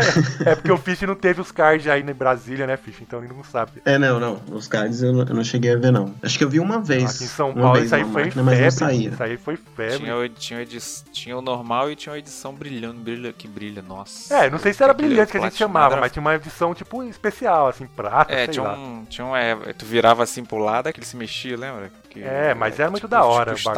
É 0.44 0.54
porque 0.54 0.72
o 0.72 0.76
Fish 0.76 1.00
não 1.02 1.14
teve 1.14 1.40
os 1.40 1.50
cards 1.52 1.86
aí 1.86 2.02
em 2.02 2.12
Brasília, 2.12 2.66
né, 2.66 2.76
Fish? 2.76 3.00
Então 3.00 3.22
ele 3.24 3.32
não 3.32 3.44
sabe. 3.44 3.80
É, 3.84 3.96
não, 3.98 4.18
não. 4.18 4.40
Os 4.50 4.66
cards 4.66 5.02
eu 5.02 5.12
não, 5.12 5.20
eu 5.20 5.34
não 5.34 5.44
cheguei 5.44 5.72
a 5.72 5.76
ver, 5.76 5.90
não. 5.92 6.14
Acho 6.22 6.36
que 6.36 6.44
eu 6.44 6.48
vi 6.48 6.58
uma 6.60 6.80
vez. 6.80 7.14
Aqui 7.14 7.24
em 7.24 7.26
São 7.28 7.50
uma 7.50 7.54
Paulo 7.62 7.72
vez 7.74 7.86
isso 7.86 7.94
aí 7.94 8.04
foi 8.04 8.24
máquina, 8.24 8.50
febre. 8.50 8.70
saía. 8.72 9.08
Isso 9.10 9.22
aí 9.22 9.36
foi 9.36 9.56
febre. 9.56 9.98
Tinha, 9.98 10.16
o- 10.16 10.28
tinha, 10.28 10.58
o 10.58 10.62
edi- 10.62 10.78
tinha 11.12 11.36
o 11.38 11.40
normal 11.42 11.90
e 11.90 11.96
tinha 11.96 12.12
uma 12.12 12.18
edição 12.18 12.52
brilhando, 12.52 13.00
brilha 13.00 13.32
que 13.32 13.46
brilha, 13.46 13.80
nossa. 13.82 14.34
É, 14.34 14.50
não 14.50 14.58
sei 14.58 14.72
se 14.72 14.82
era 14.82 14.92
Aquele 14.92 15.08
brilhante 15.08 15.32
que 15.32 15.38
a 15.38 15.40
gente 15.42 15.56
chamava, 15.56 15.96
mas 15.96 16.10
tinha 16.12 16.20
uma 16.20 16.34
edição, 16.34 16.74
tipo, 16.74 17.02
especial, 17.04 17.68
assim, 17.68 17.86
prata, 17.86 18.32
É, 18.32 18.44
sei 18.44 18.54
tinha 18.54 18.64
lá. 18.64 18.74
um, 18.74 19.04
tinha 19.04 19.24
um. 19.26 19.36
É, 19.36 19.54
tu 19.72 19.84
virava 19.86 20.22
assim 20.22 20.44
pro 20.44 20.58
lado, 20.58 20.92
que 20.92 20.98
ele 20.98 21.06
se 21.06 21.16
mexia, 21.16 21.56
lembra? 21.56 21.90
Que- 22.14 22.22
É, 22.22 22.54
mas 22.54 22.78
era 22.78 22.88
muito 22.90 23.02
tipo- 23.02 23.10
da 23.10 23.24
hora 23.24 23.54
Tipo. 23.54 23.68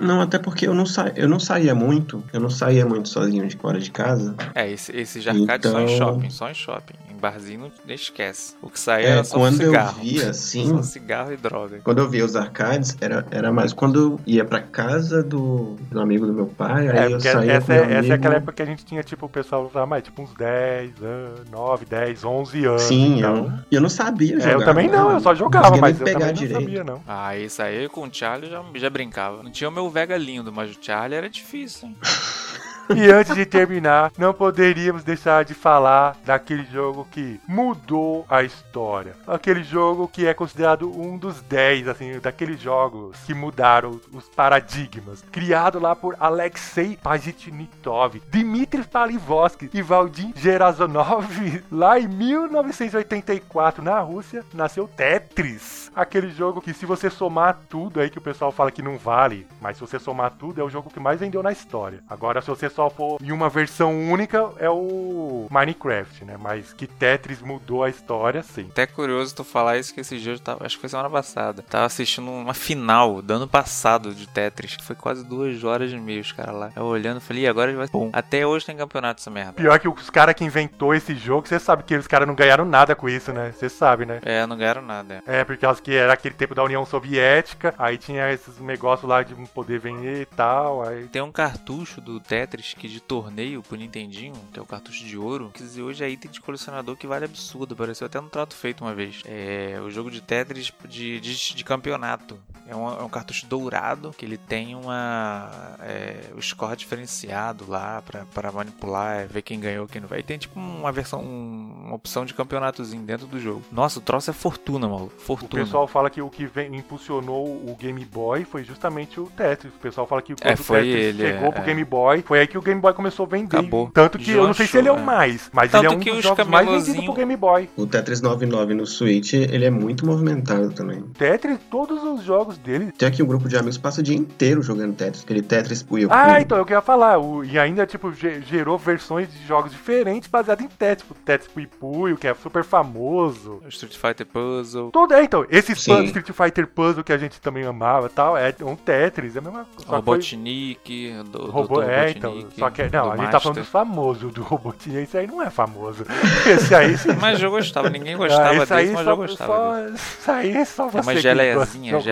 Não, 0.00 0.20
até 0.20 0.38
porque 0.38 0.66
eu 0.66 0.72
não, 0.74 0.86
sa... 0.86 1.12
eu 1.16 1.28
não 1.28 1.40
saía 1.40 1.74
muito. 1.74 2.22
Eu 2.32 2.38
não 2.40 2.48
saía 2.48 2.86
muito 2.86 3.08
sozinho 3.08 3.46
de 3.48 3.56
fora 3.56 3.78
de 3.80 3.90
casa. 3.90 4.34
É, 4.54 4.70
esse, 4.70 4.96
esse 4.96 5.20
de 5.20 5.28
arcade 5.28 5.68
só 5.68 5.80
em 5.80 5.84
Então- 5.84 5.96
shopping, 5.98 6.30
só 6.30 6.48
em 6.50 6.54
shopping. 6.54 6.94
Barzinho 7.20 7.70
não 7.86 7.94
esquece. 7.94 8.54
O 8.62 8.68
que 8.70 8.80
saía 8.80 9.06
É, 9.06 9.10
era 9.12 9.24
só 9.24 9.36
quando 9.38 9.60
eu 9.60 9.70
cigarro. 9.70 10.00
via, 10.02 10.30
assim- 10.30 10.68
Só 10.68 10.82
cigarro 10.82 11.32
e 11.32 11.36
droga. 11.36 11.80
Quando 11.84 11.98
eu 11.98 12.08
via 12.08 12.24
os 12.24 12.34
arcades, 12.36 12.96
era, 13.00 13.24
era 13.30 13.52
mais 13.52 13.72
quando 13.72 13.98
eu 14.00 14.20
ia 14.26 14.44
pra 14.44 14.60
casa 14.60 15.22
do, 15.22 15.76
do 15.90 16.00
amigo 16.00 16.26
do 16.26 16.32
meu 16.32 16.46
pai, 16.46 16.88
É, 16.88 16.98
aí 17.04 17.12
eu 17.12 17.20
saía 17.20 17.52
essa, 17.52 17.66
com 17.66 17.72
meu 17.72 17.82
é, 17.82 17.86
essa 17.86 17.92
é 17.94 17.98
amigo. 17.98 18.14
aquela 18.14 18.34
época 18.36 18.52
que 18.52 18.62
a 18.62 18.66
gente 18.66 18.84
tinha, 18.84 19.02
tipo, 19.02 19.26
o 19.26 19.28
pessoal 19.28 19.66
usava 19.66 19.86
mais, 19.86 20.02
tipo, 20.02 20.22
uns 20.22 20.32
10 20.34 21.02
anos, 21.02 21.50
9, 21.50 21.84
10, 21.86 22.24
11 22.24 22.64
anos. 22.64 22.82
Sim, 22.82 23.18
então... 23.18 23.36
eu, 23.36 23.52
eu 23.78 23.80
não 23.80 23.88
sabia 23.88 24.36
É, 24.36 24.40
jogar. 24.40 24.52
eu 24.52 24.64
também 24.64 24.88
não, 24.88 25.12
eu 25.12 25.20
só 25.20 25.34
jogava, 25.34 25.76
mas 25.76 25.98
eu 26.00 26.04
pegar 26.04 26.18
também 26.20 26.34
direito. 26.34 26.54
não 26.54 26.60
sabia, 26.62 26.84
não. 26.84 27.02
Ah, 27.06 27.36
isso 27.36 27.62
aí 27.62 27.88
com 27.88 28.02
o 28.06 28.08
Charlie 28.12 28.50
eu 28.50 28.62
já, 28.72 28.78
já 28.80 28.90
brincava. 28.90 29.42
Não 29.42 29.50
tinha 29.50 29.68
o 29.68 29.72
meu 29.72 29.88
Vega 29.90 30.16
lindo, 30.16 30.52
mas 30.52 30.70
o 30.70 30.78
Charlie 30.80 31.16
era 31.18 31.28
difícil, 31.28 31.88
hein? 31.88 31.96
E 32.96 33.10
antes 33.10 33.36
de 33.36 33.46
terminar, 33.46 34.10
não 34.18 34.34
poderíamos 34.34 35.04
deixar 35.04 35.44
de 35.44 35.54
falar 35.54 36.16
daquele 36.24 36.64
jogo 36.64 37.06
que 37.10 37.40
mudou 37.46 38.26
a 38.28 38.42
história. 38.42 39.14
Aquele 39.26 39.62
jogo 39.62 40.08
que 40.08 40.26
é 40.26 40.34
considerado 40.34 40.90
um 40.90 41.16
dos 41.16 41.40
10, 41.42 41.86
assim, 41.86 42.18
daqueles 42.18 42.60
jogos 42.60 43.16
que 43.20 43.32
mudaram 43.32 44.00
os 44.12 44.28
paradigmas. 44.28 45.22
Criado 45.30 45.78
lá 45.78 45.94
por 45.94 46.16
Alexei 46.18 46.98
Pajitnitov, 47.00 48.20
Dmitry 48.28 48.82
Palivosky 48.82 49.70
e 49.72 49.82
Valdim 49.82 50.32
Gerazonov, 50.36 51.62
lá 51.70 51.98
em 51.98 52.08
1984, 52.08 53.84
na 53.84 54.00
Rússia, 54.00 54.44
nasceu 54.52 54.88
Tetris. 54.88 55.92
Aquele 55.94 56.30
jogo 56.30 56.60
que 56.60 56.74
se 56.74 56.86
você 56.86 57.08
somar 57.08 57.60
tudo 57.68 58.00
aí 58.00 58.10
que 58.10 58.18
o 58.18 58.22
pessoal 58.22 58.50
fala 58.50 58.70
que 58.70 58.82
não 58.82 58.98
vale, 58.98 59.46
mas 59.60 59.76
se 59.76 59.80
você 59.80 59.98
somar 59.98 60.32
tudo 60.32 60.60
é 60.60 60.64
o 60.64 60.70
jogo 60.70 60.90
que 60.90 60.98
mais 60.98 61.20
vendeu 61.20 61.42
na 61.42 61.52
história. 61.52 62.02
Agora 62.08 62.40
se 62.40 62.48
você 62.48 62.68
só 62.80 62.88
for 62.88 63.18
em 63.22 63.30
uma 63.30 63.50
versão 63.50 64.10
única 64.10 64.50
é 64.58 64.70
o 64.70 65.46
Minecraft, 65.50 66.24
né? 66.24 66.36
Mas 66.40 66.72
que 66.72 66.86
Tetris 66.86 67.42
mudou 67.42 67.84
a 67.84 67.90
história, 67.90 68.42
sim. 68.42 68.68
Até 68.70 68.86
curioso 68.86 69.34
tu 69.34 69.44
falar 69.44 69.76
isso 69.76 69.92
que 69.92 70.00
esse 70.00 70.18
dia 70.18 70.32
eu 70.32 70.38
tava, 70.38 70.64
acho 70.64 70.76
que 70.76 70.80
foi 70.80 70.88
semana 70.88 71.10
passada. 71.10 71.62
Tava 71.68 71.84
assistindo 71.84 72.30
uma 72.30 72.54
final 72.54 73.20
do 73.20 73.34
ano 73.34 73.46
passado 73.46 74.14
de 74.14 74.26
Tetris, 74.26 74.76
que 74.76 74.84
foi 74.84 74.96
quase 74.96 75.24
duas 75.24 75.62
horas 75.62 75.92
e 75.92 75.96
meia, 75.98 76.22
os 76.22 76.32
caras 76.32 76.54
lá. 76.54 76.72
Eu 76.74 76.84
olhando 76.84 77.18
e 77.18 77.20
falei, 77.20 77.42
"Ih, 77.42 77.48
agora 77.48 77.70
vai. 77.76 77.86
Bom, 77.88 78.08
até 78.12 78.46
hoje 78.46 78.64
tem 78.64 78.76
campeonato 78.76 79.20
essa 79.20 79.30
merda. 79.30 79.52
Pior 79.52 79.78
que 79.78 79.88
os 79.88 80.08
caras 80.08 80.34
que 80.34 80.44
inventou 80.44 80.94
esse 80.94 81.14
jogo, 81.14 81.46
você 81.46 81.58
sabe 81.58 81.82
que 81.82 81.94
os 81.94 82.06
caras 82.06 82.26
não 82.26 82.34
ganharam 82.34 82.64
nada 82.64 82.94
com 82.94 83.08
isso, 83.08 83.30
né? 83.32 83.52
Você 83.52 83.68
sabe, 83.68 84.06
né? 84.06 84.20
É, 84.22 84.46
não 84.46 84.56
ganharam 84.56 84.82
nada. 84.82 85.22
é. 85.26 85.40
É, 85.40 85.44
porque 85.44 85.60
causa 85.60 85.82
que 85.82 85.94
era 85.94 86.14
aquele 86.14 86.34
tempo 86.34 86.54
da 86.54 86.64
União 86.64 86.86
Soviética, 86.86 87.74
aí 87.78 87.98
tinha 87.98 88.32
esses 88.32 88.58
negócios 88.58 89.08
lá 89.08 89.22
de 89.22 89.34
poder 89.48 89.78
vender 89.78 90.22
e 90.22 90.26
tal, 90.26 90.82
aí... 90.82 91.06
Tem 91.08 91.20
um 91.20 91.32
cartucho 91.32 92.00
do 92.00 92.20
Tetris 92.20 92.69
que 92.74 92.88
de 92.88 93.00
torneio 93.00 93.62
pro 93.62 93.76
Nintendinho, 93.76 94.34
que 94.52 94.58
é 94.58 94.62
o 94.62 94.66
cartucho 94.66 95.04
de 95.04 95.16
ouro, 95.16 95.50
que 95.52 95.80
hoje 95.80 96.04
é 96.04 96.08
item 96.08 96.30
de 96.30 96.40
colecionador 96.40 96.96
que 96.96 97.06
vale 97.06 97.24
absurdo. 97.24 97.74
Apareceu 97.74 98.06
até 98.06 98.20
no 98.20 98.28
trato 98.28 98.54
feito 98.54 98.82
uma 98.82 98.94
vez. 98.94 99.22
É 99.24 99.80
o 99.80 99.90
jogo 99.90 100.10
de 100.10 100.20
Tetris 100.20 100.72
de, 100.88 101.20
de, 101.20 101.54
de 101.54 101.64
campeonato. 101.64 102.38
É 102.70 102.76
um, 102.76 102.88
é 102.88 103.02
um 103.02 103.08
cartucho 103.08 103.46
dourado 103.46 104.12
que 104.16 104.24
ele 104.24 104.36
tem 104.38 104.74
uma 104.76 105.50
é, 105.80 106.30
o 106.36 106.40
score 106.42 106.76
diferenciado 106.76 107.64
lá 107.68 108.02
pra, 108.02 108.24
pra 108.32 108.52
manipular, 108.52 109.20
é, 109.20 109.26
ver 109.26 109.42
quem 109.42 109.58
ganhou, 109.58 109.86
quem 109.86 110.00
não 110.00 110.08
vai. 110.08 110.20
E 110.20 110.22
tem 110.22 110.38
tipo 110.38 110.58
uma 110.58 110.92
versão, 110.92 111.20
um- 111.20 111.82
uma 111.86 111.94
opção 111.96 112.24
de 112.24 112.32
campeonatozinho 112.34 113.02
dentro 113.02 113.26
do 113.26 113.40
jogo. 113.40 113.62
Nossa, 113.72 113.98
o 113.98 114.02
troço 114.02 114.30
é 114.30 114.32
fortuna, 114.32 114.88
maluco. 114.88 115.12
O 115.16 115.20
Fortuna. 115.20 115.64
pessoal 115.64 115.86
fala 115.88 116.08
que 116.10 116.22
o 116.22 116.28
que 116.30 116.46
vem- 116.46 116.74
impulsionou 116.76 117.44
o 117.46 117.76
Game 117.78 118.04
Boy 118.04 118.44
foi 118.44 118.62
justamente 118.64 119.18
o 119.20 119.26
Tetris. 119.26 119.72
O 119.74 119.78
pessoal 119.78 120.06
fala 120.06 120.22
que 120.22 120.34
quando 120.34 120.46
É, 120.50 120.54
o 120.54 120.56
foi 120.56 120.82
Tetris 120.82 121.04
ele, 121.06 121.22
chegou 121.26 121.48
é, 121.48 121.52
pro 121.52 121.62
é. 121.62 121.64
Game 121.66 121.84
Boy, 121.84 122.22
foi 122.22 122.40
aí 122.40 122.46
que 122.46 122.58
o 122.58 122.62
Game 122.62 122.80
Boy 122.80 122.92
começou 122.94 123.26
a 123.26 123.28
vender. 123.28 123.56
Acabou. 123.58 123.90
Tanto 123.92 124.18
que 124.18 124.30
eu 124.30 124.46
não 124.46 124.54
sei 124.54 124.66
se 124.66 124.78
ele 124.78 124.88
é 124.88 124.92
o 124.92 124.96
é. 124.96 125.02
mais, 125.02 125.50
mas 125.52 125.70
Tanto 125.70 125.84
ele 125.86 125.94
é 125.94 125.96
um 125.96 126.00
que 126.00 126.10
dos 126.10 126.18
os 126.18 126.24
jogos 126.24 126.46
mais 126.46 126.68
vendidos 126.68 127.04
pro 127.04 127.14
Game 127.14 127.36
Boy. 127.36 127.68
O 127.76 127.86
Tetris 127.86 128.20
99 128.20 128.74
no 128.74 128.86
Switch, 128.86 129.32
ele 129.32 129.64
é 129.64 129.70
muito 129.70 130.06
movimentado 130.06 130.70
também. 130.72 131.02
Tetris, 131.18 131.58
todos 131.70 132.02
os 132.04 132.22
jogos 132.22 132.59
dele. 132.60 132.92
Tem 132.96 133.08
aqui 133.08 133.22
um 133.22 133.26
grupo 133.26 133.48
de 133.48 133.56
amigos 133.56 133.76
que 133.76 133.82
passa 133.82 134.00
o 134.00 134.02
dia 134.04 134.16
inteiro 134.16 134.62
jogando 134.62 134.94
Tetris, 134.94 135.22
aquele 135.24 135.42
Tetris 135.42 135.82
Puyo 135.82 136.08
Ah, 136.10 136.24
Puyo. 136.26 136.38
então, 136.40 136.58
eu 136.58 136.64
queria 136.64 136.80
falar. 136.80 137.18
O, 137.18 137.44
e 137.44 137.58
ainda, 137.58 137.86
tipo, 137.86 138.12
ge- 138.12 138.40
gerou 138.42 138.76
versões 138.78 139.28
de 139.32 139.46
jogos 139.46 139.72
diferentes 139.72 140.28
baseados 140.28 140.64
em 140.64 140.68
Tetris. 140.68 141.00
Tipo, 141.06 141.14
Tetris 141.24 141.50
Pui 141.50 141.66
Puyo, 141.66 142.16
que 142.16 142.26
é 142.28 142.34
super 142.34 142.62
famoso. 142.64 143.62
Street 143.68 143.96
Fighter 143.96 144.26
Puzzle. 144.26 144.90
Todo, 144.90 145.14
é, 145.14 145.22
então, 145.24 145.44
de 145.46 145.58
Street 145.58 146.30
Fighter 146.32 146.66
Puzzle 146.66 147.02
que 147.04 147.12
a 147.12 147.18
gente 147.18 147.40
também 147.40 147.64
amava 147.64 148.06
e 148.06 148.10
tal, 148.10 148.36
é 148.36 148.54
um 148.62 148.76
Tetris, 148.76 149.36
é 149.36 149.38
a 149.38 149.42
mesma 149.42 149.66
coisa. 149.74 149.90
Robotnik, 149.90 151.14
do, 151.30 151.50
Robô, 151.50 151.82
é, 151.82 152.10
então. 152.10 152.30
Robotnik, 152.32 152.58
Só 152.58 152.70
que, 152.70 152.82
não, 152.90 153.04
do 153.06 153.10
a 153.12 153.16
gente 153.16 153.30
tá 153.30 153.40
falando 153.40 153.58
dos 153.58 153.68
famosos, 153.68 154.32
do 154.32 154.42
Robotnik. 154.42 154.98
Esse 154.98 155.18
aí 155.18 155.26
não 155.26 155.42
é 155.42 155.50
famoso. 155.50 156.04
Esse 156.48 156.74
aí 156.74 156.96
sim. 156.96 157.12
Mas 157.20 157.40
eu 157.42 157.50
gostava, 157.50 157.88
ninguém 157.88 158.14
Ah, 158.14 158.18
gostava 158.18 158.62
esse 158.62 158.72
aí 158.74 158.82
desse, 158.84 158.94
mas 158.94 159.04
só, 159.04 159.10
eu 159.10 159.16
gostava 159.16 159.52
só, 159.54 159.74
desse. 159.90 159.94
Isso 160.20 160.30
aí 160.30 160.50
é 160.56 160.64
só 160.64 160.88
você. 160.88 160.98
É 160.98 161.02
uma 161.02 161.16
geleiazinha, 161.20 161.92
gosta 161.92 162.10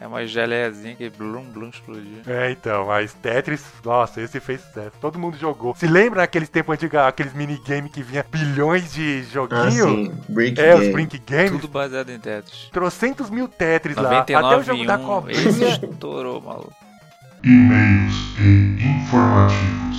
é 0.00 0.06
uma 0.06 0.26
geleiazinha 0.26 0.94
que 0.94 1.08
blum 1.10 1.44
blum 1.44 1.68
explodia. 1.68 2.22
É, 2.26 2.50
então, 2.50 2.86
mas 2.86 3.12
Tetris, 3.14 3.64
nossa, 3.84 4.20
esse 4.20 4.38
fez 4.40 4.60
sucesso. 4.60 4.92
Todo 5.00 5.18
mundo 5.18 5.36
jogou. 5.38 5.74
Se 5.74 5.86
lembra 5.86 6.20
naqueles 6.20 6.48
tempos 6.48 6.74
antigos, 6.74 6.98
aqueles 6.98 7.32
minigame 7.32 7.88
que 7.88 8.02
vinha 8.02 8.24
bilhões 8.30 8.92
de 8.92 9.22
Ah, 9.26 9.32
joguinho? 9.32 9.88
sim. 10.06 10.12
Brick 10.28 10.60
é, 10.60 10.74
os 10.74 10.80
Game. 10.80 10.92
Brink 10.92 11.18
Games. 11.26 11.50
Tudo 11.52 11.68
baseado 11.68 12.10
em 12.10 12.18
Tetris. 12.18 12.68
Trocentos 12.72 13.30
mil 13.30 13.48
Tetris 13.48 13.96
lá. 13.96 14.20
Até 14.20 14.34
99 14.40 14.62
o 14.62 14.64
jogo 14.64 14.86
da 14.86 14.96
um, 14.98 15.04
cobrinha. 15.06 15.48
esse 15.48 15.64
estourou, 15.64 16.40
maluco. 16.40 16.72
E-mails 17.44 18.14
e 18.38 18.84
informativos. 18.84 19.91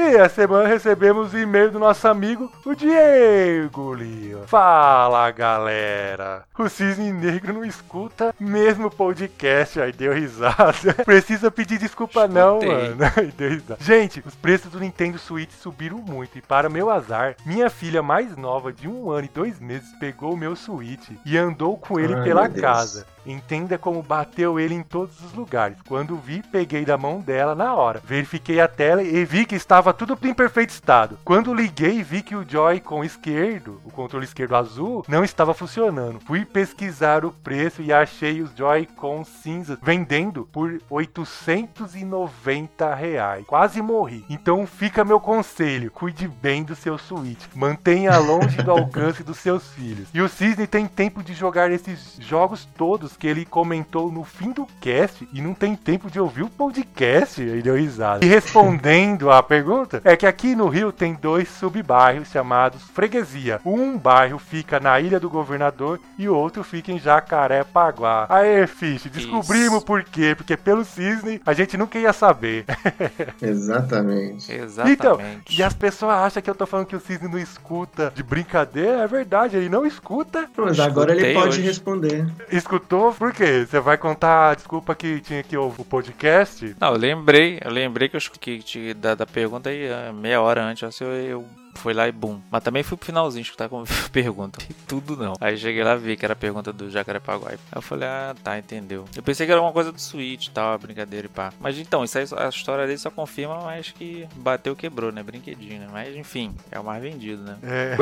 E 0.00 0.16
a 0.16 0.28
semana 0.28 0.68
recebemos 0.68 1.32
o 1.34 1.38
e-mail 1.38 1.72
do 1.72 1.78
nosso 1.80 2.06
amigo, 2.06 2.52
o 2.64 2.72
Diego 2.72 3.92
Lima. 3.92 4.46
Fala, 4.46 5.28
galera. 5.32 6.44
O 6.56 6.68
Cisne 6.68 7.10
Negro 7.12 7.52
não 7.52 7.64
escuta 7.64 8.32
mesmo 8.38 8.86
o 8.86 8.90
podcast. 8.92 9.80
Aí 9.80 9.90
deu 9.90 10.14
risada. 10.14 10.94
Precisa 11.04 11.50
pedir 11.50 11.78
desculpa 11.78 12.28
não, 12.28 12.58
Escutei. 12.60 12.90
mano. 12.90 13.12
Aí 13.16 13.32
deu 13.36 13.50
risada. 13.50 13.78
Gente, 13.82 14.22
os 14.24 14.36
preços 14.36 14.70
do 14.70 14.78
Nintendo 14.78 15.18
Switch 15.18 15.50
subiram 15.50 15.98
muito. 15.98 16.38
E 16.38 16.42
para 16.42 16.68
meu 16.68 16.90
azar, 16.90 17.34
minha 17.44 17.68
filha 17.68 18.00
mais 18.00 18.36
nova, 18.36 18.72
de 18.72 18.86
um 18.86 19.10
ano 19.10 19.24
e 19.24 19.34
dois 19.34 19.58
meses, 19.58 19.88
pegou 19.98 20.34
o 20.34 20.36
meu 20.36 20.54
Switch 20.54 21.10
e 21.26 21.36
andou 21.36 21.76
com 21.76 21.98
ele 21.98 22.14
Ai, 22.14 22.22
pela 22.22 22.48
casa. 22.48 23.04
Entenda 23.28 23.76
como 23.76 24.02
bateu 24.02 24.58
ele 24.58 24.74
em 24.74 24.82
todos 24.82 25.22
os 25.22 25.34
lugares. 25.34 25.76
Quando 25.86 26.16
vi, 26.16 26.42
peguei 26.50 26.86
da 26.86 26.96
mão 26.96 27.20
dela 27.20 27.54
na 27.54 27.74
hora. 27.74 28.00
Verifiquei 28.02 28.58
a 28.58 28.66
tela 28.66 29.02
e 29.02 29.22
vi 29.24 29.44
que 29.44 29.54
estava 29.54 29.92
tudo 29.92 30.18
em 30.22 30.32
perfeito 30.32 30.70
estado. 30.70 31.18
Quando 31.24 31.52
liguei, 31.52 32.02
vi 32.02 32.22
que 32.22 32.34
o 32.34 32.48
Joy-Con 32.48 33.04
esquerdo, 33.04 33.82
o 33.84 33.90
controle 33.90 34.24
esquerdo 34.24 34.56
azul, 34.56 35.04
não 35.06 35.22
estava 35.22 35.52
funcionando. 35.52 36.20
Fui 36.20 36.46
pesquisar 36.46 37.22
o 37.22 37.30
preço 37.30 37.82
e 37.82 37.92
achei 37.92 38.40
os 38.40 38.50
Joy-Con 38.56 39.24
cinzas 39.24 39.78
vendendo 39.82 40.48
por 40.50 40.80
890 40.88 42.94
reais. 42.94 43.44
Quase 43.46 43.82
morri. 43.82 44.24
Então 44.30 44.66
fica 44.66 45.04
meu 45.04 45.20
conselho: 45.20 45.90
cuide 45.90 46.26
bem 46.26 46.64
do 46.64 46.74
seu 46.74 46.96
Switch. 46.96 47.44
Mantenha 47.54 48.16
longe 48.16 48.62
do 48.62 48.70
alcance 48.72 49.22
dos 49.22 49.36
seus 49.36 49.68
filhos. 49.72 50.08
E 50.14 50.22
o 50.22 50.28
Cisne 50.30 50.66
tem 50.66 50.86
tempo 50.86 51.22
de 51.22 51.34
jogar 51.34 51.70
esses 51.70 52.16
jogos 52.20 52.66
todos 52.76 53.17
que 53.18 53.26
ele 53.26 53.44
comentou 53.44 54.10
no 54.12 54.24
fim 54.24 54.52
do 54.52 54.66
cast 54.80 55.28
e 55.32 55.40
não 55.40 55.54
tem 55.54 55.74
tempo 55.74 56.10
de 56.10 56.20
ouvir 56.20 56.42
o 56.42 56.50
podcast. 56.50 57.40
Ele 57.42 57.62
deu 57.62 57.76
risada. 57.76 58.24
E 58.24 58.28
respondendo 58.28 59.30
à 59.30 59.42
pergunta, 59.42 60.00
é 60.04 60.16
que 60.16 60.26
aqui 60.26 60.54
no 60.54 60.68
Rio 60.68 60.92
tem 60.92 61.14
dois 61.14 61.48
subbairros 61.48 62.28
chamados 62.30 62.82
Freguesia. 62.94 63.60
Um 63.64 63.98
bairro 63.98 64.38
fica 64.38 64.78
na 64.78 65.00
Ilha 65.00 65.18
do 65.18 65.28
Governador 65.28 66.00
e 66.16 66.28
o 66.28 66.34
outro 66.34 66.62
fica 66.62 66.92
em 66.92 66.98
Jacarepaguá. 66.98 68.26
Aê, 68.28 68.66
Fish, 68.66 69.04
descobrimos 69.10 69.78
Isso. 69.78 69.86
por 69.86 70.04
quê. 70.04 70.34
Porque 70.36 70.56
pelo 70.56 70.84
Cisne 70.84 71.40
a 71.44 71.52
gente 71.52 71.76
nunca 71.76 71.98
ia 71.98 72.12
saber. 72.12 72.64
Exatamente. 73.42 74.52
Exatamente. 74.52 74.92
Então, 74.92 75.18
e 75.50 75.62
as 75.62 75.74
pessoas 75.74 76.14
acham 76.14 76.42
que 76.42 76.50
eu 76.50 76.54
tô 76.54 76.66
falando 76.66 76.86
que 76.86 76.96
o 76.96 77.00
Cisne 77.00 77.28
não 77.28 77.38
escuta 77.38 78.12
de 78.14 78.22
brincadeira. 78.22 79.02
É 79.02 79.06
verdade, 79.06 79.56
ele 79.56 79.68
não 79.68 79.86
escuta. 79.86 80.48
Mas 80.56 80.78
agora 80.78 81.12
ele 81.14 81.34
pode 81.34 81.48
hoje. 81.48 81.62
responder. 81.62 82.26
Escutou? 82.50 83.07
Por 83.16 83.32
quê? 83.32 83.64
Você 83.68 83.80
vai 83.80 83.96
contar 83.96 84.50
a 84.50 84.54
desculpa 84.54 84.94
que 84.94 85.20
tinha 85.20 85.42
que 85.42 85.56
ouvir 85.56 85.82
o 85.82 85.84
podcast? 85.84 86.74
Não, 86.80 86.88
eu 86.92 86.98
lembrei, 86.98 87.58
eu 87.64 87.70
lembrei 87.70 88.08
que 88.08 88.16
eu 88.16 88.18
escu- 88.18 88.38
que 88.38 88.58
te- 88.60 88.94
da, 88.94 89.14
da 89.14 89.26
pergunta 89.26 89.70
aí 89.70 89.88
ah, 89.92 90.12
meia 90.12 90.40
hora 90.40 90.62
antes, 90.62 90.82
assim, 90.84 91.04
eu, 91.04 91.10
eu 91.12 91.44
Foi 91.78 91.94
lá 91.94 92.08
e 92.08 92.12
bum. 92.12 92.40
Mas 92.50 92.62
também 92.62 92.82
fui 92.82 92.96
pro 92.96 93.06
finalzinho 93.06 93.42
escutar 93.42 93.68
como 93.68 93.84
pergunta. 94.12 94.58
E 94.68 94.74
tudo 94.74 95.16
não. 95.16 95.34
Aí 95.40 95.56
cheguei 95.56 95.82
lá 95.84 95.94
e 95.94 95.98
vi 95.98 96.16
que 96.16 96.24
era 96.24 96.32
a 96.32 96.36
pergunta 96.36 96.72
do 96.72 96.90
Jacarepaguá. 96.90 97.50
Aí 97.50 97.58
eu 97.74 97.80
falei, 97.82 98.08
ah, 98.08 98.34
tá, 98.42 98.58
entendeu. 98.58 99.04
Eu 99.16 99.22
pensei 99.22 99.46
que 99.46 99.52
era 99.52 99.60
uma 99.60 99.72
coisa 99.72 99.92
do 99.92 100.00
Switch 100.00 100.46
e 100.46 100.50
tal, 100.50 100.78
brincadeira 100.78 101.26
e 101.26 101.30
pá. 101.30 101.52
Mas 101.60 101.78
então, 101.78 102.02
isso 102.04 102.18
aí, 102.18 102.24
a 102.36 102.48
história 102.48 102.84
dele 102.86 102.98
só 102.98 103.10
confirma, 103.10 103.60
mas 103.60 103.90
que 103.90 104.26
bateu, 104.34 104.74
quebrou, 104.74 105.12
né? 105.12 105.22
Brinquedinho, 105.22 105.80
né? 105.80 105.88
Mas 105.92 106.16
enfim, 106.16 106.54
é 106.70 106.80
o 106.80 106.84
mais 106.84 107.02
vendido, 107.02 107.42
né? 107.42 107.56
É. 107.62 107.96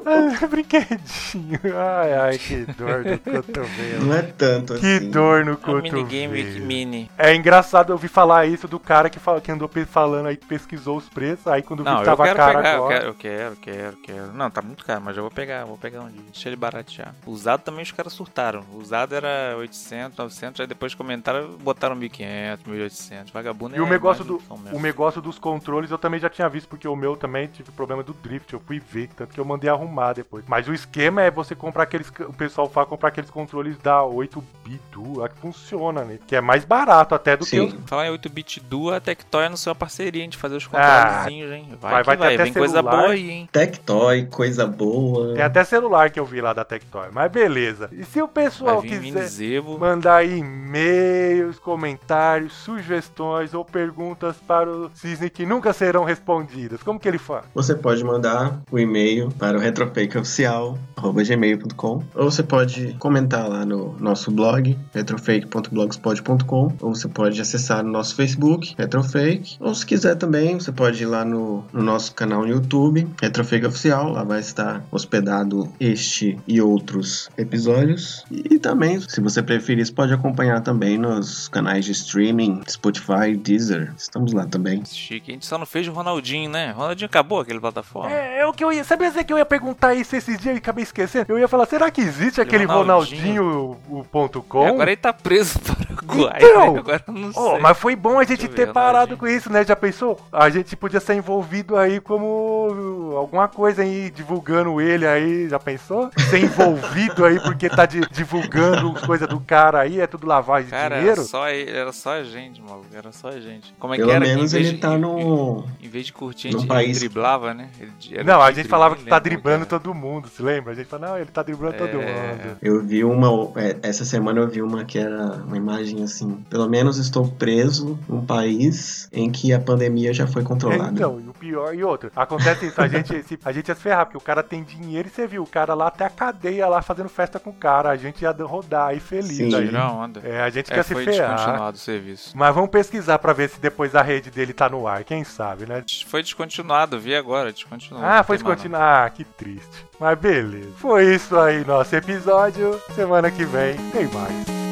Brinquedinho. 0.48 1.60
Ai, 1.76 2.14
ai, 2.14 2.38
que 2.38 2.64
dor 2.72 3.04
no 3.04 3.18
cotovelo. 3.18 4.06
Não 4.06 4.14
é 4.14 4.22
tanto 4.22 4.74
Que 4.78 4.96
assim. 4.96 5.10
dor 5.10 5.44
no 5.44 5.50
É 5.52 5.54
um 5.54 5.56
cotovelo. 5.56 5.82
minigame 6.06 6.60
mini. 6.60 7.10
É 7.18 7.34
engraçado 7.34 7.90
eu 7.90 7.94
ouvir 7.94 8.08
falar 8.08 8.46
isso 8.46 8.66
do 8.66 8.78
cara 8.78 9.10
que, 9.10 9.18
fala, 9.18 9.40
que 9.40 9.50
andou 9.50 9.68
falando 9.86 10.26
aí, 10.26 10.36
que 10.36 10.46
pesquisou 10.46 10.96
os 10.96 11.08
preços, 11.08 11.46
aí 11.46 11.62
quando 11.62 11.82
viu 11.82 11.92
Não, 11.92 12.02
que 12.02 12.08
eu 12.08 12.16
tava 12.16 12.24
pegar, 12.24 12.52
eu 12.74 12.84
agora. 12.84 13.09
Eu 13.10 13.14
quero, 13.14 13.56
quero, 13.56 13.96
quero. 13.98 14.32
Não, 14.32 14.50
tá 14.50 14.62
muito 14.62 14.84
caro, 14.84 15.00
mas 15.02 15.16
eu 15.16 15.22
vou 15.22 15.30
pegar, 15.30 15.64
vou 15.64 15.76
pegar 15.78 16.00
um 16.00 16.10
dia. 16.10 16.22
Deixa 16.32 16.48
ele 16.48 16.56
baratear. 16.56 17.14
Usado 17.26 17.62
também 17.62 17.82
os 17.82 17.92
caras 17.92 18.12
surtaram. 18.12 18.64
Usado 18.74 19.14
era 19.14 19.54
800, 19.58 20.16
900, 20.18 20.60
aí 20.60 20.66
depois 20.66 20.94
comentaram, 20.94 21.48
botaram 21.58 21.94
1500, 21.96 22.64
1800. 22.66 23.32
Vagabundo 23.32 23.76
E 23.76 23.80
o 23.80 23.86
é 23.86 23.90
negócio, 23.90 24.24
mais 24.24 24.42
do, 24.42 24.76
o 24.76 24.80
negócio 24.80 25.20
dos 25.20 25.38
controles 25.38 25.90
eu 25.90 25.98
também 25.98 26.18
já 26.20 26.30
tinha 26.30 26.48
visto, 26.48 26.68
porque 26.68 26.86
o 26.88 26.96
meu 26.96 27.16
também 27.16 27.46
tive 27.48 27.70
problema 27.72 28.02
do 28.02 28.12
drift, 28.14 28.52
eu 28.52 28.60
fui 28.60 28.78
ver, 28.80 29.08
tanto 29.16 29.34
que 29.34 29.40
eu 29.40 29.44
mandei 29.44 29.68
arrumar 29.70 30.12
depois. 30.12 30.44
Mas 30.48 30.68
o 30.68 30.72
esquema 30.74 31.22
é 31.22 31.30
você 31.30 31.54
comprar 31.54 31.84
aqueles. 31.84 32.08
O 32.20 32.32
pessoal 32.32 32.68
fala 32.68 32.86
comprar 32.86 33.08
aqueles 33.08 33.30
controles 33.30 33.76
da 33.78 34.00
8-bit 34.02 34.80
Duo, 34.92 35.28
que 35.28 35.36
funciona, 35.40 36.04
né? 36.04 36.18
Que 36.26 36.36
é 36.36 36.40
mais 36.40 36.64
barato 36.64 37.14
até 37.14 37.36
do 37.36 37.44
Sim. 37.44 37.70
que. 37.70 37.88
Falar 37.88 38.06
em 38.08 38.10
8-bit 38.12 38.60
Duo, 38.60 38.92
a 38.92 39.00
Tectoy 39.00 39.44
anunciou 39.46 39.72
a 39.72 39.74
parceria 39.74 40.26
de 40.26 40.36
fazer 40.36 40.56
os 40.56 40.68
Ah, 40.72 41.00
controlezinhos, 41.22 41.50
hein? 41.52 41.68
Vai, 41.80 41.90
vai- 41.92 42.02
que 42.02 42.06
vai 42.06 42.16
ter 42.16 42.22
vai, 42.24 42.34
até 42.34 42.44
vem 42.44 42.52
coisa 42.52 42.74
celular. 42.74 42.96
boa 42.96 42.99
aí, 43.06 43.30
hein? 43.30 43.48
Tectoy, 43.50 44.26
coisa 44.26 44.66
boa. 44.66 45.34
Tem 45.34 45.42
até 45.42 45.64
celular 45.64 46.10
que 46.10 46.20
eu 46.20 46.24
vi 46.24 46.40
lá 46.40 46.52
da 46.52 46.64
Tectoy, 46.64 47.08
mas 47.12 47.28
beleza. 47.30 47.88
E 47.92 48.04
se 48.04 48.22
o 48.22 48.28
pessoal 48.28 48.80
quiser. 48.82 49.30
Mandar 49.78 50.16
aí 50.16 50.38
e-mails, 50.38 51.58
comentários, 51.58 52.52
sugestões 52.52 53.54
ou 53.54 53.64
perguntas 53.64 54.36
para 54.46 54.70
o 54.70 54.90
Cisne 54.94 55.30
que 55.30 55.46
nunca 55.46 55.72
serão 55.72 56.04
respondidas. 56.04 56.82
Como 56.82 57.00
que 57.00 57.08
ele 57.08 57.16
faz? 57.18 57.44
Você 57.54 57.74
pode 57.74 58.04
mandar 58.04 58.60
o 58.70 58.78
e-mail 58.78 59.30
para 59.38 59.56
o 59.56 59.60
retrofakeoficial.gmail.com 59.60 62.02
ou 62.14 62.30
você 62.30 62.42
pode 62.42 62.94
comentar 62.98 63.48
lá 63.48 63.64
no 63.64 63.96
nosso 63.98 64.30
blog, 64.30 64.78
retrofake.blogspot.com 64.92 66.72
ou 66.80 66.94
você 66.94 67.08
pode 67.08 67.40
acessar 67.40 67.82
no 67.82 67.90
nosso 67.90 68.14
Facebook, 68.14 68.74
Retrofake, 68.76 69.56
ou 69.60 69.74
se 69.74 69.86
quiser 69.86 70.16
também, 70.16 70.58
você 70.58 70.72
pode 70.72 71.02
ir 71.02 71.06
lá 71.06 71.24
no, 71.24 71.64
no 71.72 71.82
nosso 71.82 72.14
canal 72.14 72.42
no 72.42 72.48
YouTube, 72.48 72.89
Retrofake 73.20 73.66
Oficial, 73.66 74.10
lá 74.12 74.22
vai 74.24 74.40
estar 74.40 74.82
hospedado 74.90 75.70
este 75.78 76.38
e 76.46 76.60
outros 76.60 77.28
episódios. 77.36 78.24
E 78.30 78.58
também, 78.58 79.00
se 79.00 79.20
você 79.20 79.42
preferir, 79.42 79.84
você 79.86 79.92
pode 79.92 80.12
acompanhar 80.12 80.60
também 80.60 80.98
nos 80.98 81.48
canais 81.48 81.84
de 81.84 81.92
streaming, 81.92 82.62
Spotify, 82.68 83.36
Deezer, 83.36 83.92
estamos 83.96 84.32
lá 84.32 84.46
também. 84.46 84.84
Chique. 84.84 85.30
A 85.30 85.34
gente 85.34 85.46
só 85.46 85.58
não 85.58 85.66
fez 85.66 85.86
o 85.88 85.92
Ronaldinho, 85.92 86.50
né? 86.50 86.70
Ronaldinho 86.72 87.06
acabou 87.06 87.40
aquele 87.40 87.60
plataforma. 87.60 88.10
É, 88.12 88.40
é 88.40 88.46
o 88.46 88.52
que 88.52 88.64
eu 88.64 88.72
ia. 88.72 88.84
Sabia 88.84 89.08
dizer 89.08 89.24
que 89.24 89.32
eu 89.32 89.38
ia 89.38 89.44
perguntar 89.46 89.94
isso 89.94 90.14
esses 90.16 90.38
dias 90.38 90.54
e 90.54 90.58
acabei 90.58 90.82
esquecendo? 90.82 91.26
Eu 91.32 91.38
ia 91.38 91.48
falar, 91.48 91.66
será 91.66 91.90
que 91.90 92.00
existe 92.00 92.40
aquele 92.40 92.64
Ronaldinho. 92.64 93.42
Ronaldinho, 93.44 93.78
o, 93.88 94.00
o 94.00 94.04
ponto 94.04 94.42
com? 94.42 94.64
E 94.66 94.68
agora 94.70 94.90
ele 94.90 94.96
tá 95.00 95.12
preso 95.12 95.58
no 95.58 95.74
Paraguai. 95.96 96.38
Então, 96.40 96.72
né? 96.74 96.78
Agora 96.80 97.02
não 97.08 97.30
Oh, 97.34 97.50
sei. 97.52 97.58
mas 97.60 97.78
foi 97.78 97.94
bom 97.96 98.18
a 98.18 98.24
gente 98.24 98.48
ter 98.48 98.72
parado 98.72 99.14
Ronaldinho. 99.14 99.18
com 99.18 99.26
isso, 99.26 99.52
né? 99.52 99.64
Já 99.64 99.76
pensou? 99.76 100.18
A 100.32 100.48
gente 100.50 100.74
podia 100.76 101.00
ser 101.00 101.14
envolvido 101.14 101.76
aí 101.76 102.00
como 102.00 102.69
alguma 103.16 103.48
coisa 103.48 103.82
aí, 103.82 104.10
divulgando 104.10 104.80
ele 104.80 105.06
aí, 105.06 105.48
já 105.48 105.58
pensou? 105.58 106.10
Ser 106.28 106.38
envolvido 106.44 107.24
aí 107.24 107.38
porque 107.40 107.68
tá 107.68 107.86
di- 107.86 108.00
divulgando 108.10 108.92
as 108.96 109.04
coisas 109.06 109.28
do 109.28 109.40
cara 109.40 109.80
aí, 109.80 110.00
é 110.00 110.06
tudo 110.06 110.26
lavagem 110.26 110.66
de 110.66 110.70
Cara, 110.70 110.96
dinheiro? 110.96 111.20
era 111.20 111.28
só, 111.28 111.48
era 111.48 111.92
só 111.92 112.12
a 112.14 112.22
gente, 112.24 112.60
maluco. 112.62 112.86
Era 112.92 113.12
só 113.12 113.28
a 113.28 113.40
gente. 113.40 113.74
Como 113.78 113.94
é 113.94 113.96
Pelo 113.96 114.08
que 114.08 114.14
era? 114.14 114.24
menos 114.24 114.52
que 114.52 114.58
em 114.58 114.60
ele 114.60 114.70
de- 114.72 114.78
tá 114.78 114.94
em- 114.94 114.98
no. 114.98 115.64
Em 115.82 115.88
vez 115.88 116.06
de 116.06 116.12
curtir, 116.12 116.48
a 116.48 116.52
no 116.52 116.58
gente 116.60 116.68
país. 116.68 116.90
ele 116.90 116.98
driblava, 117.08 117.54
né? 117.54 117.68
Ele- 118.10 118.24
Não, 118.24 118.40
a 118.40 118.50
de 118.50 118.56
gente 118.58 118.68
falava 118.68 118.96
que 118.96 119.04
tá 119.04 119.18
driblando 119.18 119.66
todo 119.66 119.92
mundo, 119.94 120.28
se 120.28 120.42
lembra? 120.42 120.72
A 120.72 120.74
gente 120.74 120.86
fala, 120.88 121.08
não, 121.08 121.16
ele 121.16 121.30
tá 121.30 121.42
driblando 121.42 121.76
todo 121.76 121.88
É. 121.88 121.94
mundo. 121.96 122.56
Eu 122.62 122.82
vi 122.82 123.04
uma. 123.04 123.28
é, 123.56 123.76
Essa 123.82 124.04
semana 124.04 124.40
eu 124.40 124.48
vi 124.48 124.62
uma 124.62 124.84
que 124.84 124.98
era 124.98 125.42
uma 125.46 125.56
imagem 125.56 126.02
assim. 126.02 126.44
Pelo 126.48 126.68
menos 126.68 126.98
estou 126.98 127.26
preso 127.26 127.98
num 128.08 128.24
país 128.24 129.08
em 129.12 129.30
que 129.30 129.52
a 129.52 129.60
pandemia 129.60 130.12
já 130.12 130.26
foi 130.26 130.42
controlada. 130.42 130.92
Então, 130.92 131.20
e 131.24 131.28
o 131.28 131.32
pior, 131.32 131.74
e 131.74 131.82
outro, 131.82 132.10
acontece 132.14 132.59
isso, 132.66 132.80
a 132.80 132.88
gente, 132.88 133.22
se- 133.22 133.38
a 133.44 133.52
gente 133.52 133.68
ia 133.68 133.74
se 133.74 133.80
ferrar, 133.80 134.06
porque 134.06 134.18
o 134.18 134.20
cara 134.20 134.42
tem 134.42 134.62
dinheiro 134.62 135.08
e 135.08 135.10
você 135.10 135.26
viu, 135.26 135.42
o 135.42 135.46
cara 135.46 135.74
lá 135.74 135.86
até 135.88 136.04
a 136.04 136.10
cadeia 136.10 136.66
lá 136.68 136.80
fazendo 136.82 137.08
festa 137.08 137.38
com 137.38 137.50
o 137.50 137.54
cara, 137.54 137.90
a 137.90 137.96
gente 137.96 138.22
ia 138.22 138.30
rodar 138.32 138.88
aí 138.88 139.00
feliz 139.00 139.36
Sim. 139.36 139.54
aí. 139.54 139.70
Onda. 139.76 140.20
É, 140.24 140.42
a 140.42 140.50
gente 140.50 140.70
É, 140.72 140.74
quer 140.74 140.82
se 140.84 140.92
foi 140.94 141.04
ferrar. 141.04 141.34
descontinuado 141.36 141.76
o 141.76 141.80
serviço. 141.80 142.36
Mas 142.36 142.54
vamos 142.54 142.70
pesquisar 142.70 143.18
pra 143.18 143.32
ver 143.32 143.48
se 143.50 143.60
depois 143.60 143.94
a 143.94 144.02
rede 144.02 144.30
dele 144.30 144.52
tá 144.52 144.68
no 144.68 144.86
ar, 144.86 145.04
quem 145.04 145.24
sabe, 145.24 145.66
né? 145.66 145.82
Foi 146.06 146.22
descontinuado, 146.22 146.98
vi 147.00 147.14
agora, 147.14 147.52
descontinuado. 147.52 148.06
Ah, 148.06 148.22
foi 148.22 148.36
descontinuar. 148.36 149.06
Ah, 149.06 149.10
que 149.10 149.24
triste. 149.24 149.86
Mas 149.98 150.18
beleza. 150.18 150.70
Foi 150.76 151.14
isso 151.14 151.38
aí, 151.38 151.64
nosso 151.64 151.94
episódio. 151.94 152.80
Semana 152.94 153.30
que 153.30 153.44
vem 153.44 153.76
tem 153.90 154.06
mais. 154.06 154.69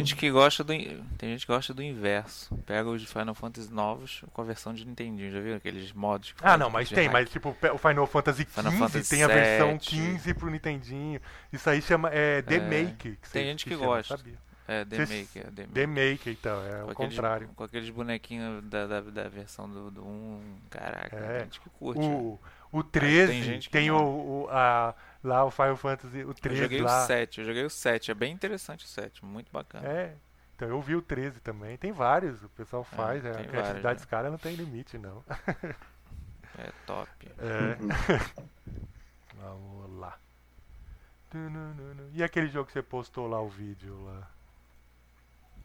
Gente 0.00 0.16
que 0.16 0.30
gosta 0.30 0.62
do 0.64 0.72
tem 0.72 1.30
gente 1.30 1.46
que 1.46 1.52
gosta 1.52 1.72
do 1.72 1.82
inverso. 1.82 2.54
Pega 2.66 2.88
os 2.88 3.00
de 3.00 3.06
Final 3.06 3.34
Fantasy 3.34 3.72
novos 3.72 4.22
com 4.32 4.42
a 4.42 4.44
versão 4.44 4.74
de 4.74 4.84
Nintendinho, 4.86 5.30
já 5.30 5.40
viu 5.40 5.54
aqueles 5.56 5.92
mods? 5.92 6.32
que 6.32 6.40
Ah, 6.44 6.56
não, 6.58 6.68
mas 6.70 6.88
tem, 6.88 7.04
hack? 7.04 7.12
mas 7.12 7.30
tipo, 7.30 7.50
o 7.72 7.78
Final 7.78 8.06
Fantasy 8.06 8.42
XV 8.42 8.50
Final 8.52 8.72
Fantasy 8.72 9.10
tem 9.10 9.22
a 9.24 9.28
versão 9.28 9.70
7. 9.72 9.90
15 9.96 10.34
pro 10.34 10.50
Nintendinho. 10.50 11.20
Isso 11.52 11.68
aí 11.70 11.80
chama 11.82 12.08
é, 12.12 12.42
The 12.42 12.56
É, 12.56 12.60
Make. 12.60 13.16
que 13.16 13.30
tem 13.30 13.44
gente 13.46 13.64
que 13.64 13.70
chama, 13.74 13.86
gosta. 13.86 14.16
Sabia? 14.16 14.34
É, 14.68 14.84
The 14.84 14.96
Cês- 15.04 15.10
Make, 15.10 15.38
é 15.40 15.42
The 15.50 15.62
Make. 15.62 15.72
The 15.72 15.86
Make, 15.86 16.30
então, 16.30 16.64
é 16.64 16.70
com 16.82 16.86
o 16.86 16.90
aqueles, 16.92 17.14
contrário. 17.16 17.48
com 17.56 17.64
aqueles 17.64 17.90
bonequinhos 17.90 18.62
da, 18.66 18.86
da, 18.86 19.00
da 19.00 19.28
versão 19.28 19.68
do, 19.68 19.90
do 19.90 20.06
1, 20.06 20.40
caraca, 20.70 21.16
É. 21.16 21.32
tem 21.38 21.44
gente 21.46 21.60
que 21.60 21.70
curte. 21.70 22.00
né? 22.00 22.06
O, 22.14 22.38
o 22.70 22.82
13 22.84 23.32
tem 23.32 23.58
tem, 23.58 23.82
que 23.84 23.90
o, 23.90 23.96
o- 24.44 24.48
a, 24.48 24.94
lá 25.22 25.44
o 25.44 25.50
Final 25.50 25.76
Fantasy, 25.76 26.18
o 26.24 26.30
Eu 26.30 26.34
13 26.34 26.60
joguei 26.62 26.80
lá. 26.82 27.04
o 27.04 27.06
7, 27.06 27.40
eu 27.40 27.46
joguei 27.46 27.64
o 27.64 27.70
7, 27.70 28.10
é 28.10 28.14
bem 28.14 28.32
interessante 28.32 28.84
o 28.84 28.88
7, 28.88 29.24
muito 29.24 29.50
bacana. 29.52 29.86
É. 29.88 30.16
Então 30.56 30.68
eu 30.68 30.80
vi 30.82 30.94
o 30.94 31.00
13 31.02 31.40
também. 31.40 31.76
Tem 31.78 31.90
vários, 31.92 32.42
o 32.42 32.48
pessoal 32.50 32.86
É, 32.92 32.94
faz. 32.96 33.24
é, 33.24 33.30
a 33.30 33.34
criatividade 33.44 33.80
vários, 33.82 34.02
dos 34.02 34.10
caras 34.10 34.30
não 34.30 34.38
tem 34.38 34.54
limite, 34.54 34.98
não. 34.98 35.24
É 36.58 36.70
top. 36.86 37.08
É. 37.38 37.76
Vamos 39.36 39.98
lá. 39.98 40.18
E 42.12 42.22
aquele 42.22 42.48
jogo 42.48 42.66
que 42.66 42.72
você 42.72 42.82
postou 42.82 43.26
lá 43.28 43.40
o 43.40 43.48
vídeo 43.48 43.98
lá? 44.04 44.28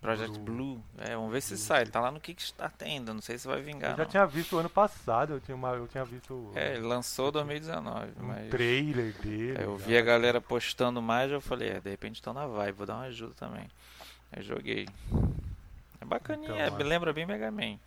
Project 0.06 0.40
Blue, 0.40 0.82
é, 0.98 1.16
vamos 1.16 1.32
ver 1.32 1.42
se 1.42 1.58
sai, 1.58 1.82
ele 1.82 1.92
tá 1.92 2.00
lá 2.00 2.12
no 2.12 2.20
Kickstarter 2.20 2.88
ainda, 2.88 3.14
não 3.14 3.22
sei 3.22 3.38
se 3.38 3.48
vai 3.48 3.62
vingar 3.62 3.92
eu 3.92 3.98
já 3.98 4.04
não. 4.04 4.10
tinha 4.10 4.26
visto 4.26 4.58
ano 4.58 4.70
passado, 4.70 5.34
eu 5.34 5.40
tinha, 5.40 5.56
uma, 5.56 5.70
eu 5.72 5.88
tinha 5.88 6.06
visto 6.06 6.52
É, 6.56 6.76
ele 6.76 6.86
lançou 6.86 7.32
2019, 7.32 8.12
um 8.20 8.26
mas 8.28 8.50
trailer 8.50 9.14
dele. 9.14 9.58
É, 9.60 9.66
eu 9.66 9.76
vi 9.78 9.98
a 9.98 10.02
galera 10.02 10.40
postando 10.40 11.02
mais, 11.02 11.32
eu 11.32 11.42
falei, 11.42 11.70
é, 11.70 11.80
de 11.80 11.90
repente 11.90 12.16
estão 12.16 12.34
na 12.34 12.46
vibe, 12.48 12.76
vou 12.76 12.86
dar 12.88 12.96
uma 12.96 13.04
ajuda 13.06 13.34
também. 13.36 13.68
Aí 14.32 14.44
joguei. 14.44 14.88
É 16.02 16.06
bacaninha, 16.06 16.68
Então, 16.68 16.78
lembra 16.88 17.14
bem 17.14 17.26
Mega 17.26 17.50
Man. 17.52 17.78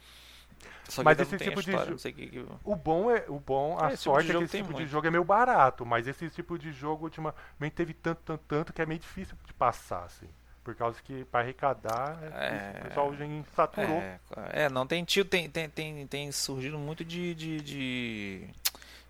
Só 0.88 1.02
que 1.02 1.04
Mas 1.04 1.20
esse 1.20 1.36
tipo 1.36 1.62
de 1.62 1.70
história, 1.70 1.84
jo- 1.86 1.90
não 1.92 1.98
sei 1.98 2.12
o 2.12 2.14
que. 2.14 2.46
O 2.64 2.74
bom 2.74 3.10
é, 3.10 3.24
o 3.28 3.38
bom, 3.38 3.78
a 3.78 3.88
É, 3.88 3.90
tipo 3.90 4.02
sorte 4.02 4.24
de 4.26 4.30
é 4.30 4.32
que 4.32 4.32
jogo 4.32 4.44
esse 4.46 4.56
tipo 4.56 4.68
de 4.70 4.74
muito. 4.80 4.90
jogo 4.90 5.06
é 5.06 5.10
meio 5.10 5.24
barato, 5.24 5.84
mas 5.84 6.08
esse 6.08 6.30
tipo 6.30 6.58
de 6.58 6.72
jogo 6.72 7.04
ultimamente 7.04 7.74
teve 7.74 7.92
tanto, 7.92 8.20
tanto, 8.24 8.42
tanto 8.48 8.72
que 8.72 8.80
é 8.82 8.86
meio 8.86 8.98
difícil 8.98 9.36
de 9.46 9.52
passar, 9.52 10.04
assim. 10.04 10.26
Por 10.68 10.74
causa 10.74 10.98
que 11.02 11.24
para 11.24 11.40
arrecadar, 11.40 12.18
é, 12.22 12.26
É. 12.76 12.80
o 12.80 12.88
pessoal 12.88 13.16
já 13.16 13.24
saturou. 13.56 14.02
É, 14.02 14.18
é, 14.52 14.68
não 14.68 14.86
tem 14.86 15.02
tido, 15.02 15.26
tem, 15.26 15.48
tem, 15.48 15.66
tem, 15.66 16.06
tem 16.06 16.30
surgido 16.30 16.76
muito 16.78 17.02
de, 17.02 17.34
de, 17.34 17.60
de- 17.62 18.48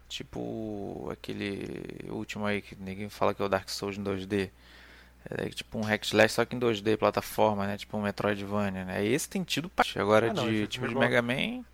Tipo 0.08 1.08
aquele 1.10 2.06
último 2.10 2.46
aí 2.46 2.62
que 2.62 2.76
ninguém 2.76 3.08
fala 3.08 3.34
que 3.34 3.42
é 3.42 3.44
o 3.44 3.48
Dark 3.48 3.68
Souls 3.68 3.98
em 3.98 4.04
2D. 4.04 4.50
É 5.30 5.48
tipo 5.48 5.76
um 5.78 5.82
hack 5.82 6.04
slash 6.04 6.34
só 6.34 6.44
que 6.44 6.54
em 6.54 6.60
2D, 6.60 6.96
plataforma, 6.96 7.66
né? 7.66 7.76
Tipo 7.76 7.96
um 7.98 8.02
Metroidvania, 8.02 8.84
né? 8.84 9.04
Esse 9.04 9.28
tem 9.28 9.42
tido 9.42 9.68
parte. 9.68 9.98
Agora 9.98 10.30
Ah, 10.30 10.34
não, 10.34 10.46
de 10.48 10.54
esse 10.58 10.66
tipo 10.68 10.86
de 10.86 10.94
Mega 10.94 11.20
Man, 11.20 11.64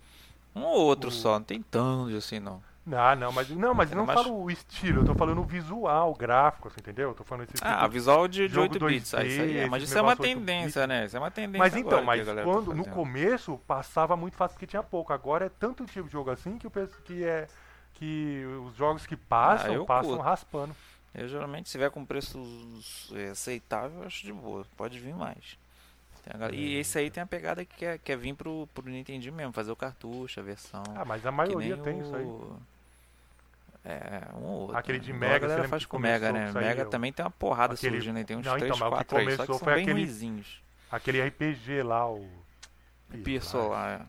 um 0.55 0.61
ou 0.63 0.79
outro 0.87 1.09
O- 1.09 1.11
só, 1.11 1.37
não 1.37 1.45
tem 1.45 1.61
tantos 1.61 2.15
assim 2.15 2.39
não. 2.39 2.59
Ah, 2.91 3.15
não, 3.15 3.31
mas 3.31 3.49
não, 3.49 3.73
mas 3.73 3.89
eu 3.91 3.97
não 3.97 4.05
Mas- 4.05 4.13
falo 4.21 4.43
o 4.43 4.51
estilo, 4.51 5.01
eu 5.01 5.05
tô 5.05 5.15
falando 5.15 5.41
o 5.41 5.43
visual, 5.43 6.11
o 6.11 6.15
gráfico, 6.15 6.67
assim, 6.67 6.79
entendeu? 6.79 7.09
Eu 7.09 7.15
tô 7.15 7.23
falando 7.23 7.49
esse 7.51 7.63
Ah, 7.63 7.77
tipo 7.79 7.89
visual 7.89 8.27
de, 8.27 8.47
de 8.47 8.53
jogo 8.53 8.73
8 8.73 8.85
bits, 8.85 9.13
ah, 9.15 9.23
isso 9.25 9.41
aí 9.41 9.57
é, 9.57 9.67
mas 9.67 9.81
isso 9.83 9.97
é 9.97 10.01
uma 10.01 10.11
negócio 10.11 10.29
8 10.31 10.37
tendência, 10.39 10.85
né? 10.85 11.05
Isso 11.05 11.17
é 11.17 11.19
uma 11.19 11.31
tendência 11.31 11.57
Mas 11.59 11.75
então, 11.75 12.03
mas 12.03 12.25
tá 12.27 12.43
quando 12.43 12.73
no 12.75 12.83
fazendo. 12.83 12.93
começo 12.93 13.59
passava 13.65 14.15
muito 14.15 14.37
fácil 14.37 14.53
porque 14.55 14.67
tinha 14.67 14.83
pouco. 14.83 15.11
Agora 15.11 15.45
é 15.47 15.49
tanto 15.49 15.83
tipo 15.85 16.05
de 16.05 16.11
jogo 16.13 16.29
assim 16.29 16.59
que 16.59 16.67
o 16.67 16.69
pesso- 16.69 17.01
que 17.03 17.23
é 17.23 17.47
que 17.95 18.45
os 18.67 18.75
jogos 18.75 19.07
que 19.07 19.15
passam, 19.15 19.71
Ah, 19.71 19.73
eu 19.73 19.85
passam 19.85 20.09
curto. 20.11 20.23
raspando. 20.23 20.75
Eu 21.15 21.27
geralmente, 21.27 21.69
se 21.69 21.71
tiver 21.71 21.89
com 21.89 22.05
preço 22.05 22.37
é, 23.15 23.29
aceitável, 23.29 24.01
eu 24.01 24.05
acho 24.05 24.23
de 24.23 24.33
boa. 24.33 24.63
Pode 24.77 24.99
vir 24.99 25.15
mais. 25.15 25.57
E 26.51 26.75
esse 26.77 26.97
aí 26.97 27.09
tem 27.09 27.21
a 27.23 27.25
pegada 27.25 27.63
que 27.63 27.75
quer, 27.77 27.99
quer 27.99 28.17
vir 28.17 28.33
pro, 28.35 28.67
pro 28.73 28.89
Nintendo 28.89 29.31
mesmo, 29.31 29.53
fazer 29.53 29.71
o 29.71 29.75
cartucho, 29.75 30.39
a 30.39 30.43
versão. 30.43 30.83
Ah, 30.95 31.05
mas 31.05 31.25
a 31.25 31.31
maioria 31.31 31.77
tem 31.77 31.99
o... 31.99 32.01
isso 32.01 32.15
aí. 32.15 32.25
É, 33.85 34.35
um 34.35 34.43
ou 34.45 34.59
outro. 34.61 34.77
Aquele 34.77 34.99
de 34.99 35.11
Igual 35.11 35.19
Mega, 35.19 35.35
A 35.35 35.39
você 35.39 35.47
galera 35.53 35.67
faz 35.69 35.83
que 35.83 35.89
com 35.89 35.99
Mega, 35.99 36.31
né? 36.31 36.51
Mega 36.51 36.85
também 36.85 37.13
tem 37.13 37.23
uma 37.23 37.29
porrada 37.31 37.75
aquele- 37.75 37.97
surgindo 37.97 38.17
aí. 38.17 38.25
Tem 38.25 38.35
uns 38.35 38.45
Não, 38.45 38.53
3, 38.57 38.65
então, 38.65 38.77
mas 38.79 38.87
o 38.87 38.91
que 39.03 39.05
4 39.05 39.17
aí, 39.17 39.35
só 39.35 39.45
que 39.45 39.53
são 39.59 39.65
bem 39.67 39.81
aquele- 39.83 39.91
ruizinhos. 39.93 40.63
Aquele 40.91 41.21
RPG 41.21 41.83
lá, 41.83 42.09
o 42.11 42.27
Pier 43.23 43.43
Solar, 43.43 44.01
é. 44.01 44.05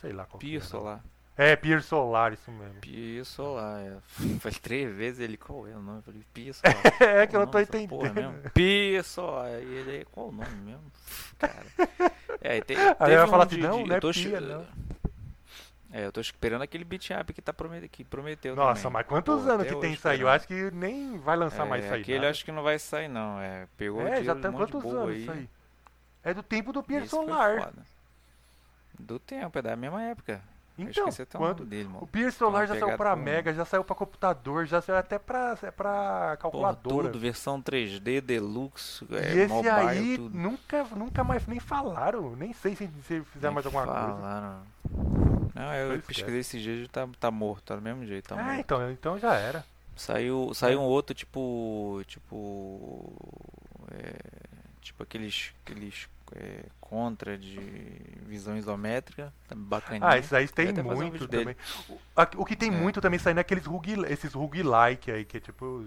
Sei 0.00 0.12
lá 0.12 0.24
qual 0.24 0.38
que 0.38 0.46
Pier 0.46 0.60
era. 0.60 0.64
Solar. 0.68 1.04
É, 1.36 1.56
Pier 1.56 1.82
Solar, 1.82 2.32
isso 2.32 2.50
mesmo. 2.50 2.74
Pier 2.80 3.24
Solar, 3.24 3.80
é. 3.80 3.96
Falei 4.40 4.58
três 4.62 4.94
vezes 4.96 5.20
ele, 5.20 5.36
qual 5.36 5.66
é 5.66 5.72
o 5.76 5.80
nome? 5.82 5.98
Eu 5.98 6.02
falei, 6.02 6.22
Pier 6.32 6.54
Solar. 6.54 7.02
É 7.02 7.26
que 7.26 7.36
eu 7.36 7.40
não 7.40 7.46
tô 7.46 7.58
o 7.58 7.60
nome 7.60 7.66
dessa 7.72 7.88
porra 7.88 8.08
entendendo. 8.08 8.32
mesmo? 8.36 8.50
Pier 8.52 9.04
Solar. 9.04 9.50
E 9.50 9.64
ele, 9.74 10.04
qual 10.12 10.28
o 10.28 10.32
nome 10.32 10.56
mesmo? 10.64 10.92
Cara. 11.38 11.66
É, 12.40 12.60
tem, 12.62 12.76
Aí 12.78 12.94
teve 12.94 13.16
vai 13.16 13.24
um 13.26 13.28
falar 13.28 13.44
de- 13.46 13.54
assim, 13.56 13.62
não, 13.62 13.82
de- 13.82 13.88
não 13.88 13.94
é 13.96 13.98
eu 13.98 14.00
Pia, 14.00 14.12
che- 14.12 14.40
não. 14.40 14.66
É, 15.96 16.04
eu 16.04 16.10
tô 16.10 16.20
esperando 16.20 16.62
aquele 16.62 16.82
beat 16.82 17.10
up 17.10 17.32
que, 17.32 17.40
tá 17.40 17.52
promete, 17.52 17.86
que 17.86 18.02
prometeu 18.02 18.56
Nossa, 18.56 18.82
também. 18.82 18.94
mas 18.94 19.06
quantos 19.06 19.44
Pô, 19.44 19.48
anos 19.48 19.64
que 19.64 19.76
tem 19.76 19.92
isso 19.92 20.08
aí? 20.08 20.20
Eu 20.20 20.28
acho 20.28 20.44
que 20.48 20.68
nem 20.72 21.16
vai 21.18 21.36
lançar 21.36 21.64
mais 21.64 21.84
É, 21.84 21.86
isso 21.86 21.94
aí. 21.94 22.00
Aquele 22.02 22.18
nada. 22.18 22.30
acho 22.30 22.44
que 22.44 22.50
não 22.50 22.64
vai 22.64 22.80
sair 22.80 23.06
não, 23.06 23.40
é. 23.40 23.68
Pegou 23.76 24.04
É, 24.04 24.24
já 24.24 24.34
tem 24.34 24.50
um 24.50 24.54
quantos 24.54 24.84
anos 24.84 25.08
aí. 25.10 25.22
isso 25.22 25.30
aí? 25.30 25.48
É 26.24 26.34
do 26.34 26.42
tempo 26.42 26.72
do 26.72 26.82
foi 26.82 27.06
Solar. 27.06 27.72
Do 28.98 29.20
tempo, 29.20 29.56
é 29.56 29.62
da 29.62 29.76
mesma 29.76 30.02
época. 30.02 30.42
Então, 30.76 31.08
quando 31.34 31.64
dele, 31.64 31.88
o. 32.00 32.06
Pier 32.08 32.32
Solar 32.32 32.66
já 32.66 32.76
saiu 32.76 32.96
pra 32.96 33.14
Mega, 33.14 33.54
já 33.54 33.64
saiu 33.64 33.84
pra 33.84 33.94
computador, 33.94 34.66
já 34.66 34.80
saiu 34.80 34.98
até 34.98 35.20
pra, 35.20 35.54
pra 35.54 35.70
Porra, 35.70 36.36
calculadora. 36.38 37.06
tudo, 37.06 37.20
versão 37.20 37.62
3D, 37.62 38.20
Deluxe, 38.20 39.06
é, 39.12 39.34
e 39.34 39.38
esse 39.42 39.52
mobile, 39.54 39.70
aí 39.70 40.16
tudo. 40.18 40.36
nunca, 40.36 40.82
nunca 40.96 41.22
mais 41.22 41.46
nem 41.46 41.60
falaram. 41.60 42.34
Nem 42.34 42.52
sei 42.52 42.74
se, 42.74 42.88
se 43.06 43.20
fizeram 43.22 43.54
mais 43.54 43.64
alguma 43.64 43.84
coisa. 43.84 44.00
Falaram. 44.00 44.62
Não, 45.54 45.72
eu 45.74 45.92
é. 45.92 45.98
pesquisei 45.98 46.40
esse 46.40 46.60
dia 46.60 46.84
e 46.84 46.88
tá, 46.88 47.08
tá 47.20 47.30
morto, 47.30 47.62
tá 47.62 47.76
do 47.76 47.82
mesmo 47.82 48.04
jeito, 48.04 48.28
tá 48.28 48.34
ah, 48.38 48.42
morto. 48.42 48.58
então, 48.60 48.90
então 48.90 49.18
já 49.18 49.34
era. 49.34 49.64
Saiu, 49.96 50.52
saiu 50.54 50.80
um 50.80 50.84
outro 50.84 51.14
tipo. 51.14 52.02
Tipo. 52.06 53.12
é, 53.92 54.14
tipo 54.80 55.02
aqueles. 55.02 55.52
aqueles 55.64 56.08
é, 56.34 56.64
contra 56.80 57.38
de 57.38 57.60
visão 58.26 58.56
isométrica. 58.56 59.32
Tá 59.46 59.54
bacaninha. 59.54 60.08
Ah, 60.10 60.18
esses 60.18 60.32
aí 60.32 60.48
tem 60.48 60.70
um 60.80 60.82
muito 60.82 61.12
vídeo 61.12 61.28
também. 61.28 61.56
O, 61.88 61.98
a- 62.16 62.28
o 62.36 62.44
que 62.44 62.56
tem 62.56 62.70
É. 62.70 62.72
muito 62.72 63.00
também 63.00 63.18
saindo 63.20 63.38
é 63.38 63.40
aqueles 63.42 63.66
rogue, 63.66 63.94
esses 64.08 64.32
roguelike 64.32 65.12
aí, 65.12 65.24
que 65.24 65.36
é 65.36 65.40
tipo. 65.40 65.84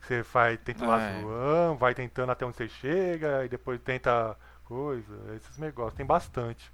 Você 0.00 0.22
vai, 0.22 0.56
tenta 0.56 0.84
Ah, 0.84 0.88
lá 0.88 1.02
é. 1.02 1.20
zoando, 1.20 1.78
vai 1.78 1.94
tentando 1.94 2.30
até 2.32 2.44
onde 2.46 2.56
você 2.56 2.68
chega, 2.68 3.44
e 3.44 3.48
depois 3.48 3.80
tenta 3.80 4.36
coisa. 4.64 5.34
Esses 5.36 5.56
negócios. 5.58 5.94
Tem 5.94 6.06
bastante. 6.06 6.70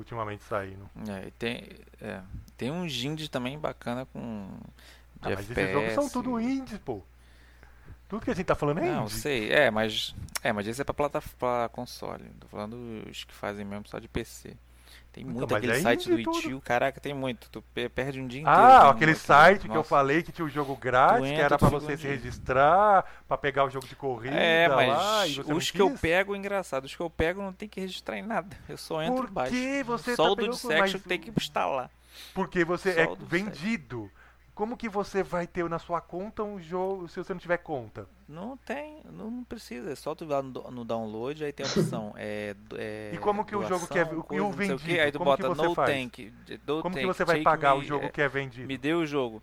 Ultimamente 0.00 0.42
saindo. 0.44 0.88
É, 1.08 1.28
e 1.28 1.30
tem, 1.32 1.68
é, 2.00 2.22
tem 2.56 2.70
um 2.70 2.86
indie 2.86 3.28
também 3.28 3.58
bacana 3.58 4.06
com. 4.06 4.48
Ah, 5.20 5.28
mas 5.30 5.50
esses 5.50 5.70
jogos 5.72 5.92
são 5.92 6.04
FPS. 6.04 6.12
tudo 6.12 6.40
indies, 6.40 6.78
pô. 6.78 7.02
Tudo 8.08 8.24
que 8.24 8.30
a 8.30 8.34
gente 8.34 8.46
tá 8.46 8.54
falando 8.54 8.78
é 8.78 8.90
Não, 8.90 9.02
indie. 9.04 9.14
sei, 9.14 9.52
é, 9.52 9.70
mas. 9.70 10.14
É, 10.42 10.54
mas 10.54 10.66
esse 10.66 10.80
é 10.80 10.84
pra, 10.84 10.94
plata, 10.94 11.22
pra 11.38 11.68
console. 11.70 12.24
Tô 12.40 12.48
falando 12.48 12.74
os 13.10 13.24
que 13.24 13.34
fazem 13.34 13.62
mesmo 13.64 13.86
só 13.88 13.98
de 13.98 14.08
PC. 14.08 14.56
Tem 15.12 15.24
Então, 15.24 15.34
muito 15.34 15.50
mas 15.50 15.58
aquele 15.58 15.72
é 15.72 15.80
site 15.80 16.08
do 16.08 16.22
tudo. 16.22 16.38
Itio, 16.38 16.60
caraca, 16.60 17.00
tem 17.00 17.12
muito. 17.12 17.50
Tu 17.50 17.60
pe- 17.74 17.88
perde 17.88 18.20
um 18.20 18.28
dia 18.28 18.42
inteiro. 18.42 18.58
Ah, 18.60 18.90
aquele 18.90 19.10
aquilo. 19.10 19.26
site 19.26 19.68
que 19.68 19.76
eu 19.76 19.82
falei 19.82 20.22
que 20.22 20.30
tinha 20.30 20.44
o 20.44 20.48
jogo 20.48 20.76
grátis, 20.76 21.28
que 21.28 21.34
era 21.34 21.58
fica 21.58 21.68
você 21.70 21.94
um 21.94 21.98
se 21.98 22.06
registrar, 22.06 23.04
pra 23.26 23.36
pegar 23.36 23.64
o 23.64 23.70
jogo 23.70 23.88
de 23.88 23.96
corrida 23.96 24.36
É, 24.36 24.68
lá, 24.68 24.76
mas 24.76 25.36
não 25.38 25.56
os 25.56 25.68
que 25.70 25.82
eu 25.82 25.90
quis? 25.90 26.00
pego, 26.00 26.36
engraçado, 26.36 26.84
os 26.84 26.94
que 26.94 27.02
eu 27.02 27.10
pego 27.10 27.42
não 27.42 27.52
tem 27.52 27.68
que 27.68 27.80
registrar 27.80 28.18
em 28.18 28.22
nada. 28.22 28.56
Eu 28.68 28.76
só 28.76 29.02
entro 29.02 29.16
Por 29.16 29.30
baixo. 29.30 29.50
que 29.52 29.82
você 29.82 30.14
só 30.14 30.26
tá 30.26 30.30
o 30.30 30.34
do 30.36 30.48
Dissection 30.48 30.78
mas- 31.00 31.02
tem 31.02 31.18
que 31.18 31.32
instalar. 31.36 31.90
Porque 32.32 32.64
você 32.64 32.92
Só 32.94 33.00
é 33.00 33.08
vendido. 33.20 34.10
Como 34.54 34.76
que 34.76 34.88
você 34.88 35.22
vai 35.22 35.46
ter 35.46 35.68
na 35.68 35.78
sua 35.78 36.00
conta 36.00 36.42
um 36.42 36.60
jogo 36.60 37.08
se 37.08 37.16
você 37.22 37.32
não 37.32 37.40
tiver 37.40 37.58
conta? 37.58 38.06
Não 38.28 38.56
tem, 38.56 39.00
não, 39.10 39.42
precisa. 39.44 39.90
É 39.90 39.94
só 39.96 40.14
tu 40.14 40.24
ir 40.24 40.28
lá 40.28 40.42
no, 40.42 40.50
no 40.70 40.84
download, 40.84 41.44
aí 41.44 41.52
tem 41.52 41.64
a 41.64 41.68
opção. 41.68 42.14
É, 42.16 42.54
é, 42.76 43.14
E 43.14 43.18
como 43.18 43.44
que 43.44 43.56
o 43.56 43.62
jogo 43.64 43.86
doação, 43.86 43.88
que 43.88 43.98
é- 43.98 44.02
e 44.02 44.14
o 44.14 44.22
coisa, 44.22 44.52
sei 44.52 44.52
vendido? 44.52 44.94
quê, 44.94 45.00
Aí 45.00 45.10
tu 45.12 45.18
Como 45.18 45.34
que 45.36 45.42
bota 45.42 45.48
você 45.54 45.68
no 45.68 45.74
faz? 45.74 45.96
tank. 45.96 46.32
Como 46.80 46.94
que 46.94 47.02
tank, 47.02 47.14
você 47.14 47.24
vai 47.24 47.42
pagar 47.42 47.74
me, 47.74 47.80
o 47.80 47.84
jogo 47.84 48.04
é, 48.06 48.08
que 48.10 48.20
é 48.20 48.28
vendido? 48.28 48.68
Me 48.68 48.76
deu 48.78 48.98
o 49.00 49.06
jogo. 49.06 49.42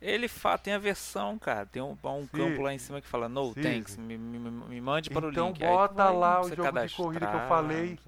Ele 0.00 0.28
fa 0.28 0.56
tem 0.58 0.74
a 0.74 0.78
versão, 0.78 1.38
cara. 1.38 1.66
Tem 1.66 1.82
um, 1.82 1.92
um 1.92 2.26
campo 2.26 2.62
lá 2.62 2.72
em 2.72 2.78
cima 2.78 3.00
que 3.00 3.08
fala 3.08 3.28
No 3.28 3.52
Sim. 3.52 3.62
thanks. 3.62 3.96
Me, 3.96 4.16
me, 4.16 4.38
me 4.38 4.80
mande 4.80 5.10
para 5.10 5.26
Então 5.26 5.48
o 5.48 5.50
link. 5.50 5.58
Tu 5.58 5.64
bota 5.64 6.10
lá 6.10 6.40
o 6.40 6.50
jogo 6.50 6.78
de 6.78 6.94
corrida 6.94 7.26
que 7.26 7.34
eu 7.34 7.40
falei. 7.48 7.98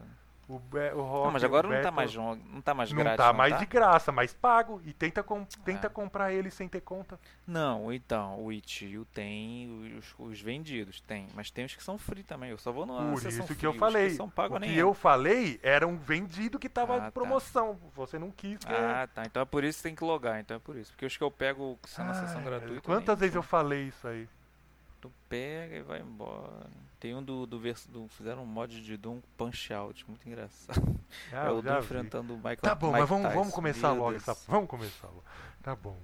Não 0.49 0.57
O, 0.57 0.59
Be- 0.59 0.93
o 0.95 1.03
Rock, 1.03 1.25
Não, 1.27 1.31
mas 1.33 1.43
o 1.43 1.47
agora 1.47 1.69
não 1.69 1.83
tá 1.83 1.91
mais, 1.91 2.15
não 2.15 2.61
tá 2.63 2.73
mais 2.75 2.91
Não 2.91 2.99
grátis. 3.03 3.19
tá 3.19 3.33
mais 3.35 3.53
tá? 3.53 3.59
de 3.59 3.67
graça, 3.67 4.11
mas 4.11 4.33
pago. 4.33 4.81
E 4.85 4.93
tenta, 4.95 5.23
com- 5.23 5.45
tenta 5.65 5.89
Ah. 5.89 5.91
comprar 5.91 6.33
ele 6.33 6.51
sem 6.51 6.67
ter 6.67 6.81
conta. 6.81 7.21
Não, 7.47 7.93
então, 7.93 8.43
o 8.43 8.51
Itio 8.51 9.05
tem 9.13 9.95
os, 9.99 10.15
os 10.19 10.41
vendidos, 10.41 11.01
tem. 11.03 11.29
Mas 11.35 11.51
tem 11.51 11.67
os 11.67 11.75
que 11.75 11.83
são 11.85 11.99
free 11.99 12.23
também. 12.23 12.51
Eu 12.51 12.57
só 12.59 12.73
vou 12.73 12.87
no 12.87 12.95
Por 13.13 13.27
isso 13.29 13.55
que 13.57 13.67
eu 13.67 13.75
falei. 13.75 14.11
são 14.11 14.29
pagos 14.31 14.57
o 14.57 14.61
que 14.61 14.77
eu 14.77 14.95
falei 14.95 15.61
era 15.63 15.87
um 15.87 15.97
vendido 15.99 16.59
que 16.59 16.69
tava 16.69 16.95
Ah, 16.95 16.97
em 16.97 17.01
tá. 17.03 17.11
promoção. 17.11 17.79
Você 17.95 18.19
não 18.19 18.31
quis. 18.31 18.59
que 18.59 18.73
é- 18.73 18.77
Ah, 19.03 19.07
tá. 19.07 19.25
Então 19.27 19.43
é 19.43 19.45
por 19.45 19.63
isso 19.65 19.79
que 19.79 19.83
tem 19.83 19.95
que 19.95 20.03
logar. 20.05 20.41
Então 20.41 20.57
é 20.57 20.61
por 20.61 20.77
isso. 20.77 20.93
Porque 20.93 21.05
os 21.05 21.17
que 21.17 21.23
eu 21.23 21.31
pego 21.31 21.79
que 21.83 21.91
são 21.91 22.07
na 22.07 22.15
sessão 22.15 22.39
Ai, 22.39 22.45
gratuita. 22.45 22.81
Quantas 22.81 23.19
vezes 23.19 23.35
eu 23.37 23.43
falei 23.43 23.89
isso 23.89 24.09
aí? 24.09 24.27
tu 25.01 25.13
pega 25.29 25.77
e 25.77 25.83
vai 25.83 26.01
embora. 26.01 26.67
Tem 27.01 27.15
um 27.15 27.23
do, 27.23 27.47
do, 27.47 27.61
vers- 27.61 27.87
do 27.87 28.09
fizeram 28.09 28.43
um 28.43 28.47
mod 28.47 28.81
de 28.83 28.97
Doom 28.97 29.21
Punch 29.37 29.73
Out, 29.73 30.05
muito 30.09 30.27
engraçado. 30.29 30.83
Ah, 31.33 31.47
é 31.47 31.51
o 31.51 31.63
Doom 31.63 31.73
vi. 31.75 31.79
enfrentando 31.79 32.35
o 32.35 32.37
Michael 32.37 32.57
Tá 32.59 32.75
bom, 32.75 32.89
Mike 32.89 33.01
mas 33.01 33.09
vamos, 33.09 33.25
Tyson. 33.27 33.39
vamos 33.39 33.55
começar 33.55 33.93
Meu 33.95 34.03
logo 34.03 34.17
essa. 34.17 34.35
Vamos 34.47 34.69
começar 34.69 35.07
logo. 35.07 35.25
Tá 35.63 35.75
bom. 35.77 35.97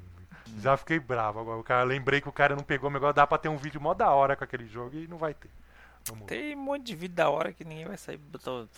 Hum. 0.49 0.61
Já 0.61 0.77
fiquei 0.77 0.99
bravo 0.99 1.41
agora. 1.41 1.59
O 1.61 1.65
cara, 1.65 1.85
lembrei 1.85 2.21
que 2.21 2.29
o 2.29 2.33
cara 2.33 2.55
não 2.57 2.63
pegou 2.63 2.89
o 2.89 2.93
negócio. 2.93 3.15
Dá 3.15 3.27
pra 3.27 3.37
ter 3.39 3.49
um 3.49 3.57
vídeo 3.57 3.81
mó 3.81 3.93
da 3.93 4.11
hora 4.11 4.35
com 4.37 4.45
aquele 4.45 4.67
jogo 4.67 4.97
e 4.97 5.07
não 5.09 5.19
vai 5.19 5.35
ter. 5.35 5.51
Vamos. 6.07 6.27
Tem 6.27 6.55
um 6.57 6.61
monte 6.61 6.85
de 6.85 6.95
vídeo 6.97 7.15
da 7.15 7.29
hora 7.29 7.53
que 7.53 7.65
ninguém 7.65 7.87
vai 7.87 7.97
sair. 7.99 8.17
botou- 8.19 8.69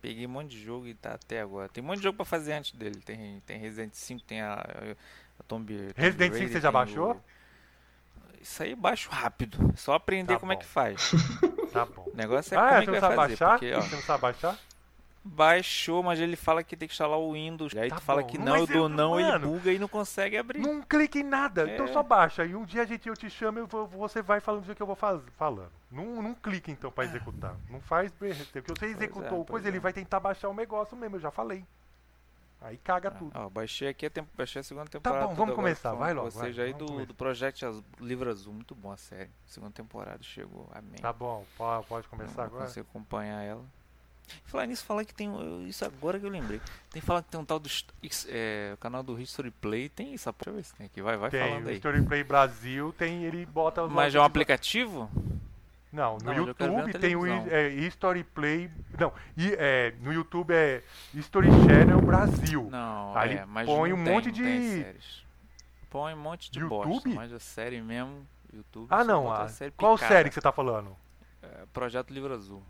Peguei 0.00 0.26
um 0.26 0.30
monte 0.30 0.52
de 0.52 0.64
jogo 0.64 0.86
e 0.86 0.94
tá 0.94 1.12
até 1.14 1.40
agora. 1.42 1.68
Tem 1.68 1.82
um 1.84 1.86
monte 1.86 1.98
de 1.98 2.04
jogo 2.04 2.16
pra 2.16 2.24
fazer 2.24 2.52
antes 2.54 2.72
dele. 2.72 3.00
Tem, 3.02 3.40
tem 3.44 3.58
Resident 3.58 3.92
5, 3.92 4.22
tem 4.24 4.40
a, 4.40 4.54
a 4.54 5.42
Tomb, 5.46 5.74
Tomb 5.76 5.92
Resident 5.96 6.32
5 6.32 6.38
Raider, 6.38 6.48
você 6.52 6.60
já 6.60 6.72
baixou? 6.72 7.12
o- 7.12 7.20
Isso 8.40 8.62
aí 8.62 8.70
eu 8.70 8.76
baixo 8.76 9.10
rápido. 9.10 9.70
É 9.72 9.76
Só 9.76 9.92
aprender 9.94 10.34
Tá 10.34 10.40
como 10.40 10.52
é 10.52 10.54
bom. 10.56 10.60
que 10.60 10.66
faz. 10.66 11.10
Tá 11.72 11.86
bom. 11.86 12.04
O 12.12 12.16
negócio 12.16 12.52
é 12.54 12.58
ah, 12.58 12.62
como 12.62 12.74
é, 12.74 12.78
é 12.78 12.84
que 12.84 12.90
vai 12.90 13.00
fazer. 13.00 13.16
baixar? 13.16 13.50
Porque, 13.50 13.72
ó, 13.74 13.80
Você 13.80 13.94
não 13.94 14.02
sabe 14.02 14.22
baixar? 14.22 14.58
baixou, 15.22 16.02
mas 16.02 16.18
ele 16.18 16.34
fala 16.34 16.64
que 16.64 16.74
tem 16.76 16.88
que 16.88 16.94
instalar 16.94 17.18
o 17.18 17.32
Windows. 17.34 17.76
Aí 17.76 17.90
Tá 17.90 17.96
tu 17.96 18.02
fala 18.02 18.22
bom. 18.22 18.26
que 18.28 18.38
Mas 18.38 18.46
não, 18.46 18.56
eu 18.56 18.60
eu- 18.62 18.66
dou 18.66 18.88
não, 18.88 19.20
ele 19.20 19.30
mano, 19.30 19.48
buga 19.50 19.70
e 19.72 19.78
não 19.78 19.86
consegue 19.86 20.36
abrir. 20.36 20.60
Não 20.60 20.80
clique 20.82 21.20
em 21.20 21.22
nada, 21.22 21.68
É. 21.68 21.74
então 21.74 21.86
só 21.88 22.02
baixa. 22.02 22.44
E 22.44 22.56
um 22.56 22.64
dia 22.64 22.82
a 22.82 22.86
gente, 22.86 23.08
eu 23.08 23.14
te 23.16 23.28
chamo 23.28 23.58
e 23.60 23.62
você 23.96 24.22
vai 24.22 24.40
falando 24.40 24.62
do 24.62 24.66
jeito 24.66 24.76
que 24.78 24.82
eu 24.82 24.86
vou 24.86 24.96
faz, 24.96 25.20
falando. 25.36 25.70
Não, 25.92 26.22
não 26.22 26.34
clique 26.34 26.70
então 26.70 26.90
pra 26.90 27.04
executar. 27.04 27.54
Não 27.68 27.80
faz 27.80 28.10
porque 28.12 28.32
você 28.66 28.86
executou 28.86 29.26
é, 29.26 29.30
pois 29.30 29.46
coisa, 29.46 29.68
ele 29.68 29.76
é. 29.76 29.80
vai 29.80 29.92
tentar 29.92 30.18
baixar 30.20 30.48
o 30.48 30.54
negócio 30.54 30.96
mesmo, 30.96 31.16
eu 31.16 31.20
já 31.20 31.30
falei. 31.30 31.64
Aí 32.60 32.76
caga 32.76 33.10
tudo. 33.10 33.32
Ó, 33.34 33.48
baixei 33.48 33.88
aqui 33.88 34.04
a, 34.04 34.10
tempo, 34.10 34.28
baixei 34.36 34.60
a 34.60 34.62
segunda 34.62 34.86
temporada. 34.86 35.22
bom, 35.22 35.28
tudo 35.30 35.38
vamos 35.38 35.54
começar, 35.54 35.94
vai 35.94 36.12
logo, 36.12 36.30
Vocês 36.30 36.56
vai, 36.56 36.66
aí 36.66 36.74
do, 36.74 36.84
começar. 36.86 37.06
do 37.06 37.14
Project 37.14 37.64
Az- 37.64 37.82
Livro 37.98 38.28
Azul, 38.30 38.52
muito 38.52 38.74
bom 38.74 38.92
a 38.92 38.96
série. 38.98 39.30
Segunda 39.46 39.72
temporada 39.72 40.22
chegou, 40.22 40.68
amém. 40.74 41.00
Tá 41.00 41.12
bom, 41.12 41.44
pode, 41.56 41.86
pode 41.86 42.08
começar 42.08 42.44
agora? 42.44 42.66
consigo 42.66 42.86
acompanhar 42.90 43.42
ela. 43.42 43.64
Falar 44.44 44.66
nisso, 44.66 44.84
falar 44.84 45.04
que 45.04 45.12
tem. 45.14 45.28
Isso 45.68 45.84
agora 45.84 46.18
que 46.20 46.24
eu 46.24 46.30
lembrei. 46.30 46.60
Tem 46.90 47.02
falar 47.02 47.22
que 47.22 47.30
tem 47.30 47.40
um 47.40 47.44
tal 47.44 47.58
do. 47.58 47.68
É, 48.28 48.76
canal 48.78 49.02
do 49.02 49.18
History 49.20 49.50
Play. 49.50 49.88
Tem 49.88 50.14
isso, 50.14 50.30
deixa 50.30 50.50
eu 50.50 50.54
ver 50.54 50.62
se 50.64 50.74
tem 50.74 50.86
aqui. 50.86 51.02
Vai, 51.02 51.16
vai 51.16 51.30
Tem, 51.30 51.40
falando 51.48 51.66
aí. 51.68 51.74
Story 51.76 52.02
Play 52.02 52.22
Brasil 52.22 52.94
tem, 52.96 53.24
ele 53.24 53.44
bota 53.46 53.88
Mas 53.88 54.14
é 54.14 54.20
um 54.20 54.22
aplicativo? 54.22 55.10
Não, 55.92 56.18
no 56.18 56.24
Não, 56.24 56.34
YouTube 56.34 56.92
tem 57.00 57.16
o 57.16 57.26
é, 57.26 57.68
History 57.68 58.22
Play. 58.22 58.70
Não, 58.98 59.12
e, 59.36 59.52
é, 59.58 59.92
no 60.00 60.12
YouTube 60.12 60.52
é 60.52 60.82
History 61.12 61.48
Channel 61.48 62.00
Brasil. 62.00 62.68
Não, 62.70 63.16
Aí 63.16 63.38
é, 63.38 63.44
mas 63.44 63.66
põe 63.66 63.92
um 63.92 64.04
tem, 64.04 64.12
monte 64.12 64.30
de-. 64.30 64.86
Põe 65.88 66.14
um 66.14 66.18
monte 66.18 66.50
de 66.50 66.64
bosta, 66.64 66.92
YouTube? 66.92 67.14
mas 67.14 67.32
a 67.32 67.40
série 67.40 67.82
mesmo. 67.82 68.24
YouTube. 68.52 68.86
Ah, 68.90 69.02
não. 69.02 69.32
ah, 69.32 69.48
série 69.48 69.72
qual 69.72 69.98
série 69.98 70.28
que 70.28 70.34
você 70.34 70.40
tá 70.40 70.52
falando? 70.52 70.96
É, 71.42 71.66
Projeto 71.72 72.12
Livro 72.12 72.32
Azul. 72.32 72.62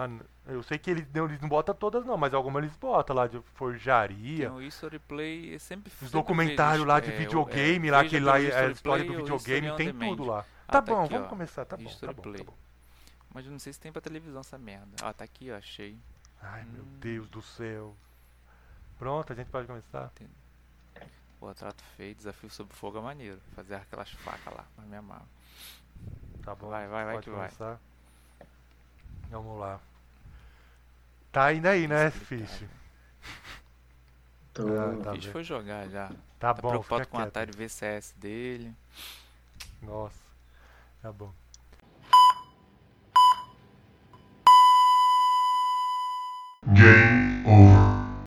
Ah, 0.00 0.08
eu 0.46 0.62
sei 0.62 0.78
que 0.78 0.88
eles 0.92 1.04
não, 1.12 1.24
eles 1.24 1.40
não 1.40 1.48
botam 1.48 1.74
todas, 1.74 2.04
não, 2.04 2.16
mas 2.16 2.32
algumas 2.32 2.62
eles 2.62 2.76
botam 2.76 3.16
lá 3.16 3.26
de 3.26 3.40
forjaria. 3.54 4.48
Tem 4.48 4.56
o 4.56 4.62
History 4.62 5.00
Play, 5.00 5.56
é 5.56 5.58
sempre 5.58 5.92
Os 6.00 6.10
documentários 6.12 6.86
lá 6.86 7.00
de 7.00 7.10
é, 7.10 7.16
videogame, 7.16 7.88
é, 7.88 7.90
lá 7.90 8.04
que 8.04 8.20
lá 8.20 8.40
é 8.40 8.70
história 8.70 9.04
do 9.04 9.16
videogame, 9.16 9.74
tem 9.76 9.92
tudo 9.92 10.24
lá. 10.24 10.44
Ah, 10.68 10.72
Tá 10.72 10.82
tá 10.82 10.92
bom, 10.94 11.00
aqui, 11.02 11.14
vamos 11.14 11.26
ó. 11.26 11.30
começar, 11.30 11.64
tá 11.64 11.76
bom, 11.76 11.90
tá 11.90 12.12
bom, 12.12 12.22
tá 12.32 12.44
bom. 12.44 12.54
Mas 13.34 13.44
eu 13.46 13.50
não 13.50 13.58
sei 13.58 13.72
se 13.72 13.80
tem 13.80 13.90
pra 13.90 14.00
televisão 14.00 14.40
essa 14.40 14.56
merda. 14.56 14.86
Ah, 15.02 15.12
tá 15.12 15.24
aqui, 15.24 15.50
ó, 15.50 15.56
achei. 15.56 15.98
Ai, 16.40 16.64
meu 16.64 16.84
Hum. 16.84 16.98
Deus 17.00 17.28
do 17.28 17.42
céu. 17.42 17.96
Pronto, 19.00 19.32
a 19.32 19.36
gente 19.36 19.50
pode 19.50 19.66
começar? 19.66 20.12
Pô, 21.40 21.52
trato 21.54 21.82
feio, 21.96 22.14
desafio 22.14 22.50
sob 22.50 22.72
fogo 22.72 22.98
é 22.98 23.00
maneiro. 23.00 23.40
Fazer 23.56 23.74
aquelas 23.74 24.10
facas 24.12 24.54
lá, 24.54 24.64
mas 24.76 24.86
me 24.86 24.96
amarro. 24.96 25.26
Tá 26.44 26.54
bom, 26.54 26.68
Vai, 26.68 26.86
vai, 26.86 27.04
vai 27.04 27.14
pode 27.14 27.24
que 27.24 27.30
vai. 27.30 27.48
começar. 27.48 27.80
Vamos 29.30 29.58
lá. 29.58 29.80
Tá 31.30 31.44
ainda 31.44 31.70
aí, 31.70 31.86
né, 31.86 32.10
Fish? 32.10 32.64
Tô... 34.52 34.68
Então, 34.68 35.00
ah, 35.00 35.04
tá 35.04 35.12
o 35.12 35.14
Fish 35.16 35.26
foi 35.26 35.44
jogar 35.44 35.88
já. 35.88 36.08
Tá, 36.38 36.54
tá 36.54 36.62
bom, 36.62 36.68
preocupado 36.70 37.06
com 37.08 37.18
o 37.18 37.20
Atari 37.20 37.52
VCS 37.52 38.14
dele. 38.16 38.74
Nossa, 39.82 40.18
tá 41.02 41.12
bom. 41.12 41.32
Game 46.74 47.46
over. 47.46 47.77